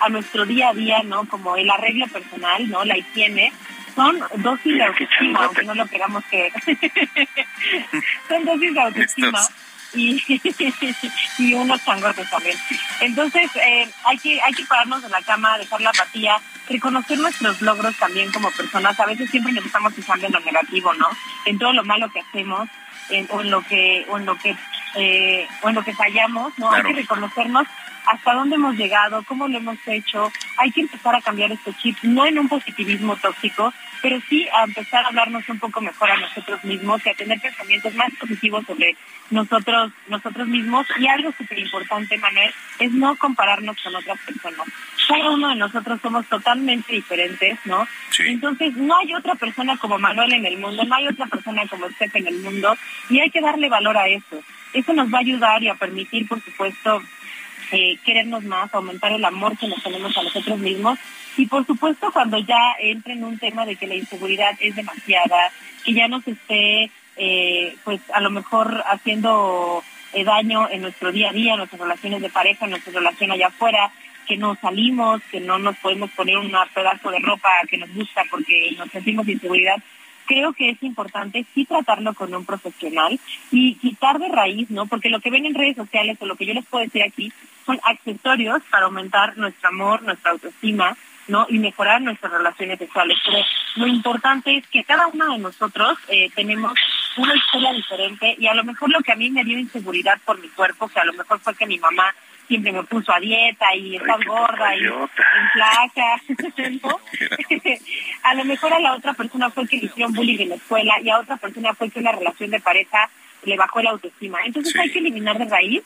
[0.00, 1.28] a nuestro día a día, ¿no?
[1.28, 2.84] Como el arreglo personal, ¿no?
[2.84, 3.52] La higiene,
[3.94, 6.52] son dosis de autoestima, aunque no lo queramos que
[8.28, 9.40] son dosis de autoestima
[9.94, 10.22] y,
[11.38, 12.56] y unos changotes también.
[13.00, 16.36] Entonces, eh, hay que hay que pararnos de la cama, dejar la apatía,
[16.68, 18.98] reconocer nuestros logros también como personas.
[19.00, 21.08] A veces siempre nos estamos fijando en lo negativo, ¿no?
[21.44, 22.68] En todo lo malo que hacemos,
[23.30, 24.56] o en lo que o en lo que
[24.94, 26.70] eh, o en lo que fallamos, ¿no?
[26.70, 27.66] Hay que reconocernos
[28.06, 30.32] hasta dónde hemos llegado, cómo lo hemos hecho.
[30.56, 33.72] Hay que empezar a cambiar este chip, no en un positivismo tóxico,
[34.02, 37.40] pero sí a empezar a hablarnos un poco mejor a nosotros mismos y a tener
[37.40, 38.96] pensamientos más positivos sobre
[39.30, 40.86] nosotros, nosotros mismos.
[40.98, 44.66] Y algo súper importante, Manuel, es no compararnos con otras personas.
[45.08, 47.86] Cada uno de nosotros somos totalmente diferentes, ¿no?
[48.18, 51.86] Entonces, no hay otra persona como Manuel en el mundo, no hay otra persona como
[51.86, 52.76] usted en el mundo,
[53.08, 54.42] y hay que darle valor a eso.
[54.74, 57.02] Eso nos va a ayudar y a permitir, por supuesto,
[57.72, 60.98] eh, querernos más, aumentar el amor que nos tenemos a nosotros mismos.
[61.38, 65.52] Y por supuesto, cuando ya entre en un tema de que la inseguridad es demasiada,
[65.84, 71.30] que ya nos esté, eh, pues a lo mejor haciendo eh, daño en nuestro día
[71.30, 73.92] a día, en nuestras relaciones de pareja, en nuestra relación allá afuera,
[74.26, 78.24] que no salimos, que no nos podemos poner un pedazo de ropa que nos gusta
[78.28, 79.76] porque nos sentimos inseguridad,
[80.26, 83.18] creo que es importante sí tratarlo con un profesional
[83.50, 84.86] y quitar de raíz, ¿no?
[84.86, 87.32] Porque lo que ven en redes sociales o lo que yo les puedo decir aquí
[87.64, 90.96] son accesorios para aumentar nuestro amor, nuestra autoestima,
[91.28, 91.46] ¿no?
[91.48, 93.16] Y mejorar nuestras relaciones sexuales.
[93.24, 93.38] Pero
[93.76, 96.72] lo importante es que cada uno de nosotros eh, tenemos
[97.16, 100.40] una historia diferente y a lo mejor lo que a mí me dio inseguridad por
[100.40, 102.14] mi cuerpo, que a lo mejor fue que mi mamá
[102.46, 105.08] siempre me puso a dieta y estás gorda y en
[105.52, 106.20] placa,
[108.22, 110.94] a lo mejor a la otra persona fue que le hicieron bullying en la escuela
[111.02, 113.10] y a otra persona fue que una relación de pareja
[113.44, 114.38] le bajó la autoestima.
[114.44, 115.82] Entonces hay que eliminar de raíz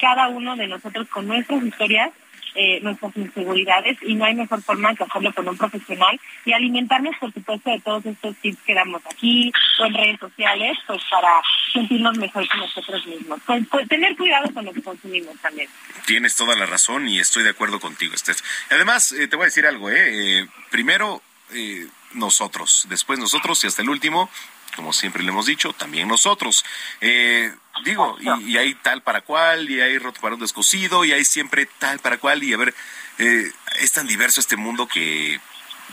[0.00, 2.10] cada uno de nosotros con nuestras historias
[2.54, 7.16] eh, nuestras inseguridades y no hay mejor forma que hacerlo con un profesional y alimentarnos,
[7.18, 11.42] por supuesto, de todos estos tips que damos aquí o en redes sociales, pues para
[11.72, 13.40] sentirnos mejor con nosotros mismos.
[13.46, 15.68] Pues, tener cuidado con lo que consumimos también.
[16.06, 18.40] Tienes toda la razón y estoy de acuerdo contigo, Steph.
[18.70, 20.40] Además, eh, te voy a decir algo, ¿eh?
[20.40, 21.22] eh primero,
[21.52, 24.30] eh, nosotros, después nosotros y hasta el último,
[24.74, 26.64] como siempre le hemos dicho, también nosotros.
[27.00, 27.52] Eh,
[27.84, 31.66] digo, y, hay tal para cual, y hay roto para un descosido, y hay siempre
[31.78, 32.74] tal para cual, y a ver,
[33.18, 35.40] eh, es tan diverso este mundo que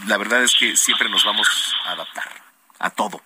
[0.07, 2.29] la verdad es que siempre nos vamos a adaptar
[2.79, 3.21] a todo.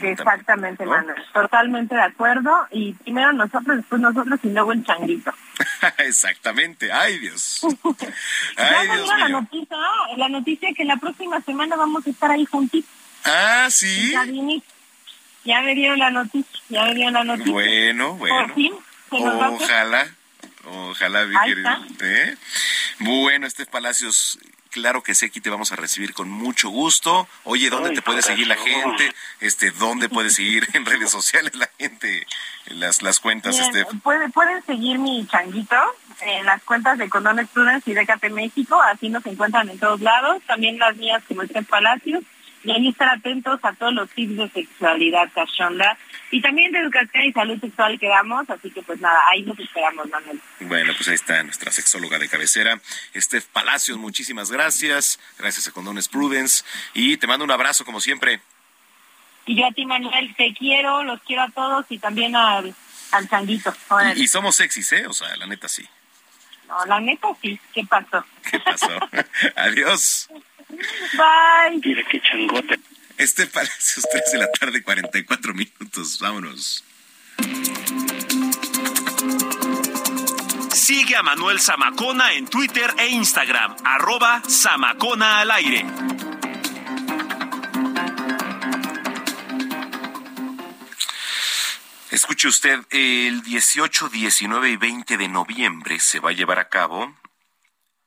[0.00, 1.22] Exactamente, Manuel.
[1.32, 2.50] Totalmente de acuerdo.
[2.70, 5.32] Y primero nosotros, después nosotros y luego el changuito.
[5.98, 6.90] Exactamente.
[6.90, 7.60] Ay, Dios.
[8.56, 9.16] Ay, ya Dios mío.
[9.18, 9.76] la noticia,
[10.16, 12.90] la noticia que la próxima semana vamos a estar ahí juntitos.
[13.24, 14.12] Ah, sí.
[15.44, 17.52] Ya me dieron la noticia, ya me dieron la noticia.
[17.52, 18.46] Bueno, bueno.
[18.46, 18.72] Por fin,
[19.10, 20.08] Ojalá,
[20.64, 21.70] ojalá, mi querido.
[22.00, 22.36] ¿eh?
[23.00, 24.38] Bueno, este Palacios,
[24.70, 27.28] claro que sí, aquí te vamos a recibir con mucho gusto.
[27.44, 29.12] Oye, ¿dónde te puede seguir la gente?
[29.40, 32.26] Este, ¿dónde puede seguir en redes sociales la gente?
[32.66, 33.84] Las, las cuentas, este.
[34.02, 35.76] Puede, pueden seguir mi changuito
[36.22, 40.00] en las cuentas de Condones Prudence y de KP México, así nos encuentran en todos
[40.00, 40.42] lados.
[40.46, 42.24] También las mías como Estef Palacios
[42.64, 45.96] y ahí estar atentos a todos los tips de sexualidad cachonda
[46.30, 49.58] y también de educación y salud sexual que damos, así que pues nada, ahí nos
[49.58, 50.40] esperamos, Manuel.
[50.60, 52.80] Bueno, pues ahí está nuestra sexóloga de cabecera,
[53.14, 56.64] Steph Palacios, muchísimas gracias, gracias a Condones Prudence
[56.94, 58.40] y te mando un abrazo como siempre.
[59.46, 62.74] Y yo a ti, Manuel, te quiero, los quiero a todos y también al,
[63.12, 63.74] al changuito.
[64.16, 65.06] Y, y somos sexys, ¿eh?
[65.06, 65.86] O sea, la neta sí.
[66.66, 68.24] No, la neta sí, ¿qué pasó?
[68.50, 68.88] ¿Qué pasó?
[69.56, 70.30] Adiós.
[71.16, 71.80] Bye.
[71.84, 72.78] Mira qué changote.
[73.16, 76.18] Este Palacios 3 de la tarde, 44 minutos.
[76.18, 76.84] Vámonos.
[80.72, 85.86] Sigue a Manuel Zamacona en Twitter e Instagram, arroba Zamacona al aire.
[92.10, 97.14] Escuche usted, el 18, 19 y 20 de noviembre se va a llevar a cabo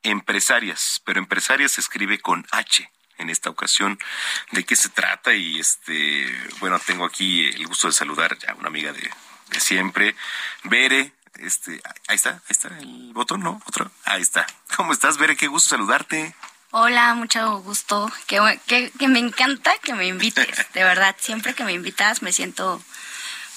[0.04, 4.00] empresarias, pero empresarias se escribe con H en esta ocasión.
[4.52, 5.34] ¿De qué se trata?
[5.34, 6.28] Y este,
[6.60, 9.10] bueno, tengo aquí el gusto de saludar a una amiga de,
[9.60, 10.16] siempre,
[10.64, 11.14] Bere.
[11.36, 13.62] Este, ahí está, ahí está el botón, ¿no?
[13.66, 13.92] Otro.
[14.06, 14.48] Ahí está.
[14.76, 15.36] ¿Cómo estás, Bere?
[15.36, 16.36] Qué gusto saludarte.
[16.72, 18.12] Hola, mucho gusto.
[18.28, 20.66] Que, que, que me encanta que me invites.
[20.74, 22.82] De verdad, siempre que me invitas me siento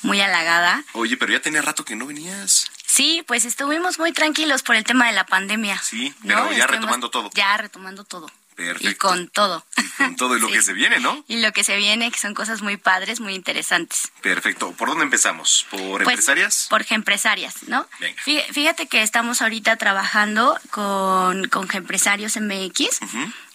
[0.03, 0.85] muy halagada.
[0.93, 2.71] Oye, pero ya tenía rato que no venías.
[2.91, 5.81] Sí, pues estuvimos muy tranquilos por el tema de la pandemia.
[5.81, 7.31] Sí, pero ya retomando todo.
[7.35, 8.29] Ya retomando todo.
[8.57, 8.91] Perfecto.
[8.91, 9.65] Y con todo.
[9.77, 11.25] Y con todo y lo que se viene, ¿no?
[11.29, 14.11] Y lo que se viene, que son cosas muy padres, muy interesantes.
[14.23, 14.73] Perfecto.
[14.73, 15.67] ¿Por dónde empezamos?
[15.71, 16.67] ¿Por pues, empresarias?
[16.69, 17.87] Por empresarias, ¿no?
[18.01, 18.21] Venga.
[18.53, 22.99] Fíjate que estamos ahorita trabajando con, con Empresarios MX.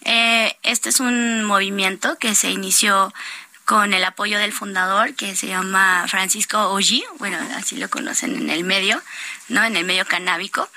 [0.06, 3.12] eh, este es un movimiento que se inició
[3.66, 8.48] con el apoyo del fundador que se llama Francisco Oji, bueno, así lo conocen en
[8.48, 9.02] el medio,
[9.48, 9.64] ¿no?
[9.64, 10.70] En el medio canábico.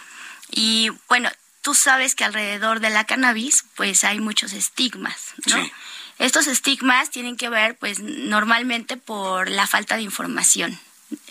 [0.49, 1.29] Y bueno,
[1.61, 5.69] tú sabes que alrededor de la cannabis, pues hay muchos estigmas, ¿no?
[6.17, 10.79] Estos estigmas tienen que ver, pues, normalmente por la falta de información.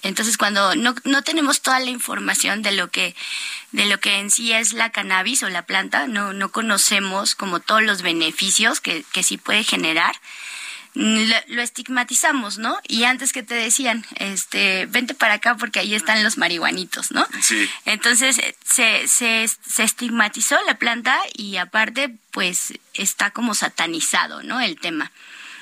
[0.03, 3.17] Entonces, cuando no, no tenemos toda la información de lo que
[3.73, 7.61] de lo que en sí es la cannabis o la planta, no, no conocemos como
[7.61, 10.17] todos los beneficios que, que sí puede generar,
[10.95, 12.79] lo, estigmatizamos, ¿no?
[12.87, 17.27] Y antes que te decían, este, vente para acá porque ahí están los marihuanitos, ¿no?
[17.41, 17.69] Sí.
[17.85, 24.61] Entonces se, se, se estigmatizó la planta y aparte, pues está como satanizado, ¿no?
[24.61, 25.13] El tema.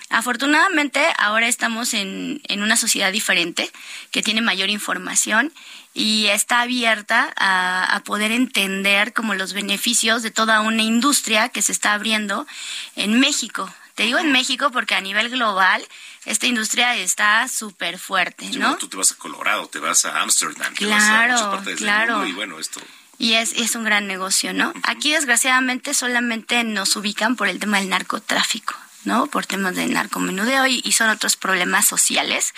[0.09, 3.70] Afortunadamente, ahora estamos en, en una sociedad diferente
[4.12, 5.53] que tiene mayor información
[5.94, 11.62] y está abierta a, a, poder entender como los beneficios de toda una industria que
[11.62, 12.47] se está abriendo
[12.94, 13.73] en México.
[13.97, 15.82] Te digo en México porque a nivel global
[16.27, 18.77] esta industria está súper fuerte, ¿no?
[18.77, 22.06] tú te vas a Colorado, te vas a Ámsterdam, claro, vas a partes claro.
[22.06, 22.81] Del mundo y bueno, esto...
[23.18, 24.74] Y es, es un gran negocio, ¿no?
[24.82, 28.74] Aquí desgraciadamente solamente nos ubican por el tema del narcotráfico.
[29.05, 29.28] ¿no?
[29.28, 32.52] Por temas de narcomenudeo y, y son otros problemas sociales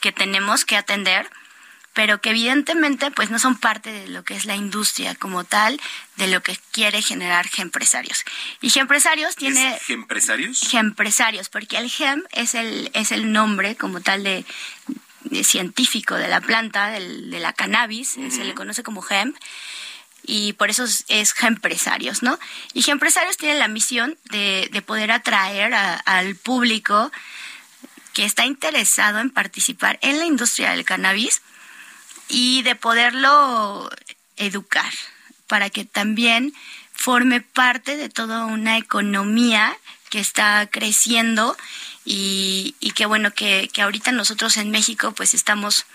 [0.00, 1.30] que tenemos que atender
[1.96, 5.80] pero que evidentemente pues no son parte de lo que es la industria como tal,
[6.16, 8.22] de lo que quiere generar Gempresarios.
[8.60, 9.76] Y Gempresarios tiene...
[9.76, 10.60] ¿Es Gempresarios?
[10.60, 14.44] Gempresarios, porque el Gem es el, es el nombre como tal de,
[15.22, 18.30] de científico de la planta, del, de la cannabis, uh -huh.
[18.30, 19.32] se le conoce como Gem
[20.22, 22.38] y por eso es, es Gempresarios, ¿no?
[22.74, 27.10] Y Gempresarios tiene la misión de, de poder atraer a, al público
[28.12, 31.40] que está interesado en participar en la industria del cannabis
[32.28, 33.90] y de poderlo
[34.36, 34.92] educar,
[35.46, 36.52] para que también
[36.92, 39.76] forme parte de toda una economía
[40.10, 41.56] que está creciendo
[42.04, 45.86] y, y que bueno, que, que ahorita nosotros en México pues estamos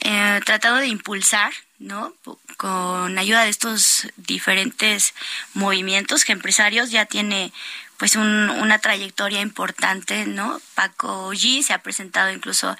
[0.00, 2.14] eh, tratando de impulsar, ¿no?
[2.56, 5.14] Con ayuda de estos diferentes
[5.52, 7.52] movimientos que empresarios ya tiene
[7.96, 10.60] pues un, una trayectoria importante, ¿no?
[10.74, 12.76] Paco G se ha presentado incluso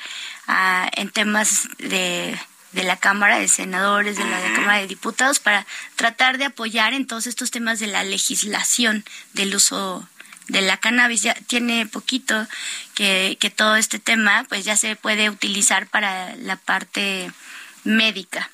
[0.49, 2.39] ah, en temas de,
[2.75, 7.07] de la Cámara de Senadores, de la, Cámara de Diputados, para tratar de apoyar en
[7.07, 10.07] todos estos temas de la legislación del uso
[10.49, 11.23] de la cannabis.
[11.23, 12.47] Ya tiene poquito
[12.95, 17.31] que, que todo este tema pues ya se puede utilizar para la parte
[17.85, 18.51] médica.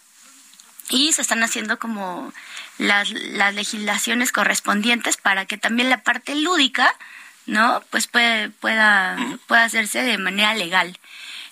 [0.90, 2.32] Y se están haciendo como
[2.78, 6.94] las, las legislaciones correspondientes para que también la parte lúdica,
[7.46, 7.82] ¿no?
[7.90, 9.16] Pues puede, pueda,
[9.46, 10.98] pueda hacerse de manera legal.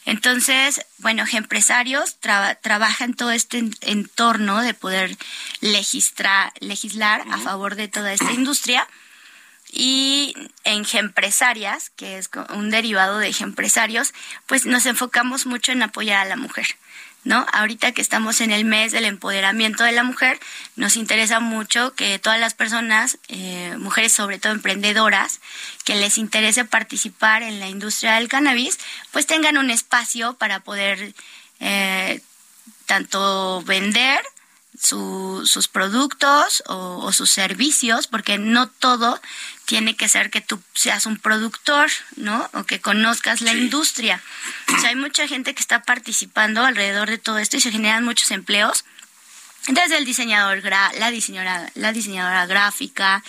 [0.08, 5.14] Entonces, bueno, empresarios trabajan todo este entorno de poder
[5.60, 8.88] legislar, legislar a favor de toda esta industria
[9.70, 14.14] y en empresarias, que es un derivado de empresarios,
[14.46, 16.68] pues nos enfocamos mucho en apoyar a la mujer.
[17.24, 17.46] ¿No?
[17.52, 20.38] Ahorita que estamos en el mes del empoderamiento de la mujer,
[20.76, 25.40] nos interesa mucho que todas las personas, eh, mujeres sobre todo emprendedoras,
[25.84, 28.78] que les interese participar en la industria del cannabis,
[29.10, 31.14] pues tengan un espacio para poder
[31.60, 32.20] eh,
[32.86, 34.20] tanto vender
[34.80, 39.20] sus productos o, sus servicios, porque no todo
[39.64, 42.48] tiene que ser que tú seas un productor, ¿no?
[42.54, 44.22] O que conozcas la industria.
[44.74, 48.04] O sea, hay mucha gente que está participando alrededor de todo esto y se generan
[48.04, 48.84] muchos empleos.
[49.66, 53.22] Desde el diseñador, la diseñadora, la diseñadora gráfica,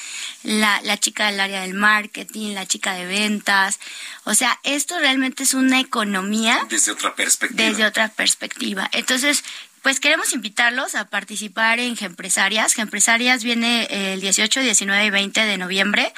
[0.44, 3.78] la, la chica del área del marketing, la chica de ventas.
[4.24, 6.66] O sea, esto realmente es una economía.
[6.70, 7.64] Desde otra perspectiva.
[7.70, 8.90] Desde otra perspectiva.
[8.94, 9.44] Entonces,
[9.82, 12.74] pues queremos invitarlos a participar en Gempresarias.
[12.74, 16.14] Gempresarias viene el 18, 19 y 20 de noviembre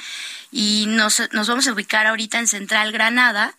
[0.50, 3.54] y nos, nos vamos a ubicar ahorita en Central Granada.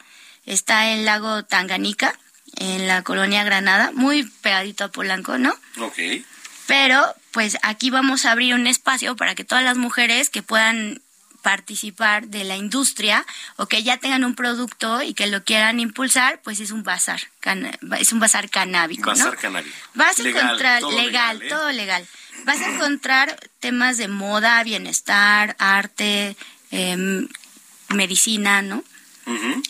[0.46, 2.18] Está en Lago Tanganica,
[2.58, 5.56] en la colonia Granada, muy pegadito a Polanco, ¿no?
[5.80, 6.00] Ok.
[6.68, 11.02] Pero pues aquí vamos a abrir un espacio para que todas las mujeres que puedan
[11.44, 13.24] participar de la industria
[13.58, 17.22] o que ya tengan un producto y que lo quieran impulsar, pues es un bazar,
[18.00, 19.12] es un bazar canábico.
[19.12, 19.76] Bazar canábico.
[19.94, 21.50] Vas a encontrar legal, ¿eh?
[21.50, 22.08] todo legal.
[22.46, 26.36] Vas a encontrar temas de moda, bienestar, arte,
[26.72, 27.28] em,
[27.90, 28.84] medicina, ¿no?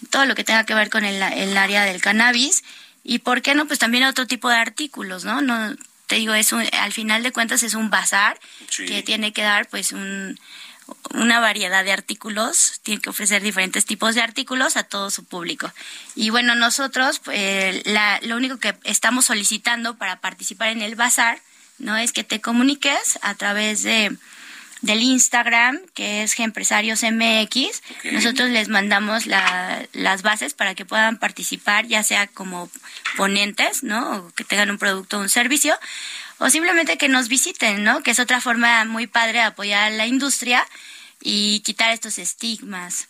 [0.10, 2.64] Todo lo que tenga que ver con el, el, área del cannabis.
[3.04, 5.41] Y por qué no, pues también otro tipo de artículos, ¿no?
[5.41, 5.76] No
[6.08, 8.40] te digo, es al final de cuentas es un bazar
[8.78, 10.40] que tiene que dar pues un
[11.14, 15.72] una variedad de artículos, tiene que ofrecer diferentes tipos de artículos a todo su público.
[16.15, 21.40] Y bueno, nosotros pues, la, lo único que estamos solicitando para participar en el bazar,
[21.80, 21.98] ¿no?
[21.98, 24.18] Es que te comuniques a través de
[24.84, 27.82] del Instagram, que es Empresarios MX.
[28.11, 32.70] Nosotros les mandamos la, las bases para que puedan participar, ya sea como
[33.15, 34.18] ponentes, ¿no?
[34.18, 35.74] O que tengan un producto o un servicio,
[36.44, 38.03] o simplemente que nos visiten, ¿no?
[38.03, 40.68] Que es otra forma muy padre de apoyar a la industria
[41.22, 43.07] y quitar estos estigmas.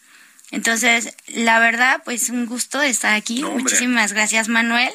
[0.52, 3.44] Entonces, la verdad, pues un gusto estar aquí.
[3.44, 4.94] Muchísimas gracias, Manuel.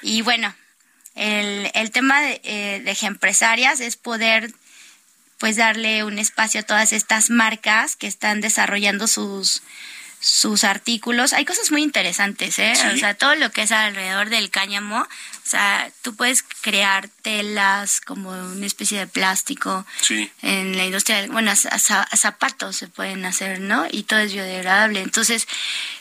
[0.00, 0.54] Y bueno,
[1.14, 4.50] el, el tema de, eh, de empresarias es poder
[5.36, 9.62] pues darle un espacio a todas estas marcas que están desarrollando sus
[10.24, 11.34] sus artículos.
[11.34, 12.72] Hay cosas muy interesantes, ¿eh?
[12.94, 15.02] O sea, todo lo que es alrededor del cáñamo.
[15.02, 19.84] O sea, tú puedes crear telas como una especie de plástico.
[20.00, 20.32] Sí.
[20.40, 23.86] En la industria, bueno, zapatos se pueden hacer, ¿no?
[23.90, 25.02] Y todo es biodegradable.
[25.02, 25.46] Entonces,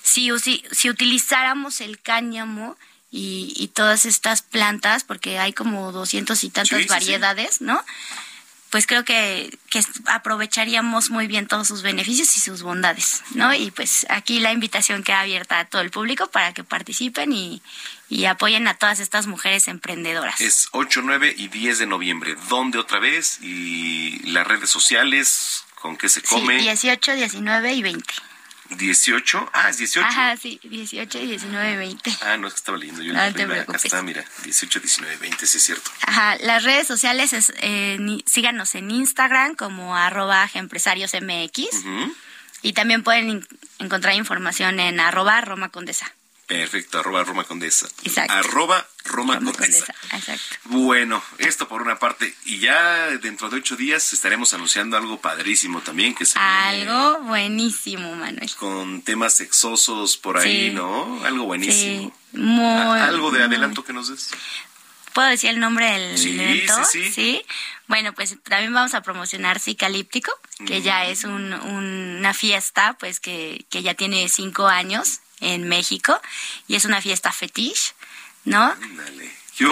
[0.01, 2.77] si, si, si utilizáramos el cáñamo
[3.11, 7.83] y, y todas estas plantas, porque hay como doscientos y tantas variedades, ¿no?
[8.73, 9.55] Pues creo que,
[10.07, 13.53] aprovecharíamos muy bien todos sus beneficios y sus bondades, ¿no?
[13.53, 17.61] Y pues aquí la invitación queda abierta a todo el público para que participen y,
[18.27, 20.41] apoyen a todas estas mujeres emprendedoras.
[20.41, 22.35] Es 8, 9 y 10 de noviembre.
[22.49, 23.37] ¿Dónde otra vez?
[23.43, 26.57] Y las redes sociales, ¿con qué se come?
[26.57, 28.13] Sí, 18, 19 y 20.
[28.69, 30.07] 18, ah, es 18.
[30.07, 32.17] Ajá, sí, 18, 19, 20.
[32.21, 33.13] Ah, no, es que estaba leyendo yo.
[33.13, 35.91] No te Acá está, mira, 18, 19, 20, sí es cierto.
[36.01, 41.67] Ajá, las redes sociales, es, eh, síganos en Instagram como arroba empresariosmx.
[42.61, 43.45] Y también pueden
[43.79, 46.13] encontrar información en arroba Roma Condesa.
[46.47, 47.87] Perfecto, arroba Roma Condesa.
[48.03, 48.33] Exacto.
[48.33, 49.93] Arroba Roma, Condesa.
[50.11, 50.55] Exacto.
[50.65, 52.35] Bueno, esto por una parte.
[52.45, 56.13] Y ya dentro de ocho días estaremos anunciando algo padrísimo también.
[56.13, 58.51] que se Algo buenísimo, Manuel.
[58.55, 61.23] Con temas sexosos por ahí, ¿no?
[61.23, 62.13] Algo buenísimo.
[62.33, 62.99] Sí, muy.
[62.99, 64.29] ¿Algo de adelanto que nos des?
[65.13, 66.73] ¿Puedo decir el nombre del evento?
[66.85, 67.45] Sí, sí,
[67.87, 70.31] Bueno, pues también vamos a promocionar Cicalíptico,
[70.65, 76.19] que ya es una fiesta, pues que, que ya tiene cinco años en México
[76.67, 77.93] y es una fiesta fetiche,
[78.45, 78.75] ¿no?
[79.55, 79.71] Yo,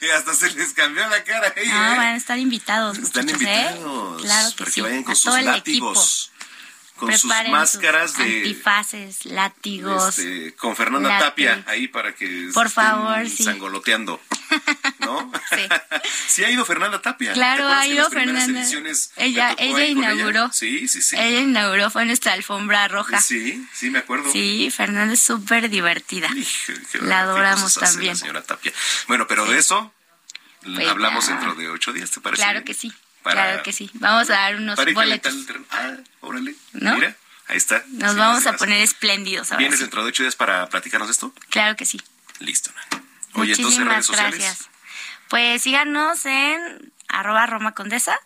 [0.00, 1.52] mira, hasta se les cambió la cara.
[1.54, 2.96] Ahí, ah, van a estar invitados.
[2.98, 3.32] Están ¿eh?
[3.32, 4.22] invitados.
[4.22, 4.74] Claro que para sí.
[4.76, 6.30] que vayan con sus látigos
[7.00, 13.26] con sus máscaras de antifaces, látigos, este, con Fernanda Tapia ahí para que por favor,
[13.26, 13.42] sí.
[13.42, 14.20] sangoloteando,
[14.98, 15.32] ¿no?
[15.50, 15.68] sí.
[16.28, 17.32] sí ha ido Fernanda Tapia.
[17.32, 18.62] Claro, ha ido Fernanda.
[19.16, 20.50] Ella, ella inauguró.
[20.52, 21.16] Sí, sí, sí.
[21.16, 23.18] Ella inauguró fue nuestra alfombra roja.
[23.20, 24.30] Sí, sí me acuerdo.
[24.30, 26.28] Sí, Fernanda es súper divertida.
[27.00, 28.14] la adoramos también.
[28.14, 28.72] señora Tapia.
[29.08, 29.92] Bueno, pero de eso
[30.62, 32.42] pues hablamos dentro de ocho días, ¿te parece?
[32.42, 33.90] Claro que sí claro que sí.
[33.94, 35.34] Vamos a dar unos boletos.
[35.70, 36.54] Ah, órale.
[36.72, 37.16] Mira,
[37.48, 37.84] ahí está.
[37.88, 41.32] Nos vamos a poner espléndidos ahora ¿Vienes dentro de ocho días para platicarnos de esto?
[41.48, 42.00] Claro que sí.
[42.38, 42.70] Listo.
[43.34, 44.38] Oye, entonces, redes sociales.
[44.38, 44.68] gracias.
[45.28, 48.18] Pues síganos en arroba Roma Condesa,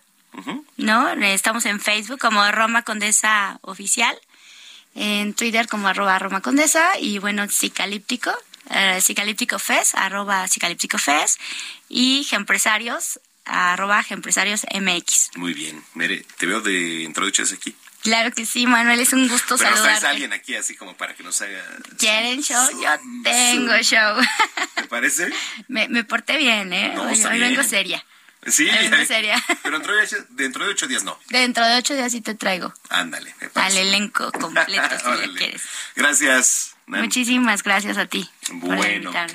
[0.77, 1.09] ¿no?
[1.09, 4.17] Estamos en Facebook como Roma Condesa Oficial,
[4.95, 8.31] en Twitter como arroba Roma Condesa y bueno, Cicalíptico,
[8.71, 11.39] eh, Cicalíptico Fest, arroba Cicalíptico Fest
[11.89, 15.31] y Empresarios arroba empresarios MX.
[15.37, 15.83] Muy bien.
[15.93, 17.75] Mire, te veo de introducciones aquí.
[18.01, 20.05] Claro que sí, Manuel, es un gusto Pero saludarte.
[20.05, 21.63] a alguien aquí así como para que nos haga...
[21.97, 22.69] ¿Quieren show?
[22.79, 22.89] Yo
[23.23, 24.21] tengo show.
[24.75, 25.29] ¿Te parece?
[25.67, 26.91] me, me porté bien, ¿eh?
[26.93, 28.05] No, hoy, vengo seria.
[28.45, 29.43] Sí, vengo seria.
[29.63, 31.19] pero dentro de, dentro de ocho días no.
[31.29, 32.71] Dentro de ocho días sí te traigo.
[32.89, 33.79] Ándale, me parece.
[33.79, 35.63] Al elenco completo, si le quieres.
[35.95, 36.75] Gracias.
[36.85, 38.29] Muchísimas gracias a ti.
[38.51, 39.11] Bueno.
[39.11, 39.31] Por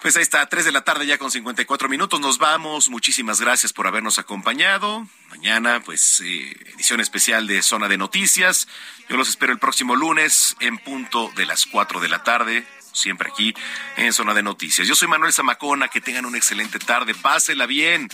[0.00, 2.20] pues ahí está, 3 de la tarde ya con 54 minutos.
[2.20, 2.88] Nos vamos.
[2.88, 5.06] Muchísimas gracias por habernos acompañado.
[5.28, 8.66] Mañana, pues, eh, edición especial de Zona de Noticias.
[9.08, 12.66] Yo los espero el próximo lunes en punto de las 4 de la tarde.
[12.92, 13.54] Siempre aquí
[13.96, 14.88] en Zona de Noticias.
[14.88, 15.88] Yo soy Manuel Zamacona.
[15.88, 17.14] Que tengan una excelente tarde.
[17.14, 18.08] Pásela bien.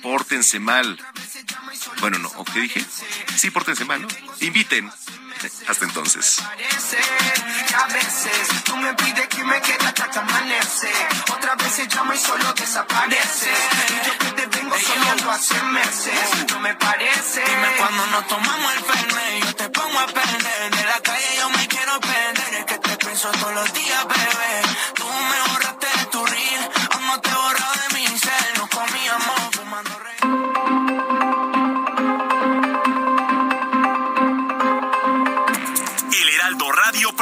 [0.00, 0.98] Pórtense mal.
[2.00, 2.28] Bueno, no.
[2.36, 2.84] ¿O qué dije?
[3.36, 4.08] Sí, pórtense mal, ¿no?
[4.40, 4.90] Inviten
[5.68, 6.38] hasta entonces.
[6.40, 10.92] A veces tú me pides que me quede hasta que amanece.
[11.32, 13.50] Otras veces llamo y solo desaparece.
[13.50, 16.46] Y yo que te vengo soñando hace meses.
[16.50, 17.42] No me parece.
[17.44, 19.44] Dime cuando nos tomamos el fernet.
[19.44, 20.70] Yo te pongo a perder.
[20.76, 22.54] De la calle yo me quiero perder.
[22.60, 24.61] Es que te pienso todos los días, bebé.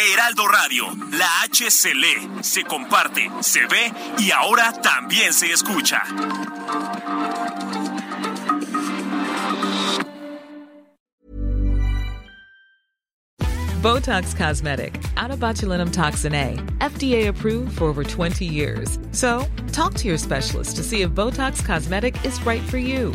[0.00, 6.02] Heraldo Radio, la H se lee, se comparte, se ve y ahora también se escucha.
[13.82, 18.98] Botox Cosmetic, out of botulinum toxin A, FDA approved for over 20 years.
[19.12, 23.14] So, talk to your specialist to see if Botox Cosmetic is right for you.